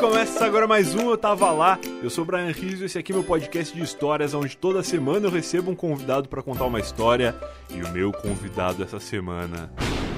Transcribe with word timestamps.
começa 0.00 0.46
agora 0.46 0.66
mais 0.66 0.94
um 0.94 1.10
Eu 1.10 1.18
Tava 1.18 1.50
Lá. 1.50 1.78
Eu 2.02 2.08
sou 2.08 2.24
o 2.24 2.26
Brian 2.26 2.50
Rizzo 2.50 2.84
e 2.84 2.86
esse 2.86 2.98
aqui 2.98 3.12
é 3.12 3.14
meu 3.14 3.22
podcast 3.22 3.76
de 3.76 3.82
histórias, 3.82 4.32
onde 4.32 4.56
toda 4.56 4.82
semana 4.82 5.26
eu 5.26 5.30
recebo 5.30 5.70
um 5.70 5.74
convidado 5.74 6.26
para 6.26 6.42
contar 6.42 6.64
uma 6.64 6.80
história. 6.80 7.36
E 7.68 7.82
o 7.82 7.88
meu 7.90 8.10
convidado 8.10 8.82
essa 8.82 8.98
semana 8.98 9.70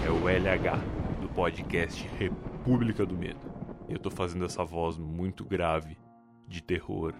é 0.07 0.09
o 0.09 0.29
LH, 0.29 0.79
do 1.21 1.29
podcast 1.29 2.09
República 2.17 3.05
do 3.05 3.17
Medo. 3.17 3.41
Eu 3.89 3.99
tô 3.99 4.09
fazendo 4.09 4.45
essa 4.45 4.65
voz 4.65 4.97
muito 4.97 5.45
grave, 5.45 5.99
de 6.47 6.63
terror, 6.63 7.13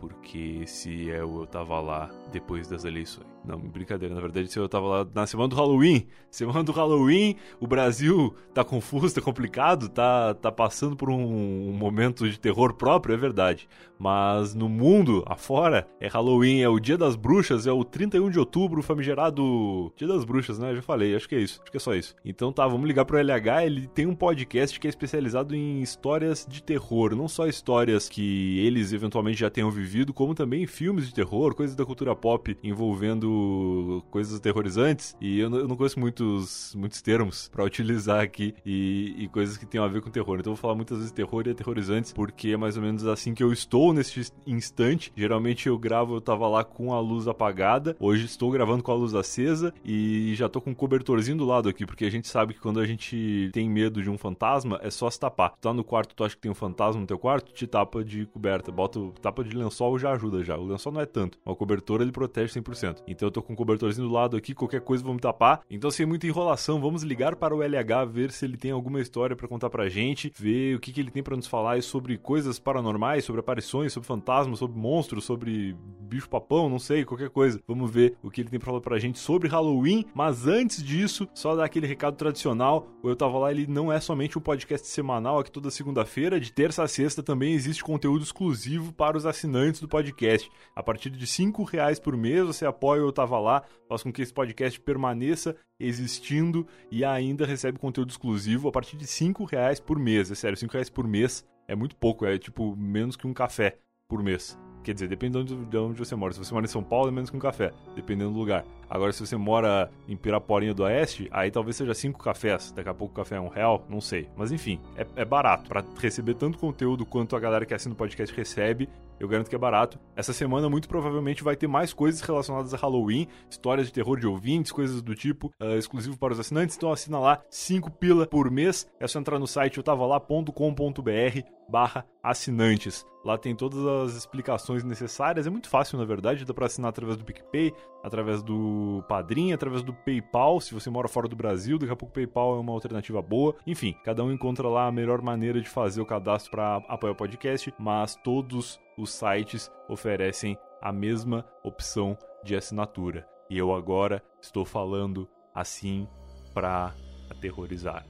porque 0.00 0.58
esse 0.64 1.08
é 1.08 1.22
o 1.22 1.42
Eu 1.42 1.46
Tava 1.46 1.80
Lá 1.80 2.10
depois 2.32 2.66
das 2.66 2.84
eleições. 2.84 3.26
Não, 3.44 3.58
brincadeira, 3.58 4.14
na 4.14 4.20
verdade 4.20 4.48
eu 4.56 4.68
tava 4.68 4.86
lá 4.86 5.06
na 5.14 5.26
semana 5.26 5.48
do 5.48 5.56
Halloween. 5.56 6.06
Semana 6.32 6.64
do 6.64 6.72
Halloween, 6.72 7.36
o 7.60 7.66
Brasil 7.66 8.34
tá 8.54 8.64
confuso, 8.64 9.14
tá 9.14 9.20
complicado, 9.20 9.90
tá, 9.90 10.32
tá 10.32 10.50
passando 10.50 10.96
por 10.96 11.10
um, 11.10 11.68
um 11.68 11.72
momento 11.72 12.26
de 12.26 12.40
terror 12.40 12.72
próprio, 12.72 13.12
é 13.12 13.18
verdade. 13.18 13.68
Mas 13.98 14.54
no 14.54 14.66
mundo, 14.66 15.22
afora, 15.26 15.86
é 16.00 16.08
Halloween, 16.08 16.62
é 16.62 16.68
o 16.70 16.80
Dia 16.80 16.96
das 16.96 17.16
Bruxas, 17.16 17.66
é 17.66 17.72
o 17.72 17.84
31 17.84 18.30
de 18.30 18.38
outubro, 18.38 18.82
famigerado 18.82 19.92
Dia 19.94 20.08
das 20.08 20.24
Bruxas, 20.24 20.58
né? 20.58 20.74
Já 20.74 20.80
falei, 20.80 21.14
acho 21.14 21.28
que 21.28 21.34
é 21.34 21.40
isso, 21.40 21.60
acho 21.62 21.70
que 21.70 21.76
é 21.76 21.80
só 21.80 21.94
isso. 21.94 22.14
Então 22.24 22.50
tá, 22.50 22.66
vamos 22.66 22.86
ligar 22.86 23.04
pro 23.04 23.18
LH, 23.18 23.66
ele 23.66 23.86
tem 23.88 24.06
um 24.06 24.14
podcast 24.14 24.80
que 24.80 24.86
é 24.86 24.90
especializado 24.90 25.54
em 25.54 25.82
histórias 25.82 26.46
de 26.48 26.62
terror, 26.62 27.14
não 27.14 27.28
só 27.28 27.46
histórias 27.46 28.08
que 28.08 28.58
eles 28.60 28.94
eventualmente 28.94 29.38
já 29.40 29.50
tenham 29.50 29.70
vivido, 29.70 30.14
como 30.14 30.34
também 30.34 30.66
filmes 30.66 31.06
de 31.06 31.14
terror, 31.14 31.54
coisas 31.54 31.76
da 31.76 31.84
cultura 31.84 32.16
pop 32.22 32.56
envolvendo 32.62 34.02
coisas 34.08 34.38
aterrorizantes 34.38 35.16
e 35.20 35.40
eu 35.40 35.50
não, 35.50 35.58
eu 35.58 35.68
não 35.68 35.76
conheço 35.76 35.98
muitos, 35.98 36.72
muitos 36.76 37.02
termos 37.02 37.48
para 37.48 37.64
utilizar 37.64 38.20
aqui 38.20 38.54
e, 38.64 39.14
e, 39.18 39.28
coisas 39.28 39.56
que 39.56 39.66
tenham 39.66 39.84
a 39.84 39.88
ver 39.88 40.00
com 40.00 40.08
terror. 40.08 40.38
Então 40.38 40.52
eu 40.52 40.54
vou 40.54 40.60
falar 40.60 40.76
muitas 40.76 40.98
vezes 40.98 41.10
terror 41.12 41.42
e 41.46 41.50
aterrorizantes 41.50 42.12
porque 42.12 42.50
é 42.50 42.56
mais 42.56 42.76
ou 42.76 42.82
menos 42.82 43.04
assim 43.06 43.34
que 43.34 43.42
eu 43.42 43.52
estou 43.52 43.92
neste 43.92 44.32
instante. 44.46 45.12
Geralmente 45.16 45.66
eu 45.66 45.76
gravo, 45.76 46.14
eu 46.14 46.20
tava 46.20 46.46
lá 46.46 46.62
com 46.62 46.94
a 46.94 47.00
luz 47.00 47.26
apagada. 47.26 47.96
Hoje 47.98 48.24
estou 48.26 48.50
gravando 48.52 48.84
com 48.84 48.92
a 48.92 48.94
luz 48.94 49.14
acesa 49.14 49.74
e 49.84 50.32
já 50.36 50.48
tô 50.48 50.60
com 50.60 50.70
um 50.70 50.74
cobertorzinho 50.74 51.36
do 51.36 51.44
lado 51.44 51.68
aqui 51.68 51.84
porque 51.84 52.04
a 52.04 52.10
gente 52.10 52.28
sabe 52.28 52.54
que 52.54 52.60
quando 52.60 52.78
a 52.78 52.86
gente 52.86 53.50
tem 53.52 53.68
medo 53.68 54.00
de 54.00 54.08
um 54.08 54.16
fantasma 54.16 54.78
é 54.82 54.90
só 54.90 55.10
se 55.10 55.18
tapar. 55.18 55.50
Tu 55.50 55.62
tá 55.62 55.72
no 55.72 55.82
quarto, 55.82 56.14
tu 56.14 56.22
acha 56.22 56.36
que 56.36 56.42
tem 56.42 56.50
um 56.50 56.54
fantasma 56.54 57.00
no 57.00 57.06
teu 57.06 57.18
quarto, 57.18 57.52
te 57.52 57.66
tapa 57.66 58.04
de 58.04 58.26
coberta, 58.26 58.70
bota 58.70 59.00
tapa 59.20 59.42
de 59.42 59.56
lençol 59.56 59.98
já 59.98 60.12
ajuda 60.12 60.44
já. 60.44 60.56
O 60.56 60.66
lençol 60.66 60.92
não 60.92 61.00
é 61.00 61.06
tanto, 61.06 61.38
mas 61.44 61.52
o 61.52 61.56
cobertor 61.56 62.00
ele 62.12 62.52
protege 62.52 62.60
100%. 62.60 63.02
Então 63.08 63.28
eu 63.28 63.32
tô 63.32 63.42
com 63.42 63.54
um 63.54 63.56
cobertorzinho 63.56 64.06
do 64.06 64.12
lado 64.12 64.36
aqui, 64.36 64.54
qualquer 64.54 64.80
coisa 64.80 65.02
vou 65.02 65.14
me 65.14 65.20
tapar. 65.20 65.62
Então, 65.70 65.90
sem 65.90 66.06
muita 66.06 66.26
enrolação, 66.26 66.80
vamos 66.80 67.02
ligar 67.02 67.34
para 67.36 67.54
o 67.54 67.62
LH, 67.62 68.04
ver 68.10 68.30
se 68.30 68.44
ele 68.44 68.56
tem 68.56 68.70
alguma 68.70 69.00
história 69.00 69.34
para 69.34 69.48
contar 69.48 69.70
pra 69.70 69.88
gente, 69.88 70.32
ver 70.36 70.76
o 70.76 70.80
que, 70.80 70.92
que 70.92 71.00
ele 71.00 71.10
tem 71.10 71.22
para 71.22 71.36
nos 71.36 71.46
falar 71.46 71.82
sobre 71.82 72.18
coisas 72.18 72.58
paranormais, 72.58 73.24
sobre 73.24 73.40
aparições, 73.40 73.92
sobre 73.92 74.06
fantasmas, 74.06 74.58
sobre 74.58 74.78
monstros, 74.78 75.24
sobre 75.24 75.74
bicho-papão, 76.00 76.68
não 76.68 76.78
sei, 76.78 77.04
qualquer 77.04 77.30
coisa. 77.30 77.60
Vamos 77.66 77.90
ver 77.90 78.16
o 78.22 78.30
que 78.30 78.42
ele 78.42 78.50
tem 78.50 78.58
pra 78.58 78.66
falar 78.66 78.80
pra 78.80 78.98
gente 78.98 79.18
sobre 79.18 79.48
Halloween. 79.48 80.04
Mas 80.14 80.46
antes 80.46 80.82
disso, 80.82 81.26
só 81.34 81.56
dar 81.56 81.64
aquele 81.64 81.86
recado 81.86 82.16
tradicional: 82.16 82.88
o 83.02 83.08
Eu 83.08 83.16
Tava 83.16 83.38
Lá, 83.38 83.50
ele 83.50 83.66
não 83.66 83.90
é 83.90 84.00
somente 84.00 84.38
um 84.38 84.42
podcast 84.42 84.86
semanal 84.86 85.38
aqui 85.38 85.50
toda 85.50 85.70
segunda-feira, 85.70 86.38
de 86.38 86.52
terça 86.52 86.82
a 86.82 86.88
sexta 86.88 87.22
também 87.22 87.54
existe 87.54 87.82
conteúdo 87.82 88.22
exclusivo 88.22 88.92
para 88.92 89.16
os 89.16 89.24
assinantes 89.24 89.80
do 89.80 89.88
podcast. 89.88 90.50
A 90.74 90.82
partir 90.82 91.10
de 91.10 91.26
5 91.26 91.62
reais 91.64 91.98
por 92.02 92.16
mês, 92.16 92.44
você 92.44 92.66
apoia 92.66 93.00
eu 93.00 93.12
tava 93.12 93.38
lá, 93.38 93.62
faz 93.88 94.02
com 94.02 94.12
que 94.12 94.22
esse 94.22 94.32
podcast 94.32 94.80
permaneça 94.80 95.56
existindo 95.78 96.66
e 96.90 97.04
ainda 97.04 97.46
recebe 97.46 97.78
conteúdo 97.78 98.10
exclusivo 98.10 98.68
a 98.68 98.72
partir 98.72 98.96
de 98.96 99.06
5 99.06 99.44
reais 99.44 99.80
por 99.80 99.98
mês. 99.98 100.30
É 100.30 100.34
sério, 100.34 100.56
5 100.56 100.72
reais 100.72 100.90
por 100.90 101.06
mês 101.06 101.44
é 101.66 101.74
muito 101.74 101.96
pouco, 101.96 102.26
é 102.26 102.38
tipo 102.38 102.76
menos 102.76 103.16
que 103.16 103.26
um 103.26 103.34
café 103.34 103.78
por 104.08 104.22
mês. 104.22 104.58
Quer 104.82 104.94
dizer, 104.94 105.08
dependendo 105.08 105.54
de 105.64 105.76
onde 105.76 105.98
você 105.98 106.14
mora. 106.16 106.32
Se 106.32 106.38
você 106.38 106.52
mora 106.52 106.66
em 106.66 106.68
São 106.68 106.82
Paulo, 106.82 107.08
é 107.08 107.12
menos 107.12 107.30
que 107.30 107.36
um 107.36 107.40
café, 107.40 107.72
dependendo 107.94 108.32
do 108.32 108.38
lugar. 108.38 108.64
Agora, 108.90 109.12
se 109.12 109.24
você 109.24 109.36
mora 109.36 109.90
em 110.08 110.16
Piraporinha 110.16 110.74
do 110.74 110.82
Oeste, 110.82 111.28
aí 111.30 111.50
talvez 111.50 111.76
seja 111.76 111.94
cinco 111.94 112.22
cafés. 112.22 112.72
Daqui 112.72 112.88
a 112.88 112.94
pouco 112.94 113.14
o 113.14 113.16
café 113.16 113.36
é 113.36 113.40
um 113.40 113.48
real, 113.48 113.84
não 113.88 114.00
sei. 114.00 114.28
Mas 114.36 114.52
enfim, 114.52 114.80
é, 114.96 115.06
é 115.16 115.24
barato. 115.24 115.68
para 115.68 115.84
receber 115.98 116.34
tanto 116.34 116.58
conteúdo 116.58 117.06
quanto 117.06 117.36
a 117.36 117.40
galera 117.40 117.64
que 117.64 117.72
assina 117.72 117.94
o 117.94 117.96
podcast 117.96 118.34
recebe, 118.36 118.88
eu 119.22 119.28
garanto 119.28 119.48
que 119.48 119.54
é 119.54 119.58
barato. 119.58 120.00
Essa 120.16 120.32
semana, 120.32 120.68
muito 120.68 120.88
provavelmente, 120.88 121.44
vai 121.44 121.54
ter 121.54 121.68
mais 121.68 121.92
coisas 121.92 122.20
relacionadas 122.20 122.74
a 122.74 122.76
Halloween, 122.76 123.28
histórias 123.48 123.86
de 123.86 123.92
terror 123.92 124.18
de 124.18 124.26
ouvintes, 124.26 124.72
coisas 124.72 125.00
do 125.00 125.14
tipo, 125.14 125.52
uh, 125.62 125.78
exclusivo 125.78 126.18
para 126.18 126.32
os 126.32 126.40
assinantes. 126.40 126.76
Então 126.76 126.90
assina 126.90 127.20
lá, 127.20 127.40
5 127.48 127.88
pila 127.92 128.26
por 128.26 128.50
mês. 128.50 128.86
É 128.98 129.06
só 129.06 129.20
entrar 129.20 129.38
no 129.38 129.46
site 129.46 129.80
lá.com.br 129.86 131.40
barra 131.68 132.04
assinantes. 132.20 133.06
Lá 133.24 133.38
tem 133.38 133.54
todas 133.54 133.86
as 133.86 134.16
explicações 134.16 134.82
necessárias. 134.82 135.46
É 135.46 135.50
muito 135.50 135.68
fácil, 135.68 135.98
na 135.98 136.04
verdade. 136.04 136.44
Dá 136.44 136.52
para 136.52 136.66
assinar 136.66 136.88
através 136.88 137.16
do 137.16 137.24
PicPay, 137.24 137.72
através 138.02 138.42
do 138.42 139.04
Padrim, 139.08 139.52
através 139.52 139.82
do 139.82 139.92
PayPal. 139.92 140.60
Se 140.60 140.74
você 140.74 140.90
mora 140.90 141.06
fora 141.06 141.28
do 141.28 141.36
Brasil, 141.36 141.78
daqui 141.78 141.92
a 141.92 141.96
pouco 141.96 142.10
o 142.10 142.14
PayPal 142.14 142.56
é 142.56 142.60
uma 142.60 142.72
alternativa 142.72 143.22
boa. 143.22 143.54
Enfim, 143.66 143.94
cada 144.04 144.24
um 144.24 144.32
encontra 144.32 144.68
lá 144.68 144.86
a 144.86 144.92
melhor 144.92 145.22
maneira 145.22 145.60
de 145.60 145.68
fazer 145.68 146.00
o 146.00 146.06
cadastro 146.06 146.50
para 146.50 146.76
apoiar 146.88 147.12
o 147.12 147.16
podcast. 147.16 147.72
Mas 147.78 148.16
todos 148.16 148.80
os 148.98 149.12
sites 149.12 149.70
oferecem 149.88 150.58
a 150.80 150.92
mesma 150.92 151.46
opção 151.62 152.18
de 152.42 152.56
assinatura. 152.56 153.26
E 153.48 153.56
eu 153.56 153.72
agora 153.72 154.22
estou 154.40 154.64
falando 154.64 155.28
assim 155.54 156.08
para 156.52 156.92
aterrorizar 157.30 158.04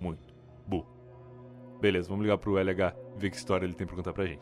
muito. 0.00 0.29
Beleza, 1.80 2.08
vamos 2.08 2.24
ligar 2.24 2.36
pro 2.36 2.58
LH 2.58 2.94
ver 3.16 3.30
que 3.30 3.36
história 3.36 3.64
ele 3.64 3.72
tem 3.72 3.86
pra 3.86 3.96
contar 3.96 4.12
pra 4.12 4.26
gente. 4.26 4.40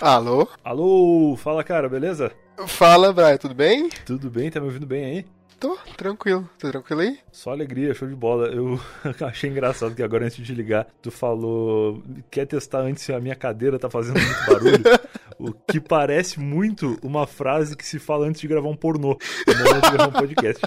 Alô? 0.00 0.48
Alô, 0.64 1.36
fala 1.36 1.62
cara, 1.62 1.88
beleza? 1.88 2.32
Fala, 2.66 3.12
Brian, 3.12 3.36
tudo 3.36 3.54
bem? 3.54 3.88
Tudo 4.04 4.30
bem, 4.30 4.50
tá 4.50 4.58
me 4.60 4.66
ouvindo 4.66 4.86
bem 4.86 5.04
aí? 5.04 5.26
Tô, 5.62 5.78
tranquilo. 5.96 6.50
Tá 6.58 6.72
tranquilo 6.72 7.02
aí? 7.02 7.20
Só 7.30 7.52
alegria, 7.52 7.94
show 7.94 8.08
de 8.08 8.16
bola. 8.16 8.48
Eu 8.48 8.80
achei 9.24 9.48
engraçado 9.48 9.94
que 9.94 10.02
agora 10.02 10.24
antes 10.24 10.44
de 10.44 10.52
ligar, 10.52 10.88
tu 11.00 11.08
falou. 11.08 12.02
Quer 12.28 12.48
testar 12.48 12.80
antes 12.80 13.04
se 13.04 13.12
a 13.12 13.20
minha 13.20 13.36
cadeira 13.36 13.78
tá 13.78 13.88
fazendo 13.88 14.18
muito 14.20 14.44
barulho? 14.44 14.82
o 15.38 15.52
que 15.52 15.78
parece 15.78 16.40
muito 16.40 16.98
uma 17.00 17.28
frase 17.28 17.76
que 17.76 17.86
se 17.86 18.00
fala 18.00 18.26
antes 18.26 18.40
de 18.40 18.48
gravar 18.48 18.68
um 18.68 18.74
pornô, 18.74 19.16
não 19.46 19.76
antes 19.76 19.88
de 19.88 19.96
gravar 19.96 20.08
um 20.08 20.20
podcast. 20.20 20.66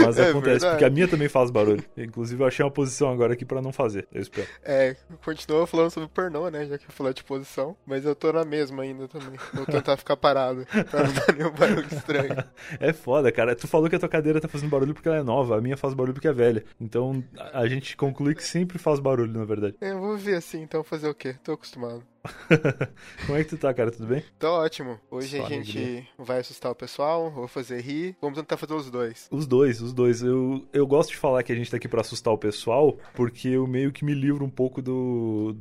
Mas 0.00 0.18
é 0.18 0.30
acontece, 0.30 0.50
verdade. 0.50 0.70
porque 0.72 0.84
a 0.84 0.90
minha 0.90 1.08
também 1.08 1.28
faz 1.28 1.50
barulho. 1.50 1.84
Inclusive, 1.96 2.42
eu 2.42 2.46
achei 2.46 2.64
uma 2.64 2.70
posição 2.70 3.10
agora 3.10 3.32
aqui 3.32 3.44
pra 3.44 3.62
não 3.62 3.72
fazer. 3.72 4.06
Eu 4.12 4.20
espero. 4.20 4.46
É, 4.62 4.96
continua 5.24 5.66
falando 5.66 5.90
sobre 5.90 6.08
pornô, 6.08 6.48
né? 6.50 6.66
Já 6.66 6.76
que 6.78 6.86
eu 6.86 6.92
falei 6.92 7.12
de 7.14 7.22
posição. 7.24 7.76
Mas 7.86 8.04
eu 8.04 8.14
tô 8.14 8.32
na 8.32 8.44
mesma 8.44 8.82
ainda 8.82 9.06
também. 9.08 9.38
Vou 9.54 9.64
tentar 9.66 9.96
ficar 9.96 10.16
parado 10.16 10.66
pra 10.90 11.04
não 11.04 11.12
dar 11.12 11.34
nenhum 11.36 11.50
barulho 11.52 11.86
estranho. 11.92 12.36
É 12.80 12.92
foda, 12.92 13.30
cara. 13.32 13.54
Tu 13.56 13.66
falou 13.66 13.88
que 13.88 13.96
a 13.96 13.98
tua 13.98 14.08
cadeira 14.08 14.40
tá 14.40 14.48
fazendo 14.48 14.70
barulho 14.70 14.94
porque 14.94 15.08
ela 15.08 15.18
é 15.18 15.22
nova. 15.22 15.56
A 15.56 15.60
minha 15.60 15.76
faz 15.76 15.94
barulho 15.94 16.12
porque 16.14 16.28
é 16.28 16.32
velha. 16.32 16.64
Então, 16.80 17.22
a 17.52 17.66
gente 17.66 17.96
conclui 17.96 18.34
que 18.34 18.44
sempre 18.44 18.78
faz 18.78 19.00
barulho, 19.00 19.32
na 19.32 19.44
verdade. 19.44 19.76
É, 19.80 19.92
eu 19.92 19.98
vou 20.00 20.16
ver 20.16 20.36
assim, 20.36 20.60
então 20.62 20.82
fazer 20.84 21.08
o 21.08 21.14
quê? 21.14 21.34
Tô 21.42 21.52
acostumado. 21.52 22.02
Como 23.26 23.38
é 23.38 23.44
que 23.44 23.50
tu 23.50 23.58
tá, 23.58 23.72
cara? 23.72 23.90
Tudo 23.90 24.06
bem? 24.06 24.22
Tô 24.38 24.48
ótimo. 24.48 24.98
Hoje 25.10 25.38
Só 25.38 25.44
a 25.44 25.48
gente 25.48 25.78
alegria. 25.78 26.06
vai 26.18 26.38
assustar 26.40 26.72
o 26.72 26.74
pessoal, 26.74 27.30
vou 27.30 27.48
fazer 27.48 27.80
rir. 27.80 28.16
Vamos 28.20 28.38
tentar 28.38 28.56
fazer 28.56 28.74
os 28.74 28.90
dois. 28.90 29.28
Os 29.30 29.46
dois, 29.46 29.80
os 29.80 29.92
dois. 29.92 30.22
Eu, 30.22 30.66
eu 30.72 30.86
gosto 30.86 31.10
de 31.10 31.16
falar 31.16 31.42
que 31.42 31.52
a 31.52 31.54
gente 31.54 31.70
tá 31.70 31.76
aqui 31.76 31.88
pra 31.88 32.00
assustar 32.00 32.32
o 32.32 32.38
pessoal, 32.38 32.98
porque 33.14 33.48
eu 33.48 33.66
meio 33.66 33.92
que 33.92 34.04
me 34.04 34.14
livro 34.14 34.44
um 34.44 34.50
pouco 34.50 34.82
do 34.82 35.56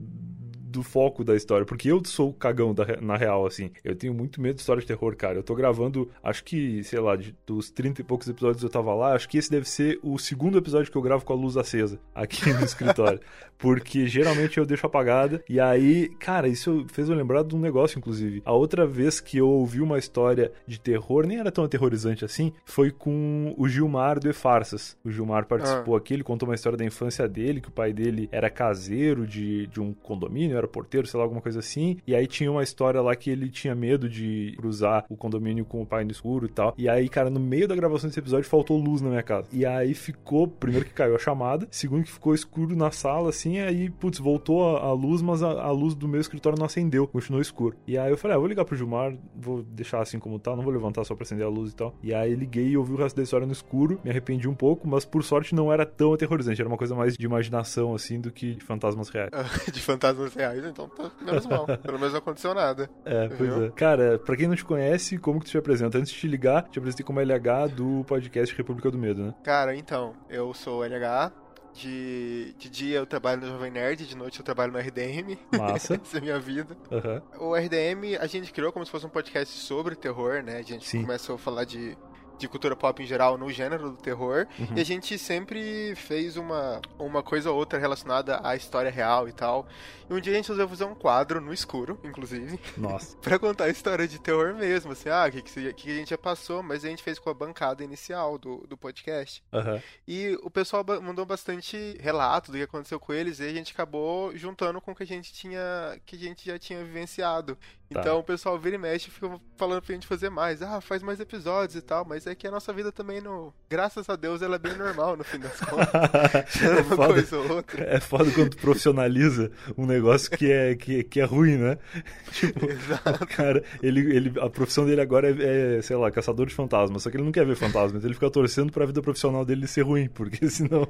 do 0.67 0.83
foco 0.83 1.23
da 1.23 1.35
história, 1.35 1.65
porque 1.65 1.89
eu 1.89 2.01
sou 2.05 2.29
o 2.29 2.33
cagão 2.33 2.73
da, 2.73 2.85
na 3.01 3.15
real, 3.15 3.45
assim. 3.45 3.71
Eu 3.83 3.95
tenho 3.95 4.13
muito 4.13 4.41
medo 4.41 4.55
de 4.55 4.61
história 4.61 4.81
de 4.81 4.87
terror, 4.87 5.15
cara. 5.15 5.35
Eu 5.35 5.43
tô 5.43 5.55
gravando, 5.55 6.09
acho 6.21 6.43
que, 6.43 6.83
sei 6.83 6.99
lá, 6.99 7.15
de, 7.15 7.35
dos 7.45 7.69
30 7.71 8.01
e 8.01 8.03
poucos 8.03 8.27
episódios 8.27 8.63
eu 8.63 8.69
tava 8.69 8.93
lá, 8.93 9.13
acho 9.13 9.29
que 9.29 9.37
esse 9.37 9.49
deve 9.49 9.67
ser 9.67 9.99
o 10.03 10.17
segundo 10.17 10.57
episódio 10.57 10.91
que 10.91 10.97
eu 10.97 11.01
gravo 11.01 11.23
com 11.23 11.33
a 11.33 11.35
luz 11.35 11.57
acesa 11.57 11.99
aqui 12.13 12.51
no 12.51 12.63
escritório. 12.65 13.19
Porque 13.57 14.05
geralmente 14.05 14.57
eu 14.57 14.65
deixo 14.65 14.85
apagada. 14.85 15.43
E 15.49 15.59
aí, 15.59 16.09
cara, 16.19 16.47
isso 16.47 16.85
fez 16.89 17.09
eu 17.09 17.15
lembrar 17.15 17.43
de 17.43 17.55
um 17.55 17.59
negócio, 17.59 17.97
inclusive. 17.97 18.41
A 18.45 18.53
outra 18.53 18.85
vez 18.85 19.19
que 19.19 19.37
eu 19.37 19.49
ouvi 19.49 19.81
uma 19.81 19.97
história 19.97 20.51
de 20.67 20.79
terror, 20.79 21.25
nem 21.25 21.39
era 21.39 21.51
tão 21.51 21.63
aterrorizante 21.63 22.23
assim, 22.23 22.53
foi 22.65 22.91
com 22.91 23.55
o 23.57 23.67
Gilmar 23.67 24.19
do 24.19 24.29
E 24.29 24.33
Farsas. 24.33 24.97
O 25.03 25.11
Gilmar 25.11 25.45
participou 25.45 25.95
ah. 25.95 25.97
aqui, 25.97 26.13
ele 26.13 26.23
contou 26.23 26.47
uma 26.47 26.55
história 26.55 26.77
da 26.77 26.85
infância 26.85 27.27
dele, 27.27 27.61
que 27.61 27.69
o 27.69 27.71
pai 27.71 27.93
dele 27.93 28.29
era 28.31 28.49
caseiro 28.49 29.25
de, 29.25 29.67
de 29.67 29.81
um 29.81 29.93
condomínio, 29.93 30.56
era 30.57 30.67
porteiro, 30.67 31.07
sei 31.07 31.17
lá, 31.17 31.23
alguma 31.23 31.41
coisa 31.41 31.59
assim. 31.59 31.97
E 32.05 32.15
aí 32.15 32.27
tinha 32.27 32.51
uma 32.51 32.63
história 32.63 33.01
lá 33.01 33.15
que 33.15 33.29
ele 33.29 33.49
tinha 33.49 33.75
medo 33.75 34.09
de 34.09 34.53
cruzar 34.57 35.05
o 35.09 35.15
condomínio 35.15 35.65
com 35.65 35.81
o 35.81 35.85
pai 35.85 36.03
no 36.03 36.11
escuro 36.11 36.45
e 36.45 36.49
tal. 36.49 36.73
E 36.77 36.89
aí, 36.89 37.07
cara, 37.09 37.29
no 37.29 37.39
meio 37.39 37.67
da 37.67 37.75
gravação 37.75 38.09
desse 38.09 38.19
episódio 38.19 38.49
faltou 38.49 38.77
luz 38.77 39.01
na 39.01 39.09
minha 39.09 39.23
casa. 39.23 39.47
E 39.51 39.65
aí 39.65 39.93
ficou, 39.93 40.47
primeiro 40.47 40.85
que 40.85 40.93
caiu 40.93 41.15
a 41.15 41.19
chamada, 41.19 41.67
segundo 41.71 42.03
que 42.03 42.11
ficou 42.11 42.33
escuro 42.33 42.75
na 42.75 42.91
sala, 42.91 43.29
assim, 43.29 43.59
aí, 43.59 43.89
putz, 43.89 44.19
voltou 44.19 44.77
a, 44.77 44.81
a 44.81 44.93
luz, 44.93 45.21
mas 45.21 45.43
a, 45.43 45.49
a, 45.49 45.71
luz 45.71 45.93
do 45.93 46.07
meu 46.07 46.21
escritório 46.21 46.57
não 46.57 46.65
acendeu, 46.65 47.07
continuou 47.07 47.41
escuro. 47.41 47.75
E 47.87 47.97
aí 47.97 48.11
eu 48.11 48.17
falei, 48.17 48.35
ah, 48.35 48.39
vou 48.39 48.47
ligar 48.47 48.65
pro 48.65 48.75
Gilmar, 48.75 49.15
vou 49.35 49.63
deixar 49.63 50.01
assim 50.01 50.19
como 50.19 50.39
tá, 50.39 50.55
não 50.55 50.63
vou 50.63 50.73
levantar 50.73 51.03
só 51.03 51.15
pra 51.15 51.23
acender 51.23 51.45
a 51.45 51.49
luz 51.49 51.71
e 51.71 51.75
tal. 51.75 51.93
E 52.01 52.13
aí 52.13 52.33
liguei 52.33 52.69
e 52.69 52.77
ouvi 52.77 52.93
o 52.93 52.97
resto 52.97 53.15
da 53.15 53.23
história 53.23 53.45
no 53.45 53.53
escuro, 53.53 53.99
me 54.03 54.09
arrependi 54.09 54.47
um 54.47 54.55
pouco, 54.55 54.87
mas 54.87 55.05
por 55.05 55.23
sorte 55.23 55.53
não 55.53 55.71
era 55.71 55.85
tão 55.85 56.13
aterrorizante, 56.13 56.61
era 56.61 56.69
uma 56.69 56.77
coisa 56.77 56.95
mais 56.95 57.15
de 57.15 57.25
imaginação, 57.25 57.93
assim, 57.93 58.19
do 58.19 58.31
que 58.31 58.55
de 58.55 58.63
fantasmas 58.63 59.09
reais. 59.09 59.29
de 59.71 59.81
fantasmas 59.81 60.33
reais, 60.33 60.46
então 60.55 60.87
tá 60.89 61.11
menos 61.21 61.45
mal. 61.45 61.65
Pelo 61.65 61.97
menos 61.97 62.13
não 62.13 62.19
aconteceu 62.19 62.53
nada. 62.53 62.89
É, 63.05 63.27
pois 63.29 63.53
viu? 63.53 63.65
é. 63.65 63.71
Cara, 63.71 64.19
pra 64.19 64.35
quem 64.35 64.47
não 64.47 64.55
te 64.55 64.65
conhece, 64.65 65.17
como 65.17 65.39
que 65.39 65.45
tu 65.45 65.51
te 65.51 65.57
apresenta? 65.57 65.97
Antes 65.97 66.11
de 66.11 66.19
te 66.19 66.27
ligar, 66.27 66.63
te 66.69 66.79
apresentei 66.79 67.05
como 67.05 67.19
LH 67.19 67.67
do 67.75 68.03
podcast 68.05 68.55
República 68.55 68.91
do 68.91 68.97
Medo, 68.97 69.21
né? 69.21 69.33
Cara, 69.43 69.75
então, 69.75 70.13
eu 70.29 70.53
sou 70.53 70.83
LH, 70.83 71.31
de, 71.77 72.55
de 72.57 72.69
dia 72.69 72.97
eu 72.97 73.05
trabalho 73.05 73.41
no 73.41 73.47
Jovem 73.47 73.71
Nerd, 73.71 74.05
de 74.05 74.15
noite 74.17 74.39
eu 74.39 74.45
trabalho 74.45 74.71
no 74.71 74.79
RDM. 74.79 75.37
Massa. 75.57 75.95
Essa 76.01 76.17
é 76.17 76.19
a 76.19 76.21
minha 76.21 76.39
vida. 76.39 76.75
Uhum. 76.91 77.49
O 77.49 77.55
RDM 77.55 78.17
a 78.19 78.25
gente 78.25 78.51
criou 78.51 78.71
como 78.71 78.83
se 78.85 78.91
fosse 78.91 79.05
um 79.05 79.09
podcast 79.09 79.57
sobre 79.59 79.95
terror, 79.95 80.41
né? 80.43 80.57
A 80.57 80.61
gente 80.61 80.87
Sim. 80.87 81.01
começou 81.01 81.35
a 81.35 81.37
falar 81.37 81.65
de 81.65 81.95
de 82.37 82.47
cultura 82.47 82.75
pop 82.75 83.01
em 83.01 83.05
geral 83.05 83.37
no 83.37 83.51
gênero 83.51 83.91
do 83.91 83.97
terror. 83.97 84.47
Uhum. 84.59 84.77
E 84.77 84.81
a 84.81 84.85
gente 84.85 85.17
sempre 85.17 85.95
fez 85.95 86.37
uma, 86.37 86.81
uma 86.97 87.23
coisa 87.23 87.51
ou 87.51 87.57
outra 87.57 87.79
relacionada 87.79 88.39
à 88.43 88.55
história 88.55 88.91
real 88.91 89.27
e 89.27 89.31
tal. 89.31 89.67
E 90.09 90.13
um 90.13 90.19
dia 90.19 90.31
a 90.31 90.35
gente 90.35 90.47
resolveu 90.47 90.69
fazer 90.69 90.85
um 90.85 90.95
quadro 90.95 91.41
no 91.41 91.53
escuro, 91.53 91.99
inclusive. 92.03 92.59
Nossa. 92.77 93.17
pra 93.21 93.37
contar 93.37 93.65
a 93.65 93.69
história 93.69 94.07
de 94.07 94.19
terror 94.19 94.55
mesmo. 94.55 94.91
Assim, 94.91 95.09
ah, 95.09 95.25
o 95.27 95.31
que, 95.31 95.41
que, 95.41 95.73
que, 95.73 95.91
a 95.91 95.95
gente 95.95 96.09
já 96.11 96.17
passou, 96.17 96.63
mas 96.63 96.85
a 96.85 96.87
gente 96.87 97.03
fez 97.03 97.19
com 97.19 97.29
a 97.29 97.33
bancada 97.33 97.83
inicial 97.83 98.37
do, 98.37 98.65
do 98.67 98.77
podcast. 98.77 99.43
Uhum. 99.51 99.81
E 100.07 100.37
o 100.41 100.49
pessoal 100.49 100.85
mandou 101.01 101.25
bastante 101.25 101.97
relato 101.99 102.51
do 102.51 102.57
que 102.57 102.63
aconteceu 102.63 102.99
com 102.99 103.13
eles 103.13 103.39
e 103.39 103.43
a 103.43 103.53
gente 103.53 103.73
acabou 103.73 104.35
juntando 104.35 104.79
com 104.79 104.91
o 104.91 104.95
que 104.95 105.03
a 105.03 105.07
gente 105.07 105.33
tinha. 105.33 105.99
que 106.05 106.15
a 106.15 106.19
gente 106.19 106.45
já 106.45 106.57
tinha 106.57 106.83
vivenciado. 106.83 107.57
Tá. 107.89 108.01
Então 108.01 108.19
o 108.19 108.23
pessoal 108.23 108.59
vira 108.59 108.75
e 108.75 108.79
mexe 108.79 109.07
e 109.07 109.11
fica 109.11 109.39
falando 109.55 109.81
pra 109.81 109.93
gente 109.93 110.05
fazer 110.05 110.29
mais. 110.29 110.61
Ah, 110.61 110.81
faz 110.81 111.01
mais 111.01 111.19
episódios 111.21 111.75
e 111.75 111.81
tal, 111.81 112.03
mas 112.03 112.27
é 112.27 112.35
que 112.35 112.45
a 112.45 112.51
nossa 112.51 112.73
vida 112.73 112.91
também 112.91 113.21
não. 113.21 113.53
Graças 113.69 114.09
a 114.09 114.15
Deus 114.15 114.41
ela 114.41 114.55
é 114.55 114.59
bem 114.59 114.75
normal 114.75 115.15
no 115.15 115.23
fim 115.23 115.39
das 115.39 115.57
contas. 115.59 115.87
é, 116.61 116.81
uma 116.81 116.95
foda, 116.95 117.13
coisa 117.13 117.37
ou 117.37 117.51
outra. 117.51 117.83
é 117.85 117.99
foda 117.99 118.31
quando 118.31 118.49
tu 118.49 118.57
profissionaliza 118.57 119.51
um 119.77 119.85
negócio 119.85 120.29
que 120.31 120.51
é, 120.51 120.75
que, 120.75 121.03
que 121.03 121.21
é 121.21 121.23
ruim, 121.23 121.57
né? 121.57 121.77
Tipo, 122.31 122.69
Exato. 122.69 123.25
cara, 123.27 123.63
ele, 123.81 124.01
ele, 124.15 124.39
a 124.39 124.49
profissão 124.49 124.85
dele 124.85 125.01
agora 125.01 125.29
é, 125.29 125.77
é, 125.77 125.81
sei 125.81 125.95
lá, 125.95 126.11
caçador 126.11 126.45
de 126.45 126.53
fantasmas. 126.53 127.01
Só 127.03 127.09
que 127.09 127.17
ele 127.17 127.23
não 127.23 127.31
quer 127.31 127.45
ver 127.45 127.55
fantasmas, 127.55 128.03
ele 128.03 128.13
fica 128.13 128.29
torcendo 128.29 128.71
pra 128.71 128.85
vida 128.85 129.01
profissional 129.01 129.45
dele 129.45 129.65
ser 129.65 129.81
ruim, 129.81 130.07
porque 130.09 130.47
senão 130.51 130.87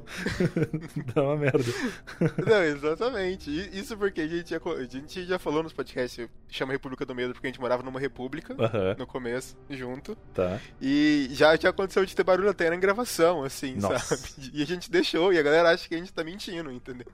dá 1.14 1.22
uma 1.22 1.36
merda. 1.36 1.72
Não, 2.44 2.62
exatamente. 2.64 3.50
Isso 3.72 3.96
porque 3.96 4.20
a 4.20 4.26
gente, 4.26 4.50
já, 4.50 4.58
a 4.58 4.84
gente 4.84 5.24
já 5.24 5.38
falou 5.38 5.62
nos 5.62 5.72
podcasts, 5.72 6.28
chama 6.48 6.74
República 6.88 7.06
do 7.06 7.14
Medo, 7.14 7.32
porque 7.32 7.46
a 7.46 7.50
gente 7.50 7.60
morava 7.60 7.82
numa 7.82 8.00
república 8.00 8.54
uhum. 8.54 8.94
no 8.98 9.06
começo, 9.06 9.56
junto. 9.70 10.16
Tá. 10.34 10.60
E 10.80 11.28
já, 11.32 11.56
já 11.56 11.70
aconteceu 11.70 12.04
de 12.04 12.14
ter 12.14 12.24
barulho 12.24 12.50
até 12.50 12.72
em 12.72 12.80
gravação, 12.80 13.44
assim, 13.44 13.76
Nossa. 13.76 14.16
sabe? 14.16 14.28
E 14.52 14.62
a 14.62 14.66
gente 14.66 14.90
deixou, 14.90 15.32
e 15.32 15.38
a 15.38 15.42
galera 15.42 15.70
acha 15.70 15.88
que 15.88 15.94
a 15.94 15.98
gente 15.98 16.12
tá 16.12 16.24
mentindo, 16.24 16.70
entendeu? 16.70 17.06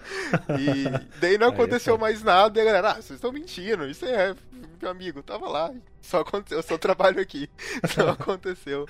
E 0.58 0.84
daí 1.20 1.36
não 1.36 1.48
aconteceu 1.48 1.98
mais 1.98 2.22
nada, 2.22 2.58
e 2.58 2.62
a 2.62 2.64
galera, 2.64 2.90
ah, 2.92 2.94
vocês 2.94 3.12
estão 3.12 3.32
mentindo, 3.32 3.86
isso 3.86 4.04
é, 4.04 4.34
meu 4.80 4.90
amigo, 4.90 5.22
tava 5.22 5.48
lá, 5.48 5.72
só 6.04 6.20
aconteceu, 6.20 6.58
eu 6.58 6.62
só 6.62 6.76
trabalho 6.76 7.20
aqui. 7.20 7.48
Só 7.88 8.10
aconteceu. 8.10 8.86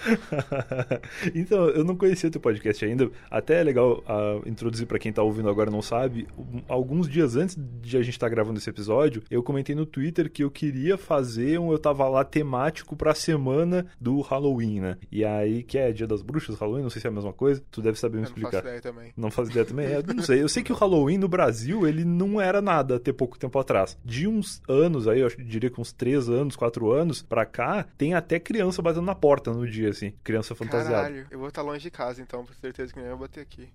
então, 1.35 1.69
eu 1.69 1.85
não 1.85 1.97
conhecia 1.97 2.31
teu 2.31 2.41
podcast 2.41 2.85
ainda. 2.85 3.11
Até 3.31 3.61
é 3.61 3.63
legal 3.63 4.03
uh, 4.03 4.49
introduzir 4.49 4.87
para 4.87 4.99
quem 4.99 5.13
tá 5.13 5.23
ouvindo 5.23 5.49
agora 5.49 5.71
não 5.71 5.83
sabe. 5.83 6.27
Alguns 6.69 7.09
dias 7.09 7.37
antes 7.37 7.57
de 7.57 7.97
a 7.97 8.03
gente 8.03 8.15
estar 8.15 8.27
tá 8.27 8.31
gravando 8.31 8.59
esse 8.59 8.69
episódio, 8.69 9.23
eu 9.31 9.43
comentei 9.43 9.75
no 9.75 9.87
Twitter 9.87 10.31
que 10.31 10.43
eu 10.43 10.51
queria 10.51 10.97
fazer 10.97 11.59
um 11.59 11.73
eu 11.73 11.79
tava 11.79 12.09
lá 12.09 12.25
temático 12.25 12.97
pra 12.97 13.15
semana 13.15 13.87
do 14.01 14.21
Halloween, 14.21 14.81
né? 14.81 14.97
E 15.11 15.25
aí, 15.25 15.63
que 15.63 15.79
é 15.79 15.93
Dia 15.93 16.07
das 16.07 16.23
Bruxas, 16.23 16.59
Halloween, 16.59 16.83
não 16.83 16.91
sei 16.91 17.01
se 17.01 17.07
é 17.07 17.11
a 17.11 17.13
mesma 17.13 17.33
coisa. 17.33 17.63
Tu 17.71 17.81
deve 17.81 17.99
saber 17.99 18.19
me 18.19 18.25
explicar. 18.25 18.53
Não 18.53 18.61
faço 18.63 18.67
ideia 18.67 18.83
também. 18.83 19.13
Não 19.17 19.31
faz 19.31 19.49
ideia 19.49 19.65
também? 19.65 19.87
É, 19.87 20.03
não 20.03 20.23
sei. 20.23 20.43
Eu 20.43 20.49
sei 20.49 20.63
que 20.63 20.73
o 20.73 20.77
Halloween 20.77 21.19
no 21.19 21.29
Brasil, 21.29 21.87
ele 21.87 22.05
não 22.05 22.41
era 22.41 22.61
nada 22.61 22.97
até 22.97 23.13
pouco 23.13 23.39
tempo 23.39 23.59
atrás. 23.59 23.97
De 24.05 24.27
uns 24.27 24.63
anos 24.69 25.07
aí, 25.07 25.21
eu 25.21 25.29
diria 25.29 25.71
que 25.71 25.81
uns 25.81 25.93
3 25.93 26.29
anos, 26.29 26.57
4 26.57 26.91
anos 26.91 27.04
anos 27.05 27.23
pra 27.23 27.47
cá, 27.47 27.87
tem 27.97 28.15
até 28.15 28.41
criança 28.41 28.83
batendo 28.83 29.05
na 29.05 29.15
porta 29.15 29.53
no 29.53 29.67
dia, 29.67 29.91
assim. 29.91 30.13
Criança 30.25 30.55
fantasiada. 30.55 30.97
Caralho, 30.97 31.27
eu 31.31 31.39
vou 31.39 31.49
estar 31.49 31.63
longe 31.63 31.83
de 31.83 31.91
casa, 31.91 32.21
então, 32.21 32.45
por 32.45 32.55
certeza 32.57 32.93
que 32.93 32.99
eu 32.99 33.09
vou 33.11 33.19
bater 33.19 33.41
aqui. 33.41 33.69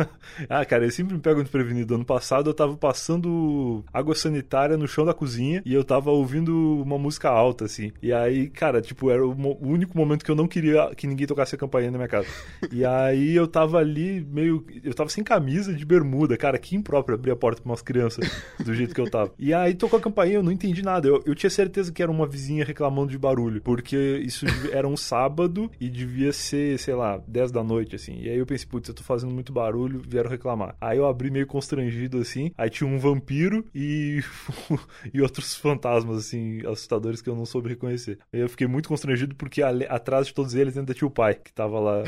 ah, 0.48 0.64
cara, 0.64 0.84
eu 0.84 0.90
sempre 0.90 1.14
me 1.14 1.20
pego 1.20 1.42
desprevenido. 1.42 1.94
Ano 1.94 2.04
passado 2.04 2.50
eu 2.50 2.54
tava 2.54 2.76
passando 2.76 3.84
água 3.92 4.14
sanitária 4.14 4.76
no 4.76 4.86
chão 4.86 5.04
da 5.04 5.14
cozinha 5.14 5.62
e 5.64 5.74
eu 5.74 5.82
tava 5.82 6.10
ouvindo 6.10 6.82
uma 6.82 6.98
música 6.98 7.28
alta, 7.28 7.64
assim. 7.64 7.92
E 8.02 8.12
aí, 8.12 8.48
cara, 8.48 8.80
tipo, 8.80 9.10
era 9.10 9.26
o 9.26 9.66
único 9.66 9.96
momento 9.96 10.24
que 10.24 10.30
eu 10.30 10.36
não 10.36 10.46
queria 10.46 10.94
que 10.94 11.06
ninguém 11.06 11.26
tocasse 11.26 11.54
a 11.54 11.58
campainha 11.58 11.90
na 11.90 11.98
minha 11.98 12.08
casa. 12.08 12.28
e 12.70 12.84
aí 12.84 13.34
eu 13.34 13.48
tava 13.48 13.78
ali 13.78 14.20
meio. 14.20 14.64
Eu 14.82 14.94
tava 14.94 15.08
sem 15.08 15.24
camisa 15.24 15.72
de 15.72 15.84
bermuda, 15.84 16.36
cara, 16.36 16.58
que 16.58 16.76
impróprio 16.76 17.16
abrir 17.16 17.30
a 17.30 17.36
porta 17.36 17.62
pra 17.62 17.70
umas 17.70 17.82
crianças 17.82 18.30
do 18.62 18.74
jeito 18.74 18.94
que 18.94 19.00
eu 19.00 19.10
tava. 19.10 19.32
E 19.38 19.52
aí 19.52 19.74
tocou 19.74 19.98
a 19.98 20.02
campainha, 20.02 20.36
eu 20.36 20.42
não 20.42 20.52
entendi 20.52 20.82
nada. 20.82 21.08
Eu, 21.08 21.22
eu 21.24 21.34
tinha 21.34 21.50
certeza 21.50 21.92
que 21.92 22.02
era 22.02 22.10
uma 22.10 22.26
vizinha 22.26 22.64
reclamando 22.74 23.10
de 23.10 23.18
barulho, 23.18 23.62
porque 23.62 23.96
isso 24.24 24.44
era 24.72 24.86
um 24.86 24.96
sábado 24.96 25.70
e 25.80 25.88
devia 25.88 26.32
ser, 26.32 26.76
sei 26.78 26.94
lá, 26.94 27.22
10 27.26 27.52
da 27.52 27.62
noite, 27.62 27.94
assim. 27.94 28.18
E 28.20 28.28
aí 28.28 28.36
eu 28.36 28.44
pensei, 28.44 28.66
putz, 28.66 28.88
eu 28.88 28.94
tô 28.94 29.04
fazendo 29.04 29.32
muito 29.32 29.52
barulho, 29.52 30.02
vieram 30.06 30.28
reclamar. 30.28 30.76
Aí 30.80 30.98
eu 30.98 31.06
abri 31.06 31.30
meio 31.30 31.46
constrangido, 31.46 32.18
assim, 32.18 32.50
aí 32.58 32.68
tinha 32.68 32.88
um 32.88 32.98
vampiro 32.98 33.64
e, 33.72 34.20
e 35.14 35.22
outros 35.22 35.54
fantasmas, 35.54 36.18
assim, 36.18 36.66
assustadores 36.66 37.22
que 37.22 37.30
eu 37.30 37.36
não 37.36 37.46
soube 37.46 37.68
reconhecer. 37.68 38.18
Aí 38.32 38.40
eu 38.40 38.48
fiquei 38.48 38.66
muito 38.66 38.88
constrangido 38.88 39.36
porque 39.36 39.62
atrás 39.62 40.26
de 40.26 40.34
todos 40.34 40.54
eles 40.54 40.76
ainda 40.76 40.92
tinha 40.92 41.06
o 41.06 41.10
pai, 41.10 41.34
que 41.34 41.52
tava 41.52 41.78
lá 41.78 42.02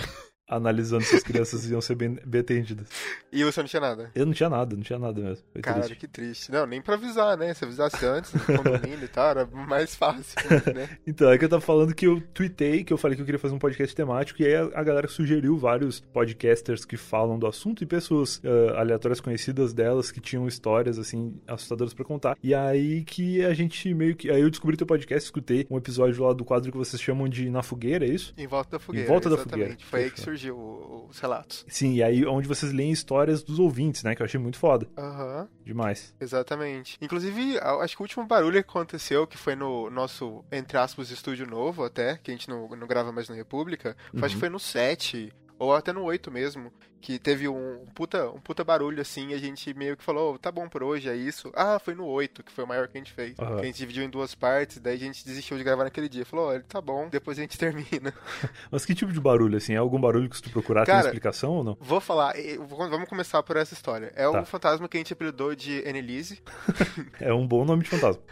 analisando 0.48 1.02
se 1.04 1.16
as 1.16 1.22
crianças 1.22 1.68
iam 1.68 1.80
ser 1.80 1.94
bem, 1.96 2.18
bem 2.24 2.40
atendidas. 2.40 2.88
E 3.32 3.42
você 3.44 3.60
não 3.60 3.68
tinha 3.68 3.80
nada? 3.80 4.10
Eu 4.14 4.26
não 4.26 4.32
tinha 4.32 4.48
nada, 4.48 4.76
não 4.76 4.82
tinha 4.82 4.98
nada 4.98 5.20
mesmo. 5.20 5.44
Foi 5.52 5.62
Cara, 5.62 5.80
triste. 5.80 5.96
que 5.96 6.06
triste. 6.06 6.52
Não, 6.52 6.66
nem 6.66 6.80
pra 6.80 6.94
avisar, 6.94 7.36
né? 7.36 7.52
Se 7.52 7.64
avisasse 7.64 8.04
antes, 8.06 8.30
condomínio 8.30 9.04
e 9.04 9.08
tal, 9.08 9.30
era 9.30 9.46
mais 9.46 9.94
fácil, 9.94 10.38
né? 10.74 10.88
então, 11.06 11.30
é 11.30 11.38
que 11.38 11.44
eu 11.44 11.48
tava 11.48 11.60
falando 11.60 11.94
que 11.94 12.06
eu 12.06 12.20
tweetei, 12.32 12.84
que 12.84 12.92
eu 12.92 12.96
falei 12.96 13.16
que 13.16 13.22
eu 13.22 13.26
queria 13.26 13.38
fazer 13.38 13.54
um 13.54 13.58
podcast 13.58 13.94
temático, 13.94 14.40
e 14.40 14.46
aí 14.46 14.54
a, 14.54 14.70
a 14.74 14.84
galera 14.84 15.08
sugeriu 15.08 15.56
vários 15.56 16.00
podcasters 16.00 16.84
que 16.84 16.96
falam 16.96 17.38
do 17.38 17.46
assunto 17.46 17.82
e 17.82 17.86
pessoas 17.86 18.36
uh, 18.38 18.76
aleatórias 18.76 19.20
conhecidas 19.20 19.72
delas 19.74 20.12
que 20.12 20.20
tinham 20.20 20.46
histórias, 20.46 20.98
assim, 20.98 21.40
assustadoras 21.46 21.92
para 21.92 22.04
contar. 22.04 22.38
E 22.42 22.54
aí 22.54 23.02
que 23.04 23.44
a 23.44 23.52
gente 23.52 23.92
meio 23.92 24.14
que... 24.14 24.30
Aí 24.30 24.40
eu 24.40 24.50
descobri 24.50 24.76
teu 24.76 24.86
podcast, 24.86 25.26
escutei 25.26 25.66
um 25.68 25.76
episódio 25.76 26.24
lá 26.24 26.32
do 26.32 26.44
quadro 26.44 26.70
que 26.70 26.78
vocês 26.78 27.02
chamam 27.02 27.28
de 27.28 27.50
Na 27.50 27.62
Fogueira, 27.62 28.06
é 28.06 28.08
isso? 28.08 28.32
Em 28.38 28.46
Volta 28.46 28.72
da 28.72 28.78
Fogueira, 28.78 29.06
Em 29.06 29.08
Volta 29.08 29.28
exatamente. 29.28 29.50
da 29.50 29.56
Fogueira. 29.56 29.90
Foi 29.90 30.04
aí 30.04 30.10
que 30.10 30.20
surgiu 30.20 30.35
surgiu 30.36 31.06
os 31.08 31.18
relatos. 31.18 31.64
Sim, 31.68 31.94
e 31.94 32.02
aí 32.02 32.26
onde 32.26 32.46
vocês 32.46 32.72
leem 32.72 32.92
histórias 32.92 33.42
dos 33.42 33.58
ouvintes, 33.58 34.02
né? 34.02 34.14
Que 34.14 34.22
eu 34.22 34.26
achei 34.26 34.38
muito 34.38 34.58
foda. 34.58 34.86
Aham. 34.96 35.40
Uhum. 35.40 35.48
Demais. 35.64 36.14
Exatamente. 36.20 36.98
Inclusive, 37.00 37.58
acho 37.58 37.96
que 37.96 38.02
o 38.02 38.04
último 38.04 38.24
barulho 38.24 38.62
que 38.62 38.70
aconteceu, 38.70 39.26
que 39.26 39.36
foi 39.36 39.56
no 39.56 39.90
nosso, 39.90 40.44
entre 40.52 40.78
aspas, 40.78 41.10
estúdio 41.10 41.46
novo 41.46 41.84
até, 41.84 42.18
que 42.18 42.30
a 42.30 42.34
gente 42.34 42.48
não, 42.48 42.68
não 42.68 42.86
grava 42.86 43.10
mais 43.10 43.28
na 43.28 43.34
República, 43.34 43.96
uhum. 44.12 44.24
acho 44.24 44.34
que 44.34 44.40
foi 44.40 44.48
no 44.48 44.60
7, 44.60 45.32
ou 45.58 45.74
até 45.74 45.92
no 45.92 46.02
8 46.02 46.30
mesmo, 46.30 46.72
que 47.00 47.18
teve 47.18 47.48
um 47.48 47.84
puta, 47.94 48.28
um 48.30 48.40
puta 48.40 48.64
barulho 48.64 49.00
assim, 49.00 49.28
e 49.28 49.34
a 49.34 49.38
gente 49.38 49.72
meio 49.74 49.96
que 49.96 50.02
falou, 50.02 50.34
oh, 50.34 50.38
tá 50.38 50.50
bom 50.50 50.68
por 50.68 50.82
hoje, 50.82 51.08
é 51.08 51.14
isso. 51.14 51.52
Ah, 51.54 51.78
foi 51.78 51.94
no 51.94 52.04
8, 52.04 52.42
que 52.42 52.50
foi 52.50 52.64
o 52.64 52.66
maior 52.66 52.88
que 52.88 52.98
a 52.98 53.00
gente 53.00 53.12
fez. 53.12 53.38
Uhum. 53.38 53.56
Que 53.56 53.62
a 53.62 53.64
gente 53.64 53.78
dividiu 53.78 54.02
em 54.02 54.10
duas 54.10 54.34
partes, 54.34 54.78
daí 54.78 54.96
a 54.96 54.98
gente 54.98 55.24
desistiu 55.24 55.56
de 55.56 55.64
gravar 55.64 55.84
naquele 55.84 56.08
dia. 56.08 56.26
Falou, 56.26 56.56
oh, 56.56 56.60
tá 56.60 56.80
bom, 56.80 57.08
depois 57.08 57.38
a 57.38 57.42
gente 57.42 57.56
termina. 57.58 58.12
Mas 58.70 58.84
que 58.84 58.94
tipo 58.94 59.12
de 59.12 59.20
barulho, 59.20 59.56
assim? 59.56 59.74
É 59.74 59.76
algum 59.76 60.00
barulho 60.00 60.28
que 60.28 60.36
se 60.36 60.42
tu 60.42 60.50
procurar 60.50 60.84
Cara, 60.84 61.02
tem 61.02 61.08
explicação 61.08 61.52
ou 61.52 61.64
não? 61.64 61.76
Vou 61.80 62.00
falar, 62.00 62.34
vamos 62.68 63.08
começar 63.08 63.42
por 63.42 63.56
essa 63.56 63.72
história. 63.72 64.12
É 64.16 64.24
tá. 64.24 64.40
um 64.40 64.44
fantasma 64.44 64.88
que 64.88 64.96
a 64.96 65.00
gente 65.00 65.12
apelidou 65.12 65.54
de 65.54 65.88
Annelise. 65.88 66.42
é 67.20 67.32
um 67.32 67.46
bom 67.46 67.64
nome 67.64 67.84
de 67.84 67.90
fantasma. 67.90 68.22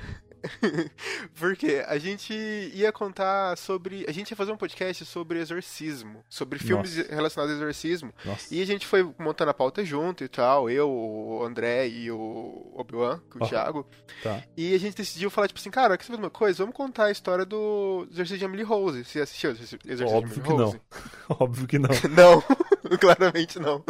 Porque 1.38 1.82
a 1.86 1.98
gente 1.98 2.32
ia 2.74 2.92
contar 2.92 3.56
sobre. 3.56 4.04
A 4.08 4.12
gente 4.12 4.30
ia 4.30 4.36
fazer 4.36 4.52
um 4.52 4.56
podcast 4.56 5.04
sobre 5.04 5.38
exorcismo. 5.40 6.24
Sobre 6.28 6.58
filmes 6.58 6.96
Nossa. 6.96 7.14
relacionados 7.14 7.54
a 7.54 7.58
exorcismo. 7.58 8.12
Nossa. 8.24 8.54
E 8.54 8.60
a 8.62 8.66
gente 8.66 8.86
foi 8.86 9.02
montando 9.18 9.50
a 9.50 9.54
pauta 9.54 9.84
junto 9.84 10.24
e 10.24 10.28
tal. 10.28 10.68
Eu, 10.70 10.90
o 10.90 11.44
André 11.44 11.88
e 11.88 12.10
o 12.10 12.72
Obi-Wan, 12.74 13.20
o 13.34 13.44
Oh. 13.44 13.46
Thiago. 13.46 13.86
Tá. 14.22 14.42
E 14.56 14.74
a 14.74 14.78
gente 14.78 14.96
decidiu 14.96 15.30
falar, 15.30 15.48
tipo 15.48 15.60
assim, 15.60 15.70
cara, 15.70 15.96
quer 15.98 16.04
saber 16.04 16.18
de 16.18 16.24
uma 16.24 16.30
coisa? 16.30 16.58
Vamos 16.58 16.74
contar 16.76 17.06
a 17.06 17.10
história 17.10 17.44
do 17.44 18.06
Exorcismo 18.10 18.38
de 18.38 18.44
Emily 18.44 18.62
Rose. 18.62 19.04
Você 19.04 19.20
assistiu 19.20 19.50
o 19.50 19.52
Exorcismo 19.52 19.78
de 19.78 20.04
Óbvio 20.04 20.34
Emily 20.34 20.42
que 20.42 20.48
não. 20.54 20.64
Rose? 20.66 20.80
Óbvio 21.28 21.66
que 21.66 21.78
não. 21.78 21.90
Não. 22.14 22.98
claramente 22.98 23.58
não. 23.58 23.82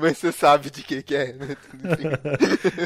Mas 0.00 0.18
você 0.18 0.30
sabe 0.30 0.70
de 0.70 0.82
que, 0.82 1.02
que 1.02 1.14
é, 1.14 1.32
né? 1.32 1.56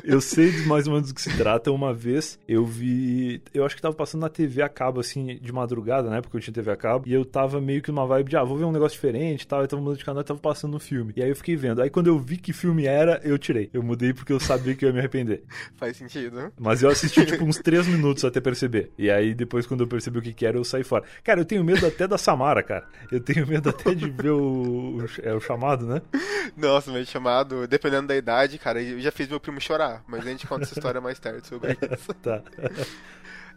eu 0.05 0.21
sei 0.21 0.53
mais 0.67 0.87
ou 0.87 0.95
menos 0.95 1.09
do 1.09 1.15
que 1.15 1.21
se 1.21 1.37
trata. 1.37 1.71
Uma 1.73 1.93
vez 1.93 2.39
eu 2.49 2.65
vi. 2.65 3.08
Eu 3.53 3.65
acho 3.65 3.77
que 3.77 3.83
tava 3.83 3.95
passando 3.95 4.23
na 4.23 4.29
TV 4.29 4.63
a 4.63 4.69
cabo, 4.69 5.01
assim, 5.01 5.39
de 5.41 5.53
madrugada, 5.53 6.09
né? 6.11 6.21
Porque 6.21 6.37
eu 6.37 6.41
tinha 6.41 6.55
TV 6.55 6.71
a 6.71 6.77
cabo. 6.77 7.09
E 7.09 7.13
eu 7.13 7.25
tava 7.25 7.61
meio 7.61 7.83
que 7.83 7.91
numa 7.91 8.07
vibe 8.07 8.31
de, 8.31 8.37
ah, 8.37 8.45
vou 8.45 8.57
ver 8.57 8.65
um 8.65 8.73
negócio 8.73 8.97
diferente 8.97 9.43
e 9.43 9.47
tal. 9.47 9.61
Eu 9.63 9.69
tava 9.69 9.83
mudando 9.83 9.99
de 9.99 10.05
canal 10.05 10.23
e 10.23 10.25
tava 10.25 10.41
passando 10.41 10.77
um 10.77 10.81
filme. 10.81 11.13
E 11.17 11.23
aí 11.23 11.29
eu 11.29 11.37
fiquei 11.37 11.57
vendo. 11.57 11.83
Aí 11.83 11.91
quando 11.91 12.09
eu 12.09 12.19
vi 12.19 12.37
que 12.37 12.53
filme 12.53 12.87
era, 12.87 13.21
eu 13.25 13.39
tirei. 13.39 13.71
Eu 13.73 13.83
mudei 13.83 14.13
porque 14.13 14.33
eu 14.33 14.41
sabia 14.41 14.75
que 14.75 14.85
eu 14.85 14.89
ia 14.89 14.93
me 14.93 14.99
arrepender. 14.99 15.43
Faz 15.77 15.97
sentido. 15.97 16.53
Mas 16.59 16.83
eu 16.83 16.91
assisti, 16.91 17.25
tipo, 17.25 17.45
uns 17.45 17.59
3 17.63 17.87
minutos 17.87 18.25
até 18.25 18.41
perceber. 18.41 18.91
E 18.99 19.11
aí 19.11 19.35
depois, 19.35 19.67
quando 19.67 19.83
eu 19.83 19.87
percebi 19.89 20.19
o 20.19 20.23
que, 20.23 20.33
que 20.33 20.47
era, 20.47 20.57
eu 20.57 20.65
saí 20.65 20.85
fora. 20.85 21.05
Cara, 21.23 21.41
eu 21.41 21.45
tenho 21.45 21.65
medo 21.65 21.87
até 21.87 22.07
da 22.07 22.19
Samara, 22.19 22.63
cara. 22.63 22.87
Eu 23.11 23.21
tenho 23.21 23.47
medo 23.47 23.69
até 23.69 23.95
de 23.95 24.11
ver 24.11 24.31
o. 24.31 25.05
É 25.23 25.33
o 25.35 25.41
chamado, 25.41 25.87
né? 25.87 26.03
Nossa, 26.57 26.91
mas 26.91 27.09
chamado, 27.09 27.67
dependendo 27.67 28.09
da 28.09 28.17
idade, 28.17 28.59
cara, 28.59 28.83
eu 28.83 29.01
já 29.01 29.11
fiz 29.11 29.29
meu 29.29 29.41
primo 29.41 29.61
chorar. 29.61 30.03
Mas 30.07 30.27
a 30.27 30.31
gente 30.31 30.47
conta 30.47 30.65
essa 30.65 30.75
história 30.75 31.01
mais 31.01 31.19
tarde 31.19 31.47
sobre 31.47 31.73
isso. 31.93 32.15
tá. 32.15 32.43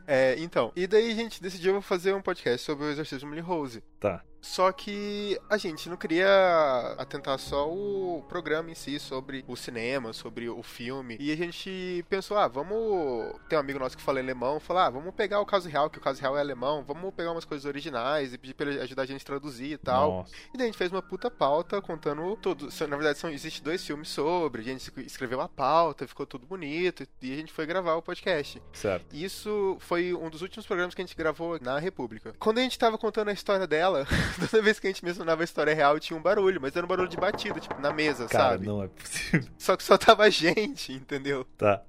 É, 0.07 0.35
então, 0.39 0.71
e 0.75 0.87
daí 0.87 1.11
a 1.11 1.15
gente 1.15 1.41
decidiu 1.41 1.81
fazer 1.81 2.13
um 2.13 2.21
podcast 2.21 2.65
sobre 2.65 2.85
o 2.85 2.89
exorcismo 2.89 3.33
de 3.33 3.39
Rose. 3.39 3.83
Tá. 3.99 4.23
Só 4.41 4.71
que 4.71 5.39
a 5.49 5.57
gente 5.57 5.87
não 5.87 5.95
queria 5.95 6.95
atentar 6.97 7.37
só 7.37 7.71
o 7.71 8.25
programa 8.27 8.71
em 8.71 8.75
si, 8.75 8.99
sobre 8.99 9.45
o 9.47 9.55
cinema, 9.55 10.13
sobre 10.13 10.49
o 10.49 10.63
filme. 10.63 11.15
E 11.19 11.31
a 11.31 11.35
gente 11.35 12.03
pensou, 12.09 12.37
ah, 12.37 12.47
vamos. 12.47 13.33
Tem 13.47 13.57
um 13.57 13.61
amigo 13.61 13.79
nosso 13.79 13.95
que 13.95 14.03
fala 14.03 14.19
alemão, 14.19 14.59
falar, 14.59 14.87
ah, 14.87 14.89
vamos 14.89 15.13
pegar 15.13 15.39
o 15.39 15.45
caso 15.45 15.69
real, 15.69 15.89
que 15.89 15.99
o 15.99 16.01
caso 16.01 16.19
real 16.19 16.37
é 16.37 16.39
alemão, 16.39 16.83
vamos 16.83 17.13
pegar 17.13 17.31
umas 17.31 17.45
coisas 17.45 17.65
originais 17.65 18.33
e 18.33 18.37
pedir 18.37 18.53
pra 18.53 18.69
ele 18.69 18.81
ajudar 18.81 19.03
a 19.03 19.05
gente 19.05 19.21
a 19.21 19.25
traduzir 19.25 19.73
e 19.73 19.77
tal. 19.77 20.11
Nossa. 20.11 20.33
E 20.53 20.57
daí 20.57 20.63
a 20.63 20.65
gente 20.67 20.77
fez 20.77 20.91
uma 20.91 21.01
puta 21.01 21.29
pauta 21.29 21.81
contando 21.81 22.35
tudo. 22.37 22.69
Na 22.89 22.97
verdade, 22.97 23.19
são, 23.19 23.29
existe 23.29 23.61
dois 23.61 23.85
filmes 23.85 24.09
sobre, 24.09 24.61
a 24.61 24.65
gente 24.65 24.91
escreveu 25.05 25.39
uma 25.39 25.49
pauta, 25.49 26.07
ficou 26.07 26.25
tudo 26.25 26.47
bonito, 26.47 27.07
e 27.21 27.31
a 27.33 27.35
gente 27.35 27.53
foi 27.53 27.65
gravar 27.65 27.95
o 27.95 28.01
podcast. 28.01 28.61
Certo. 28.73 29.15
Isso 29.15 29.77
foi 29.79 30.13
um 30.13 30.29
dos 30.29 30.41
últimos 30.41 30.65
programas 30.65 30.95
que 30.95 31.01
a 31.01 31.05
gente 31.05 31.15
gravou 31.15 31.59
na 31.61 31.77
República. 31.77 32.33
Quando 32.39 32.57
a 32.57 32.61
gente 32.61 32.77
tava 32.77 32.97
contando 32.97 33.29
a 33.29 33.33
história 33.33 33.67
dela, 33.67 34.05
toda 34.49 34.61
vez 34.61 34.79
que 34.79 34.87
a 34.87 34.89
gente 34.89 35.03
mencionava 35.03 35.41
a 35.41 35.45
história 35.45 35.73
real 35.73 35.99
tinha 35.99 36.17
um 36.17 36.21
barulho, 36.21 36.59
mas 36.61 36.75
era 36.75 36.85
um 36.85 36.89
barulho 36.89 37.09
de 37.09 37.17
batida, 37.17 37.59
tipo, 37.59 37.79
na 37.79 37.91
mesa, 37.91 38.27
Cara, 38.27 38.51
sabe? 38.51 38.65
não 38.65 38.83
é 38.83 38.87
possível. 38.87 39.47
Só 39.57 39.75
que 39.75 39.83
só 39.83 39.97
tava 39.97 40.29
gente, 40.29 40.93
entendeu? 40.93 41.45
Tá. 41.57 41.83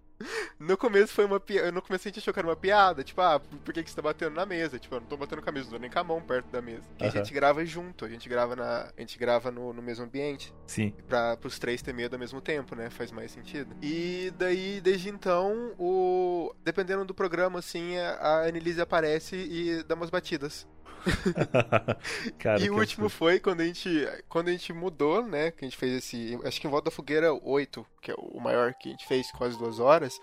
No 0.59 0.77
começo 0.77 1.13
foi 1.13 1.25
uma 1.25 1.41
piada. 1.41 1.73
No 1.73 1.83
começo 1.83 2.07
a 2.07 2.11
gente 2.11 2.21
achou 2.21 2.33
que 2.33 2.39
era 2.39 2.49
uma 2.49 2.57
piada. 2.57 3.03
Tipo, 3.03 3.21
ah, 3.21 3.41
por 3.41 3.75
que, 3.75 3.83
que 3.83 3.91
você 3.91 3.97
tá 3.97 4.03
batendo 4.03 4.35
na 4.35 4.47
mesa? 4.47 4.79
Tipo, 4.79 4.97
eu 4.97 5.01
não 5.01 5.07
tô 5.07 5.17
batendo 5.17 5.43
com 5.43 5.51
a 5.51 5.53
mesa, 5.53 5.65
não 5.67 5.73
tô 5.73 5.79
nem 5.79 5.91
com 5.91 5.99
a 5.99 6.05
mão 6.05 6.21
perto 6.21 6.47
da 6.51 6.63
mesa. 6.63 6.83
E 7.01 7.05
a 7.05 7.09
gente 7.09 7.33
grava 7.33 7.65
junto, 7.65 8.05
a 8.05 8.09
gente 8.09 8.29
grava 8.29 8.55
na. 8.55 8.91
A 8.97 9.01
gente 9.01 9.19
grava 9.19 9.51
no, 9.51 9.73
no 9.73 9.83
mesmo 9.83 10.05
ambiente. 10.05 10.55
Sim. 10.67 10.95
Pra, 11.09 11.37
pros 11.37 11.59
três 11.59 11.83
ter 11.83 11.93
medo 11.93 12.15
ao 12.15 12.21
mesmo 12.21 12.41
tempo, 12.41 12.75
né? 12.75 12.91
Faz 12.91 13.11
mais 13.11 13.31
sentido. 13.33 13.75
E 13.83 14.33
daí, 14.39 14.81
desde 14.81 15.09
então, 15.09 15.75
o. 15.79 16.55
Dependendo 16.63 17.05
do 17.05 17.15
programa, 17.15 17.59
assim, 17.59 17.99
a 17.99 18.13
a 18.23 18.47
Annelise 18.47 18.81
aparece 18.81 19.37
e 19.37 19.83
dá 19.83 19.95
umas 19.95 20.11
batidas. 20.11 20.67
Cara, 22.39 22.61
e 22.61 22.71
o 22.71 22.79
último 22.79 23.07
absurdo. 23.07 23.11
foi 23.11 23.41
quando 23.41 23.61
a 23.61 23.65
gente 23.65 24.09
quando 24.29 24.49
a 24.49 24.53
gente 24.53 24.73
mudou, 24.73 25.25
né? 25.27 25.51
Que 25.51 25.65
a 25.65 25.69
gente 25.69 25.77
fez 25.77 25.95
esse. 25.95 26.39
Acho 26.45 26.61
que 26.61 26.67
em 26.67 26.71
volta 26.71 26.87
da 26.87 26.91
fogueira 26.95 27.33
8, 27.33 27.85
que 28.01 28.11
é 28.11 28.15
o 28.17 28.41
maior 28.41 28.75
que 28.75 28.89
a 28.89 28.93
gente 28.93 29.07
fez, 29.07 29.31
quase 29.33 29.59
duas 29.59 29.79
horas. 29.81 30.21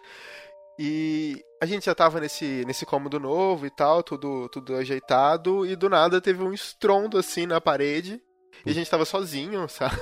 E 0.81 1.43
a 1.61 1.65
gente 1.65 1.85
já 1.85 1.93
tava 1.93 2.21
nesse, 2.21 2.63
nesse 2.65 2.85
cômodo 2.85 3.19
novo 3.19 3.65
e 3.65 3.69
tal, 3.69 4.01
tudo, 4.01 4.47
tudo 4.47 4.77
ajeitado, 4.77 5.65
e 5.65 5.75
do 5.75 5.89
nada 5.89 6.21
teve 6.21 6.41
um 6.41 6.53
estrondo 6.53 7.17
assim 7.17 7.45
na 7.45 7.59
parede. 7.59 8.21
E 8.65 8.69
a 8.71 8.73
gente 8.73 8.89
tava 8.89 9.05
sozinho, 9.05 9.67
sabe? 9.69 9.99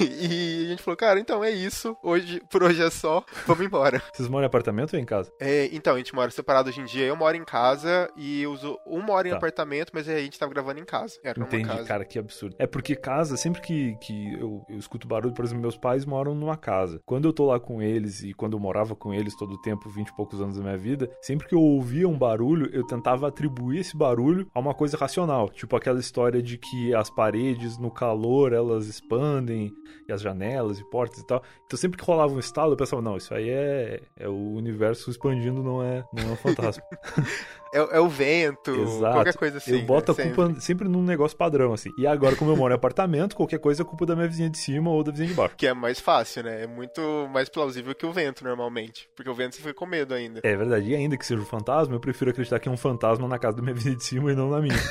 E 0.00 0.64
a 0.66 0.68
gente 0.70 0.82
falou, 0.82 0.96
cara, 0.96 1.18
então 1.20 1.42
é 1.42 1.50
isso. 1.50 1.96
Hoje, 2.02 2.40
por 2.50 2.62
hoje 2.62 2.82
é 2.82 2.90
só, 2.90 3.24
vamos 3.46 3.64
embora. 3.64 4.02
Vocês 4.12 4.28
moram 4.28 4.44
em 4.44 4.46
apartamento 4.46 4.94
ou 4.94 4.98
em 5.00 5.04
casa? 5.04 5.32
É, 5.40 5.68
então, 5.72 5.94
a 5.94 5.98
gente 5.98 6.14
mora 6.14 6.30
separado 6.30 6.68
hoje 6.68 6.80
em 6.80 6.84
dia. 6.84 7.06
Eu 7.06 7.16
moro 7.16 7.36
em 7.36 7.44
casa 7.44 8.10
e 8.16 8.46
uso 8.46 8.78
um 8.86 9.00
mora 9.00 9.28
em 9.28 9.30
Tá. 9.32 9.36
apartamento, 9.38 9.90
mas 9.94 10.08
a 10.08 10.18
gente 10.18 10.38
tava 10.38 10.52
gravando 10.52 10.78
em 10.80 10.84
casa. 10.84 11.18
Era 11.24 11.40
Entendi, 11.40 11.64
casa. 11.68 11.84
cara, 11.84 12.04
que 12.04 12.18
absurdo. 12.18 12.54
É 12.58 12.66
porque 12.66 12.94
casa, 12.94 13.36
sempre 13.36 13.60
que, 13.62 13.96
que 13.96 14.34
eu, 14.34 14.64
eu 14.68 14.78
escuto 14.78 15.06
barulho, 15.08 15.34
por 15.34 15.44
exemplo, 15.44 15.62
meus 15.62 15.76
pais 15.76 16.04
moram 16.04 16.34
numa 16.34 16.56
casa. 16.56 17.00
Quando 17.06 17.26
eu 17.26 17.32
tô 17.32 17.46
lá 17.46 17.58
com 17.58 17.80
eles 17.80 18.22
e 18.22 18.34
quando 18.34 18.52
eu 18.54 18.60
morava 18.60 18.94
com 18.94 19.12
eles 19.14 19.34
todo 19.36 19.54
o 19.54 19.60
tempo, 19.62 19.88
20 19.88 20.08
e 20.08 20.14
poucos 20.16 20.40
anos 20.40 20.56
da 20.56 20.62
minha 20.62 20.76
vida, 20.76 21.10
sempre 21.22 21.48
que 21.48 21.54
eu 21.54 21.60
ouvia 21.60 22.08
um 22.08 22.18
barulho, 22.18 22.68
eu 22.74 22.86
tentava 22.86 23.28
atribuir 23.28 23.80
esse 23.80 23.96
barulho 23.96 24.46
a 24.54 24.60
uma 24.60 24.74
coisa 24.74 24.96
racional. 24.96 25.48
Tipo 25.48 25.76
aquela 25.76 25.98
história 26.00 26.42
de 26.42 26.58
que 26.58 26.94
as 26.94 27.08
paredes, 27.10 27.71
no 27.78 27.90
calor, 27.90 28.52
elas 28.52 28.86
expandem, 28.86 29.72
e 30.08 30.12
as 30.12 30.20
janelas 30.20 30.78
e 30.78 30.84
portas 30.90 31.20
e 31.20 31.26
tal. 31.26 31.42
Então 31.66 31.78
sempre 31.78 31.98
que 31.98 32.04
rolava 32.04 32.32
um 32.32 32.38
estalo, 32.38 32.72
eu 32.72 32.76
pensava, 32.76 33.02
não, 33.02 33.16
isso 33.16 33.34
aí 33.34 33.48
é, 33.48 34.02
é 34.16 34.28
o 34.28 34.52
universo 34.52 35.10
expandindo, 35.10 35.62
não 35.62 35.82
é, 35.82 36.04
não 36.12 36.30
é 36.30 36.32
um 36.32 36.36
fantasma. 36.36 36.82
É, 37.72 37.96
é 37.96 38.00
o 38.00 38.08
vento, 38.08 38.70
Exato. 38.70 39.14
qualquer 39.14 39.36
coisa 39.36 39.58
assim. 39.58 39.72
eu 39.72 39.82
boto 39.82 40.12
né? 40.12 40.24
a 40.24 40.26
culpa 40.26 40.60
sempre. 40.60 40.88
num 40.88 41.02
negócio 41.02 41.36
padrão, 41.36 41.72
assim. 41.72 41.90
E 41.96 42.06
agora, 42.06 42.36
como 42.36 42.50
eu 42.50 42.56
moro 42.56 42.72
em 42.72 42.76
apartamento, 42.76 43.34
qualquer 43.34 43.58
coisa 43.58 43.82
é 43.82 43.84
culpa 43.84 44.04
da 44.04 44.14
minha 44.14 44.28
vizinha 44.28 44.50
de 44.50 44.58
cima 44.58 44.90
ou 44.90 45.02
da 45.02 45.10
vizinha 45.10 45.28
de 45.28 45.34
baixo. 45.34 45.56
Que 45.56 45.66
é 45.66 45.74
mais 45.74 45.98
fácil, 45.98 46.42
né? 46.44 46.64
É 46.64 46.66
muito 46.66 47.00
mais 47.32 47.48
plausível 47.48 47.94
que 47.94 48.04
o 48.04 48.12
vento, 48.12 48.44
normalmente. 48.44 49.08
Porque 49.16 49.30
o 49.30 49.34
vento 49.34 49.56
você 49.56 49.62
fica 49.62 49.74
com 49.74 49.86
medo 49.86 50.12
ainda. 50.14 50.40
É 50.42 50.56
verdade, 50.56 50.90
e 50.90 50.94
ainda 50.94 51.16
que 51.16 51.24
seja 51.24 51.40
um 51.40 51.46
fantasma, 51.46 51.94
eu 51.94 52.00
prefiro 52.00 52.30
acreditar 52.30 52.58
que 52.58 52.68
é 52.68 52.72
um 52.72 52.76
fantasma 52.76 53.26
na 53.26 53.38
casa 53.38 53.56
da 53.56 53.62
minha 53.62 53.74
vizinha 53.74 53.96
de 53.96 54.04
cima 54.04 54.32
e 54.32 54.34
não 54.34 54.50
na 54.50 54.60
minha. 54.60 54.76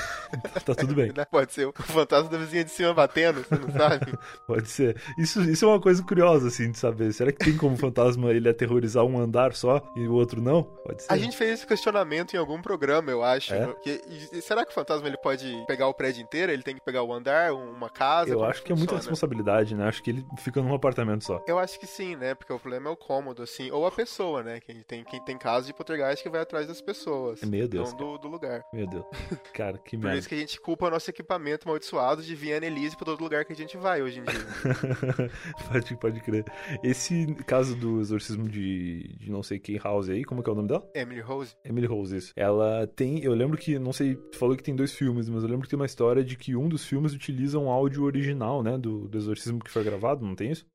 Tá 0.66 0.74
tudo 0.74 0.96
bem, 0.96 1.12
Pode 1.30 1.52
ser 1.54 1.68
o 1.68 1.74
fantasma 1.74 2.30
da 2.30 2.38
vizinha 2.38 2.64
de 2.64 2.72
cima 2.72 2.94
batendo, 2.94 3.44
você 3.44 3.56
não 3.56 3.70
sabe? 3.78 4.18
pode 4.48 4.70
ser. 4.70 4.96
Isso, 5.18 5.42
isso 5.42 5.66
é 5.66 5.68
uma 5.68 5.80
coisa 5.80 6.02
curiosa, 6.04 6.48
assim, 6.48 6.72
de 6.72 6.78
saber. 6.78 7.12
Será 7.14 7.32
que 7.32 7.40
tem 7.40 7.58
como 7.58 7.76
fantasma 7.76 8.32
ele 8.32 8.48
aterrorizar 8.48 9.04
um 9.04 9.20
andar 9.20 9.54
só 9.54 9.82
e 9.96 10.08
o 10.08 10.14
outro 10.14 10.42
não? 10.42 10.64
Pode 10.64 11.04
ser. 11.04 11.12
A 11.12 11.18
gente 11.18 11.36
fez 11.36 11.52
esse 11.52 11.68
questionamento 11.68 12.34
em 12.34 12.38
algum 12.38 12.62
programa, 12.72 13.12
eu 13.12 13.22
acho. 13.24 13.54
É? 13.54 13.74
que- 13.82 14.01
e- 14.08 14.38
e 14.38 14.42
será 14.42 14.63
que 14.66 14.72
o 14.72 14.74
fantasma 14.74 15.08
ele 15.08 15.18
pode 15.18 15.63
pegar 15.68 15.88
o 15.88 15.94
prédio 15.94 16.22
inteiro? 16.24 16.51
Ele 16.51 16.63
tem 16.63 16.75
que 16.75 16.82
pegar 16.82 17.04
o 17.04 17.12
andar, 17.13 17.54
uma 17.54 17.90
casa? 17.90 18.32
Eu 18.32 18.44
acho 18.44 18.63
que 18.63 18.72
é 18.72 18.75
muita 18.75 18.96
responsabilidade, 18.96 19.75
né? 19.75 19.88
Acho 19.88 20.01
que 20.01 20.10
ele 20.12 20.25
fica 20.38 20.62
num 20.62 20.74
apartamento 20.74 21.24
só. 21.25 21.44
Eu 21.48 21.60
acho 21.60 21.78
que 21.80 21.86
sim, 21.88 22.16
né? 22.16 22.34
Porque 22.34 22.51
o 22.54 22.60
problema 22.60 22.90
é 22.90 22.94
o 22.94 22.96
cômodo, 22.96 23.44
assim. 23.44 23.70
Ou 23.72 23.86
a 23.86 23.92
pessoa, 23.92 24.42
né? 24.42 24.60
Quem 24.62 24.82
tem, 24.84 25.04
quem 25.04 25.22
tem 25.24 25.38
caso 25.38 25.68
de 25.68 25.74
poltergeist 25.74 26.24
que 26.24 26.30
vai 26.30 26.42
atrás 26.42 26.68
das 26.68 26.82
pessoas. 26.82 27.42
Meu 27.42 27.68
Deus, 27.68 27.92
Não 27.92 27.98
do, 27.98 28.18
do 28.18 28.28
lugar. 28.28 28.63
Meu 28.74 28.88
Deus. 28.88 29.06
Cara, 29.54 29.78
que 29.78 29.98
Por 29.98 30.04
merda. 30.06 30.20
isso 30.20 30.30
que 30.30 30.36
a 30.36 30.38
gente 30.38 30.60
culpa 30.62 30.90
nosso 30.90 31.10
equipamento 31.10 31.68
amaldiçoado 31.68 32.22
de 32.24 32.36
vir 32.36 32.54
Annelise 32.54 32.96
pra 32.96 33.06
todo 33.06 33.22
lugar 33.22 33.44
que 33.46 33.54
a 33.54 33.56
gente 33.56 33.75
vai 33.78 34.01
hoje 34.01 34.20
em 34.20 34.24
dia. 34.24 34.42
pode, 35.72 35.96
pode 35.98 36.20
crer. 36.22 36.46
Esse 36.84 37.34
caso 37.46 37.75
do 37.75 38.00
exorcismo 38.00 38.48
de, 38.48 39.16
de 39.18 39.30
não 39.32 39.44
sei 39.44 39.60
quem 39.60 39.78
House 39.78 40.10
aí, 40.10 40.24
como 40.24 40.42
que 40.44 40.50
é 40.50 40.54
o 40.54 40.56
nome 40.56 40.68
dela? 40.68 40.88
Emily 40.94 41.22
Rose. 41.22 41.56
Emily 41.66 41.88
Rose, 41.88 42.16
isso. 42.16 42.34
Ela 42.36 42.61
tem. 42.96 43.24
Eu 43.24 43.34
lembro 43.34 43.58
que, 43.58 43.77
não 43.80 43.94
sei, 43.94 44.15
tu 44.15 44.38
falou 44.38 44.56
que 44.56 44.63
tem 44.63 44.75
dois 44.75 44.94
filmes, 44.94 45.30
mas 45.30 45.44
eu 45.44 45.50
lembro 45.50 45.63
que 45.63 45.70
tem 45.70 45.80
uma 45.80 45.86
história 45.86 46.24
de 46.24 46.36
que 46.36 46.56
um 46.56 46.68
dos 46.70 46.86
filmes 46.86 47.13
utiliza 47.13 47.58
um 47.60 47.70
áudio 47.70 48.03
original, 48.03 48.62
né? 48.63 48.77
Do, 48.77 49.08
do 49.08 49.18
exorcismo 49.18 49.60
que 49.63 49.72
foi 49.72 49.84
gravado, 49.84 50.25
não 50.25 50.36
tem 50.36 50.51
isso? 50.51 50.65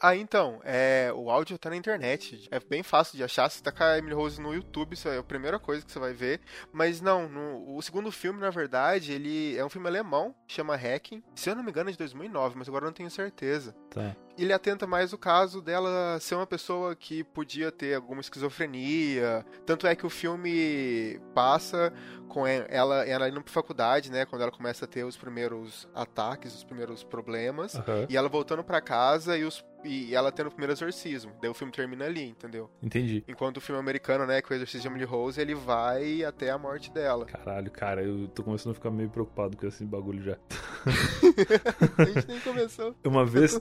Ah, 0.00 0.14
então, 0.14 0.60
é, 0.64 1.10
o 1.12 1.28
áudio 1.28 1.58
tá 1.58 1.68
na 1.70 1.76
internet. 1.76 2.46
É 2.52 2.60
bem 2.60 2.84
fácil 2.84 3.16
de 3.16 3.24
achar. 3.24 3.48
Se 3.50 3.60
tacar 3.60 3.94
a 3.94 3.98
Emily 3.98 4.14
Rose 4.14 4.40
no 4.40 4.54
YouTube, 4.54 4.92
isso 4.92 5.08
é 5.08 5.18
a 5.18 5.22
primeira 5.24 5.58
coisa 5.58 5.84
que 5.84 5.90
você 5.90 5.98
vai 5.98 6.12
ver. 6.12 6.40
Mas 6.72 7.00
não, 7.00 7.28
no- 7.28 7.76
o 7.76 7.82
segundo 7.82 8.12
filme, 8.12 8.38
na 8.38 8.48
verdade, 8.50 9.10
ele 9.12 9.56
é 9.56 9.64
um 9.64 9.68
filme 9.68 9.88
alemão, 9.88 10.32
chama 10.46 10.76
Hacking. 10.76 11.20
Se 11.34 11.50
eu 11.50 11.56
não 11.56 11.64
me 11.64 11.70
engano, 11.70 11.90
é 11.90 11.92
de 11.92 11.98
2009, 11.98 12.54
mas 12.56 12.68
agora 12.68 12.84
eu 12.84 12.88
não 12.90 12.92
tenho 12.94 13.10
certeza. 13.10 13.74
Tá. 13.90 14.14
Ele 14.38 14.52
atenta 14.52 14.86
mais 14.86 15.12
o 15.12 15.18
caso 15.18 15.60
dela 15.60 16.18
ser 16.20 16.36
uma 16.36 16.46
pessoa 16.46 16.94
que 16.94 17.24
podia 17.24 17.72
ter 17.72 17.94
alguma 17.94 18.20
esquizofrenia. 18.20 19.44
Tanto 19.66 19.86
é 19.86 19.94
que 19.94 20.06
o 20.06 20.10
filme 20.10 21.20
passa 21.34 21.92
com 22.28 22.46
ela, 22.46 23.04
ela 23.04 23.28
indo 23.28 23.42
pra 23.42 23.52
faculdade, 23.52 24.12
né? 24.12 24.24
Quando 24.24 24.42
ela 24.42 24.52
começa 24.52 24.84
a 24.84 24.88
ter 24.88 25.02
os 25.04 25.16
primeiros 25.16 25.88
ataques, 25.94 26.54
os 26.54 26.62
primeiros 26.62 27.02
problemas. 27.02 27.74
Aham. 27.74 28.06
E 28.08 28.16
ela 28.16 28.28
voltando 28.28 28.62
pra 28.62 28.80
casa 28.80 29.36
e, 29.36 29.44
os, 29.44 29.64
e 29.84 30.14
ela 30.14 30.30
tendo 30.30 30.46
o 30.46 30.50
primeiro 30.50 30.72
exorcismo. 30.72 31.32
Daí 31.40 31.50
o 31.50 31.54
filme 31.54 31.72
termina 31.72 32.04
ali, 32.04 32.28
entendeu? 32.28 32.70
Entendi. 32.82 33.24
Enquanto 33.26 33.56
o 33.56 33.60
filme 33.60 33.80
americano, 33.80 34.26
né, 34.26 34.40
que 34.40 34.52
o 34.52 34.54
exorcismo 34.54 34.82
de 34.82 34.88
Emily 34.88 35.04
Rose, 35.04 35.40
ele 35.40 35.54
vai 35.54 36.22
até 36.22 36.50
a 36.50 36.58
morte 36.58 36.92
dela. 36.92 37.24
Caralho, 37.24 37.70
cara, 37.70 38.02
eu 38.02 38.28
tô 38.28 38.44
começando 38.44 38.72
a 38.72 38.74
ficar 38.74 38.90
meio 38.90 39.10
preocupado 39.10 39.56
com 39.56 39.66
esse 39.66 39.84
bagulho 39.84 40.22
já. 40.22 40.36
a 41.98 42.04
gente 42.04 42.28
nem 42.28 42.40
começou. 42.40 42.94
Uma 43.04 43.24
vez. 43.24 43.58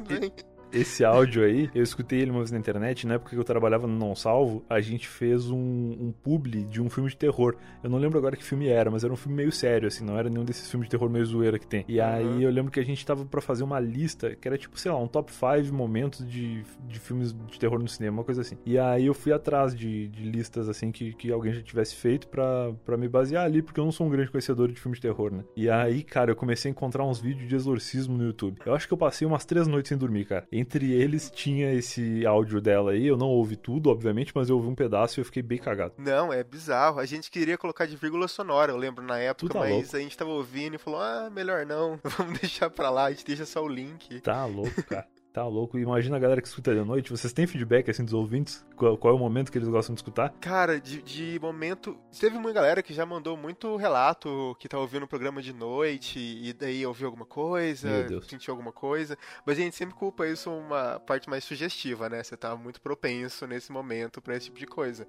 Esse 0.72 1.04
áudio 1.06 1.44
aí, 1.44 1.70
eu 1.74 1.82
escutei 1.82 2.20
ele 2.20 2.32
uma 2.32 2.40
vez 2.40 2.52
na 2.52 2.58
internet, 2.58 3.08
na 3.08 3.16
época 3.16 3.32
que 3.32 3.38
eu 3.38 3.44
trabalhava 3.44 3.88
no 3.88 3.98
Não 3.98 4.16
Salvo, 4.16 4.66
a 4.70 4.82
gente 4.82 5.08
fez 5.08 5.50
um, 5.50 5.58
um 5.58 6.14
publi 6.24 6.64
de 6.66 6.82
um 6.82 6.90
filme 6.90 7.10
de 7.10 7.16
terror. 7.16 7.56
Eu 7.84 7.90
não 7.90 7.98
lembro 7.98 8.18
agora 8.18 8.36
que 8.36 8.44
filme 8.44 8.68
era, 8.68 8.92
mas 8.92 9.04
era 9.04 9.14
um 9.14 9.16
filme 9.16 9.36
meio 9.38 9.52
sério, 9.52 9.88
assim, 9.88 10.04
não 10.04 10.18
era 10.18 10.30
nenhum 10.30 10.44
desses 10.44 10.70
filmes 10.70 10.88
de 10.88 10.92
terror 10.92 11.10
meio 11.10 11.26
zoeira 11.26 11.58
que 11.58 11.68
tem. 11.68 11.86
E 11.88 12.00
uhum. 12.00 12.06
aí 12.06 12.44
eu 12.44 12.52
lembro 12.52 12.72
que 12.72 12.80
a 12.80 12.86
gente 12.86 13.06
tava 13.06 13.26
para 13.26 13.42
fazer 13.42 13.64
uma 13.64 13.80
lista, 13.80 14.36
que 14.36 14.48
era 14.48 14.58
tipo, 14.58 14.78
sei 14.80 14.92
lá, 14.92 14.98
um 14.98 15.08
top 15.08 15.32
5 15.32 15.74
momentos 15.74 16.28
de, 16.28 16.64
de 16.88 17.00
filmes 17.00 17.34
de 17.34 17.60
terror 17.60 17.80
no 17.80 17.88
cinema, 17.88 18.18
uma 18.18 18.24
coisa 18.24 18.42
assim. 18.42 18.58
E 18.66 18.78
aí 18.78 19.06
eu 19.06 19.14
fui 19.14 19.32
atrás 19.32 19.74
de, 19.74 20.10
de 20.10 20.24
listas, 20.24 20.68
assim, 20.68 20.92
que, 20.92 21.14
que 21.14 21.32
alguém 21.32 21.54
já 21.54 21.62
tivesse 21.62 21.96
feito 21.96 22.28
para 22.28 22.98
me 22.98 23.08
basear 23.08 23.46
ali, 23.46 23.62
porque 23.62 23.80
eu 23.80 23.86
não 23.86 23.92
sou 23.92 24.06
um 24.06 24.10
grande 24.10 24.30
conhecedor 24.30 24.68
de 24.72 24.80
filmes 24.80 24.98
de 25.00 25.04
terror, 25.04 25.32
né? 25.32 25.44
E 25.56 25.70
aí, 25.70 26.04
cara, 26.04 26.32
eu 26.32 26.36
comecei 26.36 26.70
a 26.70 26.72
encontrar 26.72 27.06
uns 27.06 27.20
vídeos 27.20 27.48
de 27.48 27.56
exorcismo 27.56 28.18
no 28.18 28.26
YouTube. 28.26 28.60
Eu 28.66 28.76
acho 28.76 28.88
que 28.88 28.94
eu 28.94 28.98
passei 28.98 29.26
umas 29.26 29.46
três 29.46 29.68
noites 29.68 29.90
sem 29.90 29.98
dormir, 29.98 30.26
cara. 30.26 30.48
Entre 30.58 30.92
eles 30.92 31.30
tinha 31.30 31.72
esse 31.74 32.26
áudio 32.26 32.60
dela 32.60 32.92
aí, 32.92 33.06
eu 33.06 33.18
não 33.18 33.28
ouvi 33.28 33.56
tudo, 33.56 33.90
obviamente, 33.90 34.32
mas 34.34 34.50
eu 34.50 34.56
ouvi 34.56 34.68
um 34.68 34.76
pedaço 34.76 35.20
e 35.20 35.22
eu 35.22 35.26
fiquei 35.26 35.44
bem 35.44 35.58
cagado. 35.58 35.94
Não, 35.98 36.34
é 36.34 36.44
bizarro. 36.44 37.00
A 37.00 37.06
gente 37.06 37.30
queria 37.30 37.58
colocar 37.58 37.86
de 37.86 37.96
vírgula 37.96 38.28
sonora, 38.28 38.72
eu 38.72 38.78
lembro 38.78 39.04
na 39.04 39.18
época, 39.20 39.54
tá 39.54 39.60
mas 39.60 39.72
louco. 39.72 39.96
a 39.96 40.00
gente 40.00 40.18
tava 40.18 40.32
ouvindo 40.32 40.76
e 40.76 40.80
falou: 40.80 41.00
ah, 41.00 41.30
melhor 41.32 41.66
não, 41.66 42.00
vamos 42.04 42.40
deixar 42.40 42.70
pra 42.70 42.90
lá, 42.90 43.06
a 43.06 43.12
gente 43.12 43.26
deixa 43.26 43.46
só 43.46 43.64
o 43.64 43.68
link. 43.68 44.20
Tá 44.22 44.46
louco, 44.46 44.84
cara. 44.84 45.08
Tá 45.38 45.46
louco. 45.46 45.78
Imagina 45.78 46.18
a 46.18 46.20
galera 46.20 46.42
que 46.42 46.48
escuta 46.48 46.74
de 46.74 46.84
noite. 46.84 47.12
Vocês 47.12 47.32
têm 47.32 47.46
feedback 47.46 47.92
assim 47.92 48.04
dos 48.04 48.12
ouvintes? 48.16 48.66
Qual, 48.76 48.98
qual 48.98 49.14
é 49.14 49.16
o 49.16 49.20
momento 49.20 49.52
que 49.52 49.58
eles 49.60 49.68
gostam 49.68 49.94
de 49.94 50.00
escutar? 50.00 50.34
Cara, 50.42 50.82
de, 50.82 51.00
de 51.00 51.40
momento. 51.40 51.96
Teve 52.20 52.36
uma 52.36 52.52
galera 52.52 52.82
que 52.82 52.92
já 52.92 53.06
mandou 53.06 53.38
muito 53.38 53.76
relato 53.76 54.58
que 54.60 54.68
tá 54.68 54.80
ouvindo 54.80 55.04
o 55.04 55.08
programa 55.08 55.40
de 55.40 55.54
noite 55.54 56.18
e 56.18 56.54
daí 56.54 56.84
ouviu 56.84 57.06
alguma 57.06 57.26
coisa, 57.26 57.88
sentiu 58.28 58.52
alguma 58.52 58.72
coisa. 58.72 59.16
Mas 59.46 59.60
a 59.60 59.62
gente 59.62 59.76
sempre 59.76 59.94
culpa 59.94 60.28
isso 60.28 60.50
uma 60.50 61.00
parte 61.02 61.30
mais 61.30 61.44
sugestiva, 61.44 62.10
né? 62.10 62.24
Você 62.24 62.36
tá 62.36 62.56
muito 62.56 62.82
propenso 62.82 63.46
nesse 63.46 63.72
momento 63.72 64.20
pra 64.20 64.36
esse 64.36 64.46
tipo 64.46 64.58
de 64.58 64.66
coisa. 64.66 65.08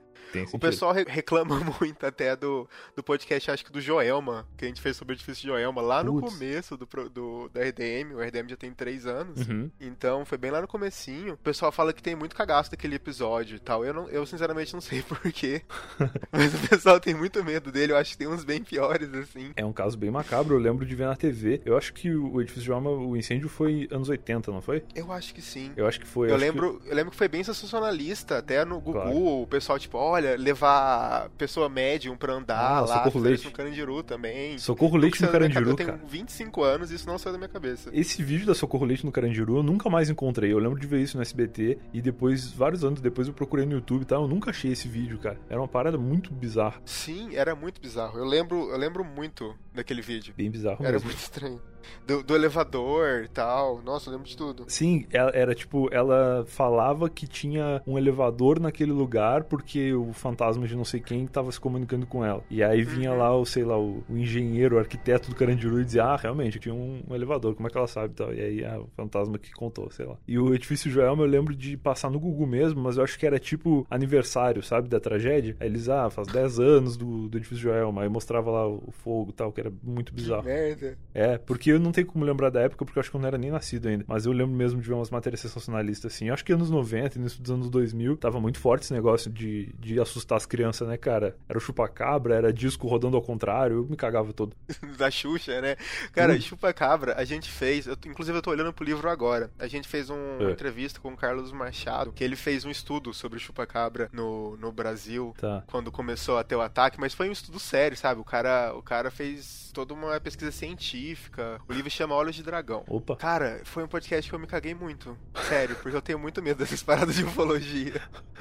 o 0.52 0.58
pessoal 0.58 0.92
re 0.92 1.06
reclama 1.08 1.58
muito 1.80 2.04
até 2.04 2.36
do, 2.36 2.68
do 2.94 3.02
podcast, 3.02 3.50
acho 3.50 3.64
que 3.64 3.72
do 3.72 3.80
Joelma, 3.80 4.46
que 4.58 4.66
a 4.66 4.68
gente 4.68 4.82
fez 4.82 4.94
sobre 4.94 5.14
o 5.14 5.16
edifício 5.16 5.40
de 5.40 5.48
Joelma, 5.48 5.80
lá 5.80 6.04
no 6.04 6.20
começo 6.20 6.76
do, 6.76 6.86
do, 7.08 7.48
da 7.48 7.62
RDM. 7.62 8.12
O 8.14 8.20
RDM 8.20 8.46
já 8.46 8.56
tem 8.56 8.74
três 8.74 9.06
anos. 9.06 9.48
Uhum. 9.48 9.70
Então 9.80 10.17
então, 10.18 10.24
foi 10.24 10.38
bem 10.38 10.50
lá 10.50 10.60
no 10.60 10.66
comecinho. 10.66 11.34
O 11.34 11.36
pessoal 11.36 11.70
fala 11.70 11.92
que 11.92 12.02
tem 12.02 12.16
muito 12.16 12.34
cagaço 12.34 12.70
daquele 12.70 12.96
episódio 12.96 13.56
e 13.56 13.58
tal. 13.60 13.84
Eu, 13.84 13.94
não, 13.94 14.08
eu 14.08 14.26
sinceramente 14.26 14.74
não 14.74 14.80
sei 14.80 15.02
porquê. 15.06 15.62
Mas 16.32 16.54
o 16.54 16.68
pessoal 16.68 16.98
tem 16.98 17.14
muito 17.14 17.42
medo 17.44 17.70
dele. 17.70 17.92
Eu 17.92 17.96
acho 17.96 18.12
que 18.12 18.18
tem 18.18 18.26
uns 18.26 18.42
bem 18.42 18.62
piores, 18.62 19.12
assim. 19.14 19.52
É 19.56 19.64
um 19.64 19.72
caso 19.72 19.96
bem 19.96 20.10
macabro. 20.10 20.56
Eu 20.56 20.58
lembro 20.58 20.84
de 20.84 20.94
ver 20.94 21.06
na 21.06 21.14
TV. 21.14 21.60
Eu 21.64 21.76
acho 21.76 21.92
que 21.92 22.10
o 22.10 22.40
edifício 22.40 22.64
de 22.64 22.72
Alma, 22.72 22.90
o 22.90 23.16
incêndio 23.16 23.48
foi 23.48 23.88
anos 23.90 24.08
80, 24.08 24.50
não 24.50 24.60
foi? 24.60 24.82
Eu 24.94 25.12
acho 25.12 25.34
que 25.34 25.40
sim. 25.40 25.72
Eu 25.76 25.86
acho 25.86 26.00
que 26.00 26.06
foi. 26.06 26.30
Eu, 26.30 26.36
lembro, 26.36 26.80
que... 26.80 26.90
eu 26.90 26.94
lembro 26.94 27.10
que 27.10 27.16
foi 27.16 27.28
bem 27.28 27.44
sensacionalista. 27.44 28.38
Até 28.38 28.64
no 28.64 28.80
Google, 28.80 29.02
claro. 29.02 29.42
o 29.42 29.46
pessoal, 29.46 29.78
tipo, 29.78 29.98
olha, 29.98 30.36
levar 30.36 31.28
pessoa 31.38 31.68
médium 31.68 32.16
pra 32.16 32.32
andar 32.32 32.58
ah, 32.58 32.80
lá. 32.80 33.04
Socorro 33.04 33.20
Leite. 33.20 33.44
no 33.44 33.52
Carandiru 33.52 34.02
também. 34.02 34.58
Socorro 34.58 34.96
Leite 34.96 35.22
no 35.22 35.28
Carandiru, 35.28 35.76
cara. 35.76 35.90
Eu 35.90 35.98
tenho 35.98 36.08
25 36.08 36.62
anos 36.62 36.90
e 36.90 36.96
isso 36.96 37.06
não 37.06 37.18
saiu 37.18 37.32
da 37.32 37.38
minha 37.38 37.48
cabeça. 37.48 37.90
Esse 37.92 38.22
vídeo 38.22 38.46
da 38.46 38.54
Socorro 38.54 38.84
Leite 38.84 39.04
no 39.04 39.12
Carandiru 39.12 39.58
eu 39.58 39.62
nunca 39.62 39.88
mais 39.90 40.07
encontrei. 40.08 40.52
Eu 40.52 40.58
lembro 40.58 40.78
de 40.78 40.86
ver 40.86 41.00
isso 41.00 41.16
no 41.16 41.22
SBT 41.22 41.78
e 41.92 42.00
depois, 42.00 42.50
vários 42.52 42.84
anos 42.84 43.00
depois, 43.00 43.28
eu 43.28 43.34
procurei 43.34 43.64
no 43.66 43.72
YouTube 43.72 44.02
e 44.02 44.04
tal. 44.04 44.22
Eu 44.22 44.28
nunca 44.28 44.50
achei 44.50 44.72
esse 44.72 44.88
vídeo, 44.88 45.18
cara. 45.18 45.38
Era 45.48 45.60
uma 45.60 45.68
parada 45.68 45.98
muito 45.98 46.32
bizarra. 46.32 46.80
Sim, 46.84 47.34
era 47.36 47.54
muito 47.54 47.80
bizarro. 47.80 48.18
Eu 48.18 48.24
lembro, 48.24 48.70
eu 48.70 48.76
lembro 48.78 49.04
muito 49.04 49.54
daquele 49.74 50.02
vídeo. 50.02 50.34
Bem 50.36 50.50
bizarro 50.50 50.82
Era 50.82 50.92
mesmo. 50.92 51.06
muito 51.08 51.18
estranho 51.20 51.60
do, 52.06 52.22
do, 52.22 52.34
elevador 52.34 53.24
e 53.24 53.28
tal. 53.28 53.82
Nossa, 53.82 54.08
eu 54.08 54.12
lembro 54.12 54.28
de 54.28 54.36
tudo. 54.36 54.64
Sim, 54.68 55.06
ela, 55.10 55.30
era 55.34 55.54
tipo, 55.54 55.88
ela 55.92 56.44
falava 56.46 57.08
que 57.08 57.26
tinha 57.26 57.82
um 57.86 57.98
elevador 57.98 58.58
naquele 58.58 58.92
lugar 58.92 59.44
porque 59.44 59.92
o 59.92 60.12
fantasma 60.12 60.66
de 60.66 60.76
não 60.76 60.84
sei 60.84 61.00
quem 61.00 61.24
estava 61.24 61.50
se 61.52 61.60
comunicando 61.60 62.06
com 62.06 62.24
ela. 62.24 62.42
E 62.50 62.62
aí 62.62 62.82
vinha 62.82 63.12
uhum. 63.12 63.18
lá 63.18 63.36
o, 63.36 63.44
sei 63.44 63.64
lá, 63.64 63.78
o, 63.78 64.02
o, 64.08 64.16
engenheiro, 64.16 64.76
o 64.76 64.78
arquiteto 64.78 65.30
do 65.30 65.36
Carandiru 65.36 65.80
e 65.80 65.84
dizia: 65.84 66.04
Ah, 66.04 66.16
realmente, 66.16 66.58
tinha 66.58 66.74
um, 66.74 67.02
um, 67.08 67.14
elevador, 67.14 67.54
como 67.54 67.68
é 67.68 67.70
que 67.70 67.78
ela 67.78 67.86
sabe 67.86 68.12
e 68.12 68.16
tal. 68.16 68.34
E 68.34 68.40
aí 68.40 68.64
ah, 68.64 68.80
o 68.80 68.88
fantasma 68.96 69.38
que 69.38 69.52
contou, 69.52 69.90
sei 69.90 70.06
lá. 70.06 70.16
E 70.26 70.38
o 70.38 70.54
edifício 70.54 70.90
Joelma 70.90 71.22
eu 71.22 71.28
lembro 71.28 71.54
de 71.54 71.76
passar 71.76 72.10
no 72.10 72.18
Google 72.18 72.46
mesmo, 72.46 72.80
mas 72.80 72.96
eu 72.96 73.04
acho 73.04 73.18
que 73.18 73.26
era 73.26 73.38
tipo 73.38 73.86
aniversário, 73.90 74.62
sabe, 74.62 74.88
da 74.88 75.00
tragédia. 75.00 75.56
Aí 75.60 75.68
eles, 75.68 75.88
ah, 75.88 76.08
faz 76.10 76.28
10 76.28 76.60
anos 76.60 76.96
do, 76.96 77.28
do 77.28 77.38
edifício 77.38 77.62
Joelma. 77.62 78.02
Aí 78.02 78.08
mostrava 78.08 78.50
lá 78.50 78.66
o, 78.66 78.82
o 78.86 78.92
fogo 78.92 79.30
e 79.30 79.34
tal, 79.34 79.52
que 79.52 79.60
era 79.60 79.72
muito 79.82 80.12
bizarro. 80.12 80.42
Que 80.42 80.48
merda. 80.48 80.98
É, 81.14 81.38
porque 81.38 81.77
eu 81.78 81.82
não 81.82 81.92
tenho 81.92 82.06
como 82.06 82.24
lembrar 82.24 82.50
da 82.50 82.60
época, 82.60 82.84
porque 82.84 82.98
eu 82.98 83.00
acho 83.00 83.10
que 83.10 83.16
eu 83.16 83.20
não 83.20 83.28
era 83.28 83.38
nem 83.38 83.50
nascido 83.50 83.88
ainda. 83.88 84.04
Mas 84.06 84.26
eu 84.26 84.32
lembro 84.32 84.54
mesmo 84.54 84.80
de 84.80 84.88
ver 84.88 84.94
umas 84.94 85.10
matérias 85.10 85.40
sensacionalistas 85.40 86.12
assim. 86.12 86.28
Eu 86.28 86.34
acho 86.34 86.44
que 86.44 86.52
anos 86.52 86.70
90, 86.70 87.18
início 87.18 87.40
dos 87.40 87.50
anos 87.50 87.70
2000, 87.70 88.16
tava 88.16 88.40
muito 88.40 88.58
forte 88.58 88.82
esse 88.82 88.92
negócio 88.92 89.30
de, 89.30 89.72
de 89.78 90.00
assustar 90.00 90.36
as 90.36 90.46
crianças, 90.46 90.86
né, 90.88 90.96
cara? 90.96 91.36
Era 91.48 91.58
o 91.58 91.60
chupa-cabra, 91.60 92.34
era 92.34 92.52
disco 92.52 92.86
rodando 92.86 93.16
ao 93.16 93.22
contrário, 93.22 93.78
eu 93.78 93.86
me 93.86 93.96
cagava 93.96 94.32
todo. 94.32 94.54
da 94.98 95.10
Xuxa, 95.10 95.60
né? 95.60 95.76
Cara, 96.12 96.34
hum. 96.34 96.40
chupa-cabra, 96.40 97.14
a 97.16 97.24
gente 97.24 97.50
fez, 97.50 97.86
eu, 97.86 97.96
inclusive 98.06 98.36
eu 98.36 98.42
tô 98.42 98.50
olhando 98.50 98.72
pro 98.72 98.84
livro 98.84 99.08
agora. 99.08 99.50
A 99.58 99.66
gente 99.66 99.88
fez 99.88 100.10
um, 100.10 100.36
é. 100.40 100.42
uma 100.42 100.50
entrevista 100.50 101.00
com 101.00 101.12
o 101.12 101.16
Carlos 101.16 101.52
Machado, 101.52 102.12
que 102.12 102.24
ele 102.24 102.36
fez 102.36 102.64
um 102.64 102.70
estudo 102.70 103.14
sobre 103.14 103.38
chupa-cabra 103.38 104.08
no, 104.12 104.56
no 104.56 104.72
Brasil, 104.72 105.34
tá. 105.38 105.62
quando 105.66 105.92
começou 105.92 106.38
a 106.38 106.44
ter 106.44 106.56
o 106.56 106.60
ataque, 106.60 107.00
mas 107.00 107.14
foi 107.14 107.28
um 107.28 107.32
estudo 107.32 107.58
sério, 107.58 107.96
sabe? 107.96 108.20
O 108.20 108.24
cara, 108.24 108.74
o 108.74 108.82
cara 108.82 109.10
fez 109.10 109.70
toda 109.72 109.94
uma 109.94 110.18
pesquisa 110.20 110.50
científica. 110.50 111.57
O 111.68 111.72
livro 111.72 111.90
chama 111.90 112.14
Olhos 112.14 112.36
de 112.36 112.42
Dragão. 112.42 112.84
Opa. 112.86 113.16
Cara, 113.16 113.60
foi 113.64 113.84
um 113.84 113.88
podcast 113.88 114.28
que 114.28 114.34
eu 114.34 114.38
me 114.38 114.46
caguei 114.46 114.74
muito. 114.74 115.16
Sério, 115.48 115.76
porque 115.76 115.96
eu 115.96 116.02
tenho 116.02 116.18
muito 116.18 116.42
medo 116.42 116.58
dessas 116.58 116.82
paradas 116.82 117.16
de 117.16 117.24
ufologia. 117.24 118.00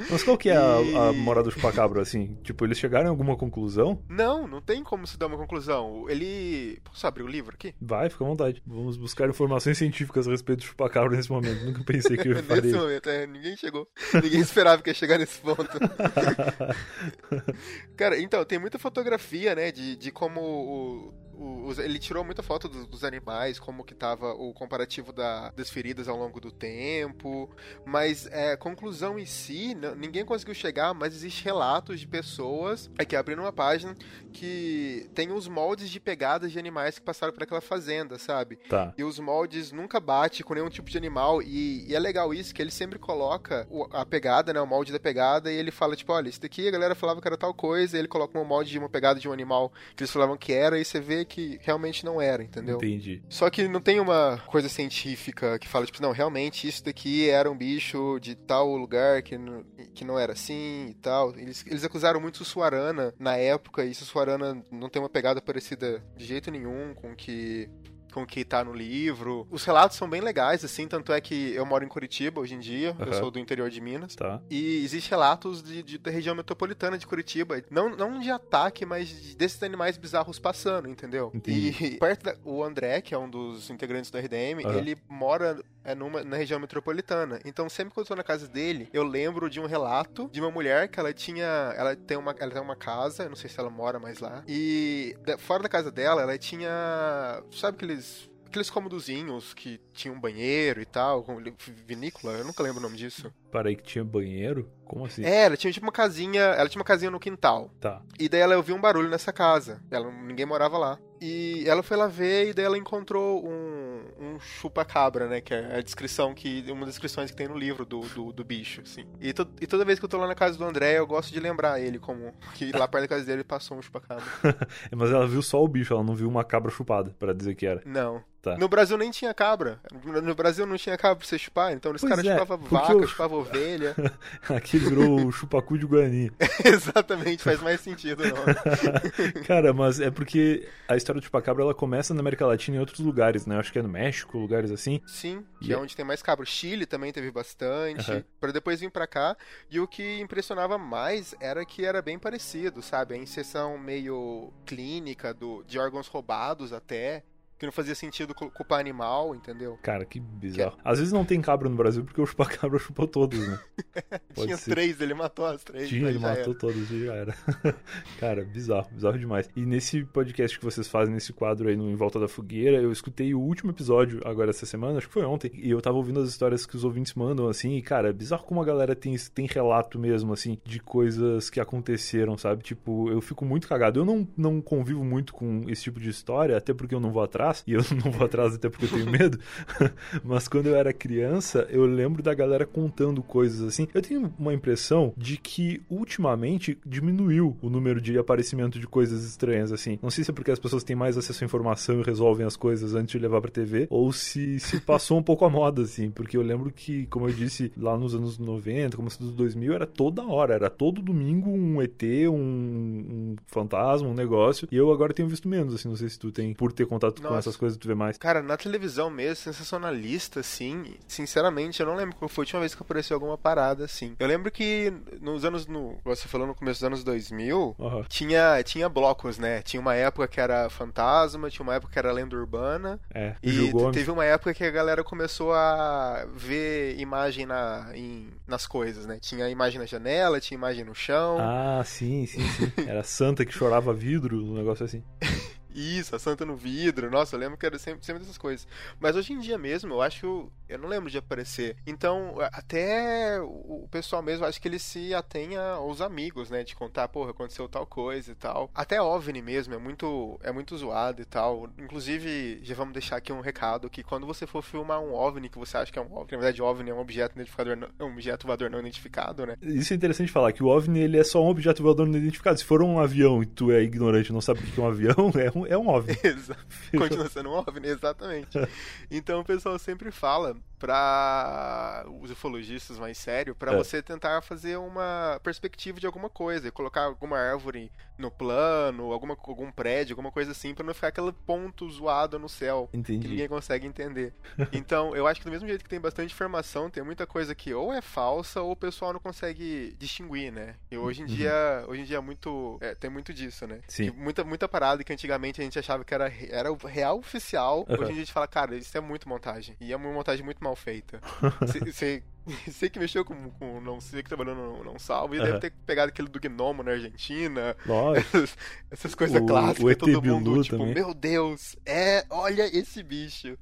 Mas 0.09 0.23
qual 0.23 0.37
que 0.37 0.49
é 0.49 0.53
e... 0.53 0.95
a, 0.95 1.09
a 1.09 1.13
morada 1.13 1.49
do 1.49 1.51
chupacabra, 1.51 2.01
assim? 2.01 2.37
Tipo, 2.43 2.65
eles 2.65 2.77
chegaram 2.77 3.07
a 3.07 3.09
alguma 3.09 3.35
conclusão? 3.35 4.01
Não, 4.09 4.47
não 4.47 4.61
tem 4.61 4.83
como 4.83 5.07
se 5.07 5.17
dar 5.17 5.27
uma 5.27 5.37
conclusão. 5.37 6.05
Ele. 6.09 6.79
Posso 6.83 7.07
abrir 7.07 7.23
o 7.23 7.27
livro 7.27 7.53
aqui? 7.53 7.73
Vai, 7.81 8.09
fica 8.09 8.23
à 8.23 8.27
vontade. 8.27 8.61
Vamos 8.65 8.97
buscar 8.97 9.29
informações 9.29 9.77
científicas 9.77 10.27
a 10.27 10.31
respeito 10.31 10.59
do 10.59 10.65
chupacabra 10.65 11.15
nesse 11.15 11.31
momento. 11.31 11.65
Nunca 11.65 11.83
pensei 11.83 12.17
que 12.17 12.29
eu 12.29 12.35
faria. 12.43 12.63
nesse 12.63 12.77
momento, 12.77 13.09
é, 13.09 13.27
ninguém 13.27 13.57
chegou. 13.57 13.87
Ninguém 14.13 14.41
esperava 14.41 14.81
que 14.81 14.89
ia 14.89 14.93
chegar 14.93 15.17
nesse 15.17 15.39
ponto. 15.39 15.67
Cara, 17.95 18.19
então, 18.19 18.43
tem 18.45 18.59
muita 18.59 18.79
fotografia, 18.79 19.55
né, 19.55 19.71
de, 19.71 19.95
de 19.95 20.11
como 20.11 20.41
o 20.41 21.13
o, 21.37 21.73
ele 21.79 21.99
tirou 21.99 22.23
muita 22.23 22.41
foto 22.41 22.67
dos, 22.67 22.87
dos, 22.87 23.03
animais, 23.03 23.59
como 23.59 23.83
que 23.83 23.93
tava 23.93 24.33
o 24.33 24.53
comparativo 24.53 25.13
da, 25.13 25.51
das 25.51 25.69
feridas 25.69 26.07
ao 26.07 26.17
longo 26.17 26.39
do 26.39 26.51
tempo, 26.51 27.49
mas 27.85 28.27
é, 28.31 28.55
conclusão 28.57 29.19
em 29.19 29.25
si, 29.25 29.75
ninguém 29.97 30.25
conseguiu 30.25 30.55
chegar, 30.55 30.93
mas 30.93 31.13
existe 31.13 31.43
relatos 31.45 31.99
de 31.99 32.07
pessoas 32.07 32.89
aqui 32.97 33.15
abrindo 33.15 33.39
uma 33.39 33.53
página 33.53 33.95
que 34.33 35.09
tem 35.13 35.31
os 35.31 35.47
moldes 35.47 35.89
de 35.89 35.99
pegadas 35.99 36.51
de 36.51 36.57
animais 36.57 36.97
que 36.97 37.05
passaram 37.05 37.33
por 37.33 37.43
aquela 37.43 37.61
fazenda, 37.61 38.17
sabe? 38.17 38.55
Tá. 38.69 38.93
E 38.97 39.03
os 39.03 39.19
moldes 39.19 39.71
nunca 39.71 39.99
bate 39.99 40.43
com 40.43 40.53
nenhum 40.53 40.69
tipo 40.69 40.89
de 40.89 40.97
animal 40.97 41.41
e, 41.41 41.85
e 41.87 41.95
é 41.95 41.99
legal 41.99 42.33
isso 42.33 42.53
que 42.53 42.61
ele 42.61 42.71
sempre 42.71 42.97
coloca 42.97 43.67
a 43.91 44.05
pegada, 44.05 44.51
né, 44.51 44.59
o 44.59 44.65
molde 44.65 44.91
da 44.91 44.99
pegada 44.99 45.51
e 45.51 45.55
ele 45.55 45.71
fala 45.71 45.95
tipo, 45.95 46.11
olha, 46.13 46.29
isso 46.29 46.41
daqui 46.41 46.67
a 46.67 46.71
galera 46.71 46.95
falava 46.95 47.21
que 47.21 47.27
era 47.27 47.37
tal 47.37 47.53
coisa, 47.53 47.95
e 47.95 47.99
ele 47.99 48.07
coloca 48.07 48.37
um 48.39 48.45
molde 48.45 48.71
de 48.71 48.79
uma 48.79 48.89
pegada 48.89 49.19
de 49.19 49.29
um 49.29 49.33
animal 49.33 49.71
que 49.95 50.03
eles 50.03 50.11
falavam 50.11 50.37
que 50.37 50.51
era 50.51 50.79
e 50.79 50.85
você 50.85 50.99
vê 50.99 51.26
que 51.27 51.59
realmente 51.61 52.05
não 52.05 52.21
era, 52.21 52.43
entendeu? 52.43 52.77
Entendi. 52.77 53.21
Só 53.29 53.49
que 53.49 53.67
não 53.67 53.81
tem 53.81 53.99
uma 53.99 54.41
coisa 54.47 54.69
científica 54.69 55.59
que 55.59 55.67
fala, 55.67 55.85
tipo, 55.85 56.01
não, 56.01 56.11
realmente 56.11 56.67
isso 56.67 56.83
daqui 56.83 57.29
era 57.29 57.51
um 57.51 57.57
bicho 57.57 58.19
de 58.19 58.35
tal 58.35 58.75
lugar 58.75 59.21
que 59.21 59.37
não, 59.37 59.63
que 59.93 60.05
não 60.05 60.17
era 60.17 60.33
assim 60.33 60.87
e 60.89 60.93
tal. 60.95 61.37
Eles, 61.37 61.65
eles 61.67 61.83
acusaram 61.83 62.19
muito 62.19 62.37
Sussuarana 62.37 63.13
na 63.19 63.35
época, 63.35 63.85
e 63.85 63.93
Sussuarana 63.93 64.63
não 64.71 64.89
tem 64.89 65.01
uma 65.01 65.09
pegada 65.09 65.41
parecida 65.41 66.03
de 66.15 66.25
jeito 66.25 66.49
nenhum 66.49 66.93
com 66.95 67.15
que 67.15 67.69
com 68.13 68.23
o 68.23 68.27
que 68.27 68.43
tá 68.43 68.63
no 68.63 68.73
livro. 68.73 69.47
Os 69.49 69.63
relatos 69.63 69.97
são 69.97 70.09
bem 70.09 70.21
legais, 70.21 70.63
assim, 70.63 70.87
tanto 70.87 71.13
é 71.13 71.21
que 71.21 71.53
eu 71.53 71.65
moro 71.65 71.83
em 71.83 71.87
Curitiba 71.87 72.41
hoje 72.41 72.55
em 72.55 72.59
dia, 72.59 72.95
uhum. 72.99 73.05
eu 73.05 73.13
sou 73.13 73.31
do 73.31 73.39
interior 73.39 73.69
de 73.69 73.81
Minas. 73.81 74.15
Tá. 74.15 74.41
E 74.49 74.83
existem 74.83 75.09
relatos 75.11 75.61
de, 75.61 75.83
de, 75.83 75.97
da 75.97 76.11
região 76.11 76.35
metropolitana 76.35 76.97
de 76.97 77.05
Curitiba. 77.05 77.61
Não, 77.69 77.89
não 77.95 78.19
de 78.19 78.29
ataque, 78.29 78.85
mas 78.85 79.35
desses 79.35 79.61
animais 79.63 79.97
bizarros 79.97 80.39
passando, 80.39 80.87
entendeu? 80.87 81.31
Entendi. 81.33 81.75
E 81.79 81.97
perto 81.97 82.23
da, 82.23 82.35
o 82.43 82.63
André, 82.63 83.01
que 83.01 83.13
é 83.13 83.17
um 83.17 83.29
dos 83.29 83.69
integrantes 83.69 84.11
do 84.11 84.17
RDM, 84.17 84.63
uhum. 84.65 84.77
ele 84.77 84.97
mora 85.07 85.61
é 85.87 85.95
numa, 85.95 86.21
na 86.21 86.35
região 86.35 86.59
metropolitana. 86.59 87.39
Então, 87.45 87.69
sempre 87.69 87.93
que 87.93 87.99
eu 87.99 88.05
tô 88.05 88.13
na 88.13 88.23
casa 88.23 88.45
dele, 88.45 88.89
eu 88.91 89.03
lembro 89.03 89.49
de 89.49 89.59
um 89.61 89.65
relato 89.65 90.29
de 90.31 90.41
uma 90.41 90.51
mulher 90.51 90.89
que 90.89 90.99
ela 90.99 91.13
tinha. 91.13 91.45
Ela 91.77 91.95
tem 91.95 92.17
uma, 92.17 92.35
ela 92.37 92.51
tem 92.51 92.61
uma 92.61 92.75
casa, 92.75 93.23
eu 93.23 93.29
não 93.29 93.37
sei 93.37 93.49
se 93.49 93.57
ela 93.57 93.69
mora 93.69 93.97
mais 93.97 94.19
lá. 94.19 94.43
E 94.45 95.15
fora 95.39 95.63
da 95.63 95.69
casa 95.69 95.89
dela, 95.89 96.21
ela 96.21 96.37
tinha. 96.37 97.41
Sabe 97.51 97.77
aqueles 97.77 98.29
aqueles 98.47 98.69
cômodozinhos 98.69 99.53
que 99.53 99.79
tinham 99.93 100.15
um 100.15 100.19
banheiro 100.19 100.81
e 100.81 100.85
tal, 100.85 101.23
com 101.23 101.37
vinícola, 101.85 102.33
eu 102.33 102.45
nunca 102.45 102.63
lembro 102.63 102.79
o 102.79 102.81
nome 102.81 102.97
disso. 102.97 103.31
Para 103.51 103.69
aí 103.69 103.75
que 103.75 103.83
tinha 103.83 104.03
banheiro? 104.03 104.71
Como 104.85 105.05
assim? 105.05 105.23
É, 105.23 105.43
ela 105.43 105.57
tinha 105.57 105.71
tipo 105.71 105.85
uma 105.85 105.91
casinha, 105.91 106.41
ela 106.41 106.69
tinha 106.69 106.79
uma 106.79 106.85
casinha 106.85 107.11
no 107.11 107.19
quintal. 107.19 107.69
Tá. 107.79 108.01
E 108.19 108.27
daí 108.29 108.41
ela 108.41 108.55
ouviu 108.55 108.75
um 108.75 108.81
barulho 108.81 109.09
nessa 109.09 109.33
casa. 109.33 109.81
Ela 109.91 110.11
ninguém 110.11 110.45
morava 110.45 110.77
lá. 110.77 110.97
E 111.21 111.63
ela 111.67 111.83
foi 111.83 111.97
lá 111.97 112.07
ver 112.07 112.49
e 112.49 112.53
daí 112.53 112.65
ela 112.65 112.77
encontrou 112.77 113.45
um, 113.45 113.76
um 114.19 114.39
chupa-cabra, 114.39 115.27
né? 115.27 115.41
Que 115.41 115.53
é 115.53 115.77
a 115.77 115.81
descrição 115.81 116.33
que. 116.33 116.63
Uma 116.69 116.81
das 116.81 116.95
descrições 116.95 117.31
que 117.31 117.37
tem 117.37 117.47
no 117.47 117.57
livro 117.57 117.85
do, 117.85 118.01
do, 118.01 118.31
do 118.31 118.43
bicho, 118.43 118.81
assim. 118.81 119.05
E, 119.19 119.33
to, 119.33 119.47
e, 119.61 119.67
toda 119.67 119.85
vez 119.85 119.99
que 119.99 120.05
eu 120.05 120.09
tô 120.09 120.17
lá 120.17 120.27
na 120.27 120.35
casa 120.35 120.57
do 120.57 120.63
André, 120.65 120.97
eu 120.97 121.07
gosto 121.07 121.31
de 121.31 121.39
lembrar 121.39 121.79
ele 121.79 121.99
como. 121.99 122.33
Que 122.55 122.71
lá 122.71 122.87
perto 122.87 123.03
da 123.03 123.07
casa 123.07 123.25
dele 123.25 123.43
passou 123.43 123.77
um 123.77 123.81
chupa-cabra. 123.81 124.25
Mas 124.95 125.11
ela 125.11 125.27
viu 125.27 125.41
só 125.41 125.63
o 125.63 125.67
bicho, 125.67 125.93
ela 125.93 126.03
não 126.03 126.15
viu 126.15 126.27
uma 126.27 126.43
cabra 126.43 126.71
chupada, 126.71 127.15
para 127.17 127.33
dizer 127.33 127.55
que 127.55 127.65
era. 127.65 127.81
Não. 127.85 128.23
Tá. 128.47 128.57
No 128.57 128.69
Brasil 128.69 128.97
nem 128.97 129.11
tinha 129.11 129.33
cabra. 129.33 129.79
No 130.05 130.33
Brasil 130.33 130.65
não 130.65 130.77
tinha 130.77 130.97
cabra 130.97 131.17
pra 131.17 131.27
você 131.27 131.37
chupar, 131.37 131.73
então 131.73 131.91
os 131.91 132.01
caras 132.01 132.25
é, 132.25 132.37
chupavam 132.37 132.67
vaca, 132.69 132.93
eu... 132.93 133.07
chupavam 133.07 133.39
ovelha. 133.39 133.93
Aqui 134.49 134.77
virou 134.77 135.25
o 135.25 135.31
chupacu 135.31 135.77
de 135.77 135.85
Guarani. 135.85 136.31
Exatamente, 136.63 137.43
faz 137.43 137.61
mais 137.61 137.81
sentido 137.81 138.23
não. 138.23 139.43
Cara, 139.45 139.73
mas 139.73 139.99
é 139.99 140.09
porque 140.09 140.65
a 140.87 140.95
história 140.95 141.19
do 141.19 141.23
chupacabra 141.25 141.63
ela 141.63 141.73
começa 141.73 142.13
na 142.13 142.21
América 142.21 142.45
Latina 142.45 142.75
e 142.75 142.77
em 142.77 142.79
outros 142.79 142.99
lugares, 142.99 143.45
né? 143.45 143.57
Acho 143.57 143.71
que 143.71 143.79
é 143.79 143.81
no 143.81 143.89
México, 143.89 144.37
lugares 144.37 144.71
assim. 144.71 145.01
Sim, 145.05 145.43
que 145.59 145.69
e 145.69 145.73
é 145.73 145.77
onde 145.77 145.95
tem 145.95 146.05
mais 146.05 146.21
cabra. 146.21 146.45
Chile 146.45 146.85
também 146.85 147.11
teve 147.11 147.29
bastante, 147.31 148.09
uhum. 148.09 148.23
para 148.39 148.53
depois 148.53 148.79
vir 148.79 148.91
para 148.91 149.07
cá. 149.07 149.35
E 149.69 149.77
o 149.79 149.87
que 149.87 150.21
impressionava 150.21 150.77
mais 150.77 151.35
era 151.41 151.65
que 151.65 151.83
era 151.83 152.01
bem 152.01 152.17
parecido, 152.17 152.81
sabe? 152.81 153.15
A 153.15 153.17
inserção 153.17 153.77
meio 153.77 154.53
clínica 154.65 155.33
do, 155.33 155.63
de 155.63 155.77
órgãos 155.77 156.07
roubados 156.07 156.71
até 156.71 157.23
que 157.57 157.65
não 157.65 157.73
fazia 157.73 157.95
sentido 157.95 158.35
culpar 158.35 158.79
animal, 158.79 159.33
entendeu? 159.33 159.77
Cara, 159.81 160.05
que 160.05 160.19
bizarro. 160.19 160.77
Que... 160.77 160.81
Às 160.83 160.99
vezes 160.99 161.11
não 161.11 161.25
tem 161.25 161.41
cabra 161.41 161.67
no 161.67 161.75
Brasil 161.75 162.03
porque 162.03 162.21
o 162.21 162.25
chupacabra 162.25 162.77
chupou 162.79 163.07
todos, 163.07 163.39
né? 163.47 163.59
Tinha 164.35 164.57
ser. 164.57 164.71
três, 164.71 165.01
ele 165.01 165.15
matou 165.15 165.45
as 165.45 165.63
três. 165.63 165.89
Tinha, 165.89 166.09
ele 166.09 166.19
matou 166.19 166.53
era. 166.53 166.53
todos 166.53 166.91
e 166.91 167.05
já 167.05 167.13
era. 167.13 167.35
Cara, 168.19 168.43
bizarro, 168.43 168.87
bizarro 168.91 169.17
demais. 169.17 169.49
E 169.55 169.65
nesse 169.65 170.05
podcast 170.05 170.57
que 170.59 170.63
vocês 170.63 170.87
fazem, 170.87 171.13
nesse 171.13 171.33
quadro 171.33 171.67
aí 171.67 171.75
no 171.75 171.89
Em 171.89 171.95
Volta 171.95 172.19
da 172.19 172.27
Fogueira, 172.27 172.77
eu 172.79 172.91
escutei 172.91 173.33
o 173.33 173.39
último 173.39 173.71
episódio 173.71 174.21
agora 174.23 174.51
essa 174.51 174.65
semana, 174.65 174.99
acho 174.99 175.07
que 175.07 175.13
foi 175.13 175.25
ontem, 175.25 175.51
e 175.55 175.71
eu 175.71 175.81
tava 175.81 175.97
ouvindo 175.97 176.19
as 176.19 176.29
histórias 176.29 176.65
que 176.65 176.75
os 176.75 176.83
ouvintes 176.83 177.15
mandam, 177.15 177.47
assim, 177.47 177.75
e 177.75 177.81
cara, 177.81 178.09
é 178.09 178.13
bizarro 178.13 178.43
como 178.43 178.61
a 178.61 178.65
galera 178.65 178.95
tem, 178.95 179.15
tem 179.33 179.47
relato 179.47 179.97
mesmo, 179.97 180.31
assim, 180.31 180.59
de 180.63 180.79
coisas 180.79 181.49
que 181.49 181.59
aconteceram, 181.59 182.37
sabe? 182.37 182.63
Tipo, 182.63 183.09
eu 183.09 183.19
fico 183.19 183.43
muito 183.45 183.67
cagado. 183.67 183.99
Eu 183.99 184.05
não, 184.05 184.27
não 184.37 184.61
convivo 184.61 185.03
muito 185.03 185.33
com 185.33 185.63
esse 185.67 185.83
tipo 185.83 185.99
de 185.99 186.09
história, 186.09 186.55
até 186.55 186.73
porque 186.73 186.93
eu 186.93 186.99
não 186.99 187.11
vou 187.11 187.23
atrás 187.23 187.46
atrás, 187.47 187.63
e 187.65 187.73
eu 187.73 187.81
não 188.03 188.11
vou 188.11 188.25
atrás 188.25 188.55
até 188.55 188.69
porque 188.69 188.85
eu 188.85 188.89
tenho 188.89 189.09
medo, 189.09 189.39
mas 190.23 190.47
quando 190.47 190.67
eu 190.67 190.75
era 190.75 190.93
criança, 190.93 191.67
eu 191.69 191.85
lembro 191.85 192.21
da 192.21 192.33
galera 192.33 192.65
contando 192.65 193.21
coisas 193.21 193.61
assim. 193.67 193.87
Eu 193.93 194.01
tenho 194.01 194.33
uma 194.37 194.53
impressão 194.53 195.13
de 195.15 195.37
que 195.37 195.81
ultimamente 195.89 196.77
diminuiu 196.85 197.57
o 197.61 197.69
número 197.69 198.01
de 198.01 198.17
aparecimento 198.17 198.79
de 198.79 198.87
coisas 198.87 199.23
estranhas 199.23 199.71
assim. 199.71 199.99
Não 200.01 200.09
sei 200.09 200.23
se 200.23 200.31
é 200.31 200.33
porque 200.33 200.51
as 200.51 200.59
pessoas 200.59 200.83
têm 200.83 200.95
mais 200.95 201.17
acesso 201.17 201.43
à 201.43 201.45
informação 201.45 201.99
e 201.99 202.03
resolvem 202.03 202.45
as 202.45 202.55
coisas 202.55 202.93
antes 202.95 203.11
de 203.11 203.19
levar 203.19 203.41
pra 203.41 203.51
TV, 203.51 203.87
ou 203.89 204.11
se 204.11 204.59
se 204.59 204.79
passou 204.79 205.17
um 205.17 205.23
pouco 205.23 205.45
a 205.45 205.49
moda 205.49 205.81
assim, 205.81 206.09
porque 206.09 206.37
eu 206.37 206.41
lembro 206.41 206.71
que, 206.71 207.05
como 207.07 207.27
eu 207.27 207.33
disse, 207.33 207.71
lá 207.77 207.97
nos 207.97 208.13
anos 208.13 208.37
90, 208.37 208.97
começo 208.97 209.21
dos 209.21 209.33
2000, 209.33 209.73
era 209.73 209.85
toda 209.85 210.25
hora, 210.25 210.53
era 210.53 210.69
todo 210.69 211.01
domingo 211.01 211.49
um 211.49 211.81
ET, 211.81 212.03
um, 212.29 212.33
um 212.33 213.35
fantasma, 213.45 214.07
um 214.07 214.13
negócio, 214.13 214.67
e 214.71 214.75
eu 214.75 214.91
agora 214.91 215.13
tenho 215.13 215.27
visto 215.27 215.47
menos, 215.47 215.73
assim, 215.73 215.87
não 215.87 215.95
sei 215.95 216.09
se 216.09 216.19
tu 216.19 216.31
tem, 216.31 216.53
por 216.53 216.71
ter 216.71 216.85
contato 216.85 217.21
com 217.21 217.33
essas 217.39 217.57
coisas 217.57 217.77
tu 217.77 217.87
vê 217.87 217.95
mais. 217.95 218.17
Cara, 218.17 218.41
na 218.41 218.57
televisão 218.57 219.09
mesmo, 219.09 219.35
sensacionalista, 219.35 220.39
assim, 220.39 220.95
sinceramente, 221.07 221.79
eu 221.79 221.85
não 221.85 221.95
lembro 221.95 222.15
qual 222.15 222.29
foi 222.29 222.43
a 222.43 222.45
última 222.45 222.59
vez 222.61 222.75
que 222.75 222.81
apareceu 222.81 223.15
alguma 223.15 223.37
parada 223.37 223.85
assim. 223.85 224.15
Eu 224.19 224.27
lembro 224.27 224.51
que 224.51 224.93
nos 225.21 225.43
anos, 225.45 225.67
no, 225.67 225.97
você 226.03 226.27
falou 226.27 226.47
no 226.47 226.55
começo 226.55 226.79
dos 226.79 226.87
anos 226.87 227.03
2000, 227.03 227.75
uhum. 227.77 228.03
tinha, 228.07 228.61
tinha 228.63 228.87
blocos, 228.89 229.37
né? 229.37 229.61
Tinha 229.61 229.81
uma 229.81 229.95
época 229.95 230.27
que 230.27 230.39
era 230.39 230.69
fantasma, 230.69 231.49
tinha 231.49 231.63
uma 231.63 231.75
época 231.75 231.93
que 231.93 231.99
era 231.99 232.11
lenda 232.11 232.35
urbana. 232.35 232.99
É, 233.13 233.35
e 233.41 233.71
teve 233.91 234.11
uma 234.11 234.25
época 234.25 234.53
que 234.53 234.63
a 234.63 234.71
galera 234.71 235.03
começou 235.03 235.53
a 235.53 236.25
ver 236.33 236.99
imagem 236.99 237.45
na, 237.45 237.91
em, 237.93 238.29
nas 238.47 238.67
coisas, 238.67 239.05
né? 239.05 239.17
Tinha 239.19 239.49
imagem 239.49 239.79
na 239.79 239.85
janela, 239.85 240.39
tinha 240.39 240.57
imagem 240.57 240.83
no 240.83 240.95
chão. 240.95 241.37
Ah, 241.39 241.83
sim, 241.85 242.25
sim, 242.25 242.41
sim. 242.49 242.71
Era 242.87 243.03
santa 243.03 243.45
que 243.45 243.53
chorava 243.53 243.93
vidro, 243.93 244.43
um 244.43 244.55
negócio 244.55 244.85
assim. 244.85 245.03
Isso, 245.77 246.15
a 246.15 246.19
santa 246.19 246.43
no 246.43 246.55
vidro. 246.55 247.11
Nossa, 247.11 247.35
eu 247.35 247.39
lembro 247.39 247.55
que 247.55 247.65
era 247.65 247.77
sempre, 247.77 248.03
sempre 248.03 248.21
dessas 248.21 248.37
coisas. 248.37 248.67
Mas 248.99 249.15
hoje 249.15 249.33
em 249.33 249.39
dia 249.39 249.59
mesmo, 249.59 249.93
eu 249.93 250.01
acho. 250.01 250.51
Eu 250.67 250.79
não 250.79 250.89
lembro 250.89 251.09
de 251.09 251.19
aparecer. 251.19 251.77
Então, 251.85 252.35
até 252.51 253.39
o 253.41 253.87
pessoal 253.89 254.21
mesmo, 254.21 254.45
acho 254.45 254.59
que 254.59 254.67
ele 254.67 254.79
se 254.79 255.13
atenha 255.13 255.61
aos 255.61 256.01
amigos, 256.01 256.49
né? 256.49 256.63
De 256.63 256.75
contar, 256.75 257.07
porra, 257.07 257.29
aconteceu 257.29 257.69
tal 257.69 257.85
coisa 257.85 258.31
e 258.31 258.35
tal. 258.35 258.69
Até 258.73 259.01
OVNI 259.01 259.41
mesmo, 259.41 259.75
é 259.75 259.77
muito, 259.77 260.39
é 260.43 260.51
muito 260.51 260.75
zoado 260.75 261.21
e 261.21 261.25
tal. 261.25 261.69
Inclusive, 261.77 262.59
já 262.63 262.73
vamos 262.73 262.93
deixar 262.93 263.17
aqui 263.17 263.31
um 263.31 263.39
recado: 263.39 263.89
que 263.89 264.01
quando 264.01 264.25
você 264.25 264.47
for 264.47 264.63
filmar 264.63 264.99
um 264.99 265.13
OVNI 265.13 265.47
que 265.47 265.59
você 265.59 265.77
acha 265.77 265.91
que 265.91 265.99
é 265.99 266.01
um 266.01 266.11
OVNI, 266.11 266.31
na 266.31 266.37
verdade, 266.37 266.61
OVNI 266.61 266.89
é 266.89 266.93
um 266.93 266.99
objeto 266.99 267.33
identificador, 267.35 267.77
é 267.99 268.03
um 268.03 268.11
objeto 268.13 268.47
voador 268.47 268.69
não 268.71 268.79
identificado, 268.79 269.45
né? 269.45 269.55
Isso 269.61 269.93
é 269.93 269.95
interessante 269.95 270.31
falar, 270.31 270.51
que 270.53 270.63
o 270.63 270.67
OVNI 270.67 271.01
ele 271.01 271.17
é 271.19 271.23
só 271.23 271.43
um 271.43 271.49
objeto 271.49 271.83
voador 271.83 272.07
não 272.07 272.17
identificado. 272.17 272.57
Se 272.57 272.65
for 272.65 272.81
um 272.81 272.99
avião 272.99 273.43
e 273.43 273.45
tu 273.45 273.71
é 273.71 273.83
ignorante 273.83 274.29
e 274.29 274.33
não 274.33 274.41
sabe 274.41 274.59
o 274.59 274.63
que 274.63 274.79
é 274.79 274.83
um 274.83 274.87
avião, 274.87 275.31
é 275.37 275.57
um, 275.57 275.66
é 275.67 275.77
um 275.77 275.87
OVNI. 275.87 276.17
Continua 276.97 277.29
sendo 277.29 277.49
um 277.49 277.53
OVNI, 277.53 277.87
exatamente. 277.87 278.57
Então 279.09 279.39
o 279.39 279.45
pessoal 279.45 279.77
sempre 279.79 280.11
fala 280.11 280.55
para 280.79 282.05
os 282.21 282.31
ufologistas 282.31 282.99
mais 282.99 283.17
sério, 283.17 283.55
para 283.55 283.73
é. 283.73 283.77
você 283.77 284.01
tentar 284.01 284.41
fazer 284.41 284.77
uma 284.77 285.39
perspectiva 285.43 285.99
de 285.99 286.05
alguma 286.05 286.29
coisa, 286.29 286.71
colocar 286.71 287.03
alguma 287.03 287.37
árvore 287.37 287.91
no 288.17 288.31
plano, 288.31 289.11
alguma, 289.11 289.37
algum 289.47 289.71
prédio, 289.71 290.13
alguma 290.13 290.31
coisa 290.31 290.51
assim, 290.51 290.73
para 290.73 290.85
não 290.85 290.93
ficar 290.93 291.09
aquele 291.09 291.31
ponto 291.31 291.87
zoado 291.89 292.39
no 292.39 292.49
céu 292.49 292.89
Entendi. 292.91 293.19
que 293.19 293.27
ninguém 293.27 293.47
consegue 293.47 293.85
entender. 293.87 294.33
Então, 294.73 295.15
eu 295.15 295.25
acho 295.25 295.39
que 295.39 295.45
do 295.45 295.51
mesmo 295.51 295.67
jeito 295.67 295.83
que 295.83 295.89
tem 295.89 295.99
bastante 295.99 296.33
informação, 296.33 296.89
tem 296.89 297.03
muita 297.03 297.25
coisa 297.25 297.55
que 297.55 297.73
ou 297.73 297.91
é 297.91 298.01
falsa 298.01 298.61
ou 298.61 298.71
o 298.71 298.75
pessoal 298.75 299.11
não 299.13 299.19
consegue 299.19 299.95
distinguir, 299.97 300.51
né? 300.51 300.75
E 300.91 300.97
hoje 300.97 301.21
em 301.21 301.23
uhum. 301.23 301.29
dia, 301.29 301.85
hoje 301.87 302.01
em 302.01 302.03
dia 302.05 302.17
é 302.17 302.19
muito, 302.19 302.77
é, 302.81 302.93
tem 302.93 303.09
muito 303.09 303.33
disso, 303.33 303.65
né? 303.65 303.79
Sim. 303.87 304.11
Que 304.11 304.17
muita 304.17 304.43
muita 304.43 304.67
parada 304.67 305.03
que 305.03 305.11
antigamente 305.11 305.61
a 305.61 305.63
gente 305.63 305.79
achava 305.79 306.03
que 306.03 306.13
era 306.13 306.31
era 306.49 306.69
real 306.85 307.17
oficial, 307.17 307.85
uhum. 307.87 307.95
hoje 307.95 308.03
em 308.03 308.13
dia 308.13 308.15
a 308.15 308.25
gente 308.25 308.33
fala, 308.33 308.47
cara, 308.47 308.75
isso 308.75 308.95
é 308.97 309.01
muito 309.01 309.27
montagem. 309.27 309.75
E 309.79 309.91
é 309.91 309.95
uma 309.95 310.11
montagem 310.11 310.43
muito 310.43 310.63
mal 310.67 310.75
feita. 310.75 311.19
Você 311.61 312.23
sei 312.71 312.89
que 312.89 312.99
mexeu 312.99 313.25
com, 313.25 313.49
com 313.51 313.81
não 313.81 313.99
sei 313.99 314.23
que 314.23 314.29
trabalhou 314.29 314.55
no 314.55 314.83
Não 314.83 314.97
Salvo 314.99 315.35
e 315.35 315.39
uhum. 315.39 315.45
deve 315.45 315.59
ter 315.59 315.73
pegado 315.85 316.09
aquele 316.09 316.27
do 316.27 316.39
Gnomo 316.39 316.83
na 316.83 316.91
Argentina. 316.91 317.75
Essas, 318.15 318.57
essas 318.89 319.15
coisas 319.15 319.41
clássicas. 319.41 319.83
O 319.83 319.89
ET 319.89 319.99
todo 319.99 320.21
Bilu 320.21 320.39
mundo, 320.39 320.63
tipo, 320.63 320.77
também. 320.77 320.93
meu 320.93 321.13
Deus, 321.13 321.75
é, 321.85 322.25
olha 322.29 322.65
esse 322.77 323.03
bicho. 323.03 323.57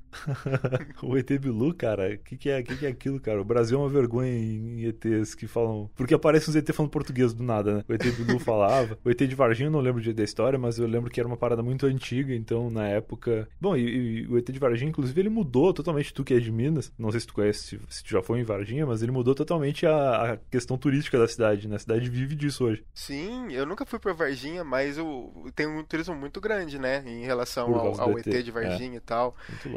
o 1.01 1.17
ET 1.17 1.29
Bilu, 1.39 1.73
cara, 1.73 2.13
o 2.13 2.17
que, 2.19 2.37
que, 2.37 2.49
é, 2.49 2.61
que, 2.63 2.77
que 2.77 2.85
é 2.85 2.89
aquilo, 2.89 3.19
cara? 3.19 3.41
O 3.41 3.45
Brasil 3.45 3.77
é 3.77 3.81
uma 3.81 3.89
vergonha 3.89 4.31
em, 4.31 4.85
ETs 4.85 5.35
que 5.35 5.47
falam. 5.47 5.89
Porque 5.95 6.13
aparece 6.13 6.49
uns 6.49 6.55
ET 6.55 6.71
falando 6.71 6.91
português 6.91 7.33
do 7.33 7.43
nada, 7.43 7.77
né? 7.77 7.83
O 7.87 7.93
ET 7.93 8.03
Bilu 8.03 8.39
falava. 8.39 8.97
O 9.03 9.09
ET 9.09 9.17
de 9.17 9.35
Varginha 9.35 9.67
eu 9.67 9.71
não 9.71 9.81
lembro 9.81 10.13
da 10.13 10.23
história, 10.23 10.59
mas 10.59 10.77
eu 10.77 10.87
lembro 10.87 11.09
que 11.09 11.19
era 11.19 11.27
uma 11.27 11.37
parada 11.37 11.63
muito 11.63 11.85
antiga, 11.85 12.33
então 12.33 12.69
na 12.69 12.87
época. 12.87 13.47
Bom, 13.59 13.75
e, 13.75 14.21
e 14.21 14.27
o 14.27 14.37
ET 14.37 14.49
de 14.49 14.59
Varginha, 14.59 14.89
inclusive, 14.89 15.19
ele 15.19 15.29
mudou 15.29 15.73
totalmente. 15.73 16.13
Tu 16.13 16.23
que 16.23 16.33
é 16.33 16.39
de 16.39 16.51
Minas, 16.51 16.91
não 16.97 17.11
sei 17.11 17.19
se 17.19 17.27
tu 17.27 17.33
conhece, 17.33 17.59
se, 17.59 17.79
se 17.89 18.03
tu 18.03 18.09
já 18.09 18.21
foi 18.21 18.39
em 18.39 18.43
Varginha 18.43 18.74
Varginha, 18.75 18.85
mas 18.85 19.01
ele 19.01 19.11
mudou 19.11 19.33
totalmente 19.33 19.85
a, 19.85 20.33
a, 20.33 20.37
questão 20.37 20.77
turística 20.77 21.17
da 21.17 21.27
cidade, 21.27 21.67
né? 21.67 21.77
A 21.77 21.79
cidade 21.79 22.09
vive 22.09 22.35
disso 22.35 22.65
hoje. 22.65 22.83
Sim, 22.93 23.51
eu 23.51 23.65
nunca 23.65 23.85
fui 23.85 23.99
pra 23.99 24.13
Varginha, 24.13 24.63
mas 24.63 24.97
eu, 24.97 25.51
tem 25.55 25.65
um 25.65 25.83
turismo 25.83 26.15
muito 26.15 26.41
grande, 26.41 26.77
né? 26.77 27.03
Em 27.05 27.23
relação 27.23 27.73
ao, 27.73 28.01
ao 28.01 28.19
ET. 28.19 28.25
de 28.25 28.51
Varginha 28.51 28.95
é. 28.95 28.97
e 28.97 28.99
tal. 28.99 29.35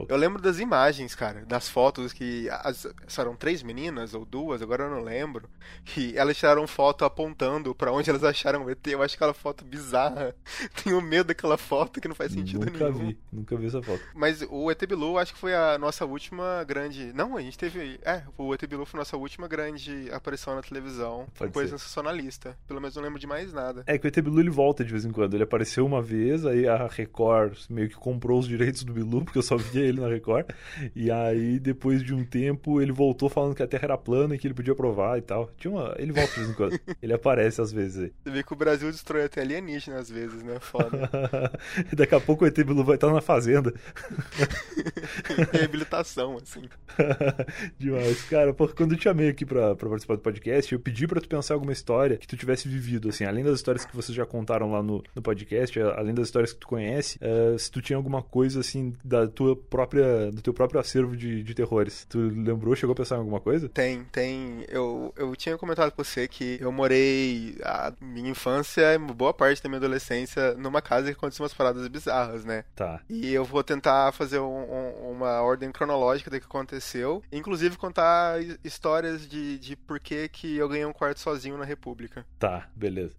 Eu 0.08 0.16
lembro 0.16 0.42
das 0.42 0.58
imagens, 0.58 1.14
cara, 1.14 1.44
das 1.46 1.68
fotos 1.68 2.12
que. 2.12 2.48
As, 2.50 2.86
eram 3.18 3.36
três 3.36 3.62
meninas 3.62 4.14
ou 4.14 4.24
duas, 4.24 4.62
agora 4.62 4.84
eu 4.84 4.90
não 4.90 5.02
lembro. 5.02 5.48
Que 5.84 6.16
elas 6.16 6.36
tiraram 6.36 6.66
foto 6.66 7.04
apontando 7.04 7.74
para 7.74 7.92
onde 7.92 8.10
elas 8.10 8.24
acharam 8.24 8.64
o 8.64 8.70
ET. 8.70 8.86
Eu 8.86 9.02
acho 9.02 9.14
aquela 9.14 9.34
foto 9.34 9.64
bizarra. 9.64 10.34
Tenho 10.82 11.00
medo 11.00 11.28
daquela 11.28 11.56
foto 11.56 12.00
que 12.00 12.08
não 12.08 12.14
faz 12.14 12.32
sentido 12.32 12.64
nunca 12.64 12.78
nenhum. 12.78 12.92
Nunca 12.92 13.04
vi, 13.04 13.18
nunca 13.32 13.56
vi 13.56 13.66
essa 13.66 13.82
foto. 13.82 14.02
Mas 14.14 14.42
o 14.48 14.70
ET 14.70 14.86
Bilu 14.86 15.18
acho 15.18 15.34
que 15.34 15.38
foi 15.38 15.54
a 15.54 15.78
nossa 15.78 16.04
última 16.04 16.64
grande. 16.64 17.12
Não, 17.12 17.36
a 17.36 17.40
gente 17.40 17.58
teve. 17.58 17.98
É, 18.02 18.22
o 18.36 18.54
ET 18.54 18.66
Bilu 18.66 18.86
foi 18.88 18.98
nossa 18.98 19.16
última 19.16 19.46
grande 19.46 20.08
aparição 20.10 20.54
na 20.54 20.62
televisão. 20.62 21.26
Pode 21.36 21.52
coisa 21.52 21.70
ser. 21.70 21.78
sensacionalista. 21.78 22.56
Pelo 22.66 22.80
menos 22.80 22.96
não 22.96 23.02
lembro 23.02 23.18
de 23.18 23.26
mais 23.26 23.52
nada. 23.52 23.82
É 23.86 23.98
que 23.98 24.06
o 24.06 24.08
ET 24.08 24.20
Bilu 24.20 24.40
ele 24.40 24.50
volta 24.50 24.84
de 24.84 24.90
vez 24.90 25.04
em 25.04 25.12
quando. 25.12 25.34
Ele 25.34 25.42
apareceu 25.42 25.84
uma 25.84 26.02
vez, 26.02 26.46
aí 26.46 26.66
a 26.66 26.86
Record 26.86 27.58
meio 27.68 27.88
que 27.88 27.96
comprou 27.96 28.38
os 28.38 28.48
direitos 28.48 28.82
do 28.84 28.92
Bilu, 28.92 29.22
porque 29.24 29.38
eu 29.38 29.42
só 29.42 29.56
via 29.56 29.82
ele 29.82 30.00
na 30.00 30.08
Record. 30.08 30.46
E 30.94 31.10
aí, 31.10 31.58
depois 31.58 32.02
de 32.02 32.14
um 32.14 32.24
tempo, 32.24 32.80
ele 32.80 32.92
voltou 32.92 33.28
falando 33.28 33.54
que 33.54 33.62
a 33.62 33.66
Terra 33.66 33.84
era 33.84 33.98
plana 33.98 34.34
e 34.34 34.38
que 34.38 34.46
ele 34.46 34.54
podia 34.54 34.74
provar 34.74 35.18
e 35.18 35.22
tal. 35.22 35.50
Tinha 35.56 35.70
uma... 35.70 35.94
Ele 35.98 36.12
volta 36.12 36.32
de 36.32 36.38
vez 36.38 36.50
em 36.50 36.54
quando. 36.54 36.80
ele 37.02 37.12
aparece 37.12 37.60
às 37.60 37.70
vezes 37.70 38.04
aí. 38.04 38.12
Você 38.24 38.30
vê 38.30 38.42
que 38.42 38.52
o 38.52 38.56
Brasil 38.56 38.90
destrói 38.90 39.24
até 39.24 39.42
alienígena 39.42 39.98
às 39.98 40.10
vezes, 40.10 40.42
né? 40.42 40.58
Foda. 40.60 41.10
Daqui 41.92 42.14
a 42.14 42.20
pouco 42.20 42.44
o 42.44 42.46
ET 42.46 42.56
Bilu 42.56 42.84
vai 42.84 42.94
estar 42.94 43.12
na 43.12 43.20
fazenda. 43.20 43.72
Reabilitação, 45.52 46.38
assim. 46.42 46.68
Demais. 47.78 48.22
Cara, 48.22 48.54
pô, 48.54 48.67
quando, 48.68 48.74
quando 48.88 48.92
eu 48.92 48.98
te 48.98 49.04
chamei 49.04 49.28
aqui 49.28 49.44
pra, 49.44 49.74
pra 49.74 49.88
participar 49.88 50.16
do 50.16 50.22
podcast, 50.22 50.72
eu 50.72 50.80
pedi 50.80 51.06
pra 51.06 51.20
tu 51.20 51.28
pensar 51.28 51.54
alguma 51.54 51.72
história 51.72 52.16
que 52.16 52.26
tu 52.26 52.36
tivesse 52.36 52.68
vivido, 52.68 53.08
assim, 53.08 53.24
além 53.24 53.44
das 53.44 53.56
histórias 53.56 53.84
que 53.84 53.94
vocês 53.94 54.14
já 54.14 54.26
contaram 54.26 54.72
lá 54.72 54.82
no, 54.82 55.02
no 55.14 55.22
podcast, 55.22 55.80
além 55.80 56.14
das 56.14 56.26
histórias 56.26 56.52
que 56.52 56.60
tu 56.60 56.68
conhece, 56.68 57.18
uh, 57.18 57.58
se 57.58 57.70
tu 57.70 57.80
tinha 57.80 57.96
alguma 57.96 58.22
coisa, 58.22 58.60
assim, 58.60 58.94
da 59.04 59.26
tua 59.26 59.56
própria, 59.56 60.30
do 60.30 60.42
teu 60.42 60.52
próprio 60.52 60.80
acervo 60.80 61.16
de, 61.16 61.42
de 61.42 61.54
terrores. 61.54 62.06
Tu 62.08 62.18
lembrou, 62.18 62.74
chegou 62.76 62.92
a 62.92 62.96
pensar 62.96 63.16
em 63.16 63.18
alguma 63.18 63.40
coisa? 63.40 63.68
Tem, 63.68 64.04
tem. 64.04 64.64
Eu, 64.68 65.12
eu 65.16 65.34
tinha 65.36 65.56
comentado 65.56 65.90
com 65.92 66.02
você 66.02 66.28
que 66.28 66.58
eu 66.60 66.70
morei 66.72 67.56
a 67.62 67.92
minha 68.00 68.30
infância 68.30 68.94
e 68.94 68.98
boa 68.98 69.32
parte 69.32 69.62
da 69.62 69.68
minha 69.68 69.78
adolescência 69.78 70.54
numa 70.54 70.80
casa 70.80 71.06
que 71.06 71.12
aconteciam 71.12 71.44
umas 71.44 71.54
paradas 71.54 71.86
bizarras, 71.88 72.44
né? 72.44 72.64
Tá. 72.74 73.00
E 73.08 73.32
eu 73.32 73.44
vou 73.44 73.62
tentar 73.62 74.12
fazer 74.12 74.38
um, 74.38 74.44
um, 74.44 75.10
uma 75.12 75.40
ordem 75.40 75.70
cronológica 75.70 76.30
do 76.30 76.38
que 76.38 76.46
aconteceu, 76.46 77.22
inclusive 77.32 77.76
contar 77.76 78.40
histórias 78.62 79.28
de, 79.28 79.58
de 79.58 79.76
por 79.76 80.00
que, 80.00 80.28
que 80.28 80.56
eu 80.56 80.68
ganhei 80.68 80.84
um 80.84 80.92
quarto 80.92 81.20
sozinho 81.20 81.56
na 81.56 81.64
República. 81.64 82.26
Tá, 82.38 82.68
beleza. 82.74 83.14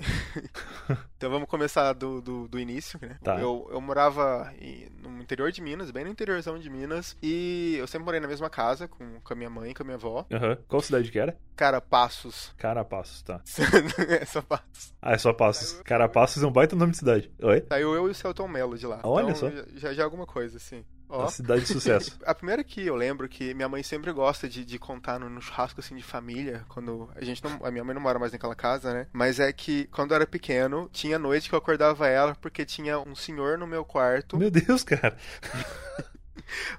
então 1.18 1.30
vamos 1.30 1.50
começar 1.50 1.94
do, 1.94 2.22
do, 2.22 2.48
do 2.48 2.60
início, 2.60 3.00
né? 3.02 3.18
Tá. 3.24 3.40
Eu, 3.40 3.68
eu 3.72 3.82
morava 3.82 4.54
em, 4.60 4.88
no 5.10 5.22
interior 5.22 5.52
de 5.52 5.62
Minas, 5.62 5.92
bem 5.92 6.04
no 6.04 6.10
interiorzão 6.10 6.60
de 6.60 6.70
Minas, 6.70 7.18
e 7.22 7.76
eu 7.78 7.88
sempre 7.88 8.06
morei 8.06 8.20
na 8.20 8.28
mesma 8.28 8.50
casa 8.50 8.88
com, 8.88 9.20
com 9.22 9.34
a 9.34 9.36
minha 9.36 9.50
mãe 9.50 9.74
com 9.74 9.84
a 9.84 9.86
minha 9.86 9.96
avó. 9.96 10.26
Uhum. 10.32 10.58
Qual 10.68 10.82
cidade 10.82 11.12
que 11.12 11.20
era? 11.20 11.38
Carapassos. 11.56 12.54
Carapassos, 12.58 13.22
tá. 13.22 13.42
é 14.10 14.26
só 14.26 14.42
Passos. 14.42 14.94
Ah, 15.02 15.14
é 15.14 15.18
só 15.18 15.34
Passos. 15.34 15.82
Carapassos 15.84 16.44
é 16.44 16.48
um 16.48 16.52
baita 16.52 16.76
nome 16.76 16.92
de 16.92 16.98
cidade. 16.98 17.32
Oi? 17.42 17.66
Saiu 17.68 17.94
eu 17.94 18.08
e 18.08 18.12
o 18.12 18.16
Celton 18.16 18.48
Mello 18.48 18.78
de 18.78 18.88
lá. 18.88 19.02
Olha 19.04 19.32
então, 19.32 19.36
só. 19.36 19.50
Já, 19.76 19.94
já 19.94 20.02
é 20.02 20.06
alguma 20.06 20.26
coisa, 20.26 20.58
assim. 20.58 20.84
A 21.10 21.28
cidade 21.28 21.62
de 21.62 21.68
sucesso. 21.68 22.18
a 22.24 22.36
primeira 22.36 22.64
que 22.64 22.86
eu 22.86 22.96
lembro 22.96 23.28
que 23.28 23.54
minha 23.56 23.68
mãe 23.68 23.82
sempre 23.82 24.12
gosta 24.12 24.48
de, 24.48 24.64
de 24.64 24.78
contar 24.78 25.20
no, 25.20 25.28
no, 25.28 25.42
churrasco 25.42 25.80
assim 25.80 25.96
de 25.96 26.04
família, 26.04 26.64
quando 26.70 27.10
a 27.16 27.24
gente 27.24 27.44
não, 27.44 27.60
a 27.66 27.72
minha 27.72 27.84
mãe 27.84 27.96
não 27.96 28.02
mora 28.02 28.20
mais 28.20 28.32
naquela 28.32 28.54
casa, 28.54 28.94
né? 28.94 29.08
Mas 29.12 29.40
é 29.40 29.52
que 29.52 29.86
quando 29.86 30.12
eu 30.12 30.16
era 30.16 30.28
pequeno, 30.28 30.88
tinha 30.94 31.18
noite 31.18 31.50
que 31.50 31.56
eu 31.56 31.60
acordava 31.60 32.08
ela 32.08 32.36
porque 32.36 32.64
tinha 32.64 33.00
um 33.00 33.16
senhor 33.16 33.58
no 33.58 33.66
meu 33.66 33.84
quarto. 33.84 34.38
Meu 34.38 34.52
Deus, 34.52 34.84
cara. 34.84 34.99
that. 35.02 35.18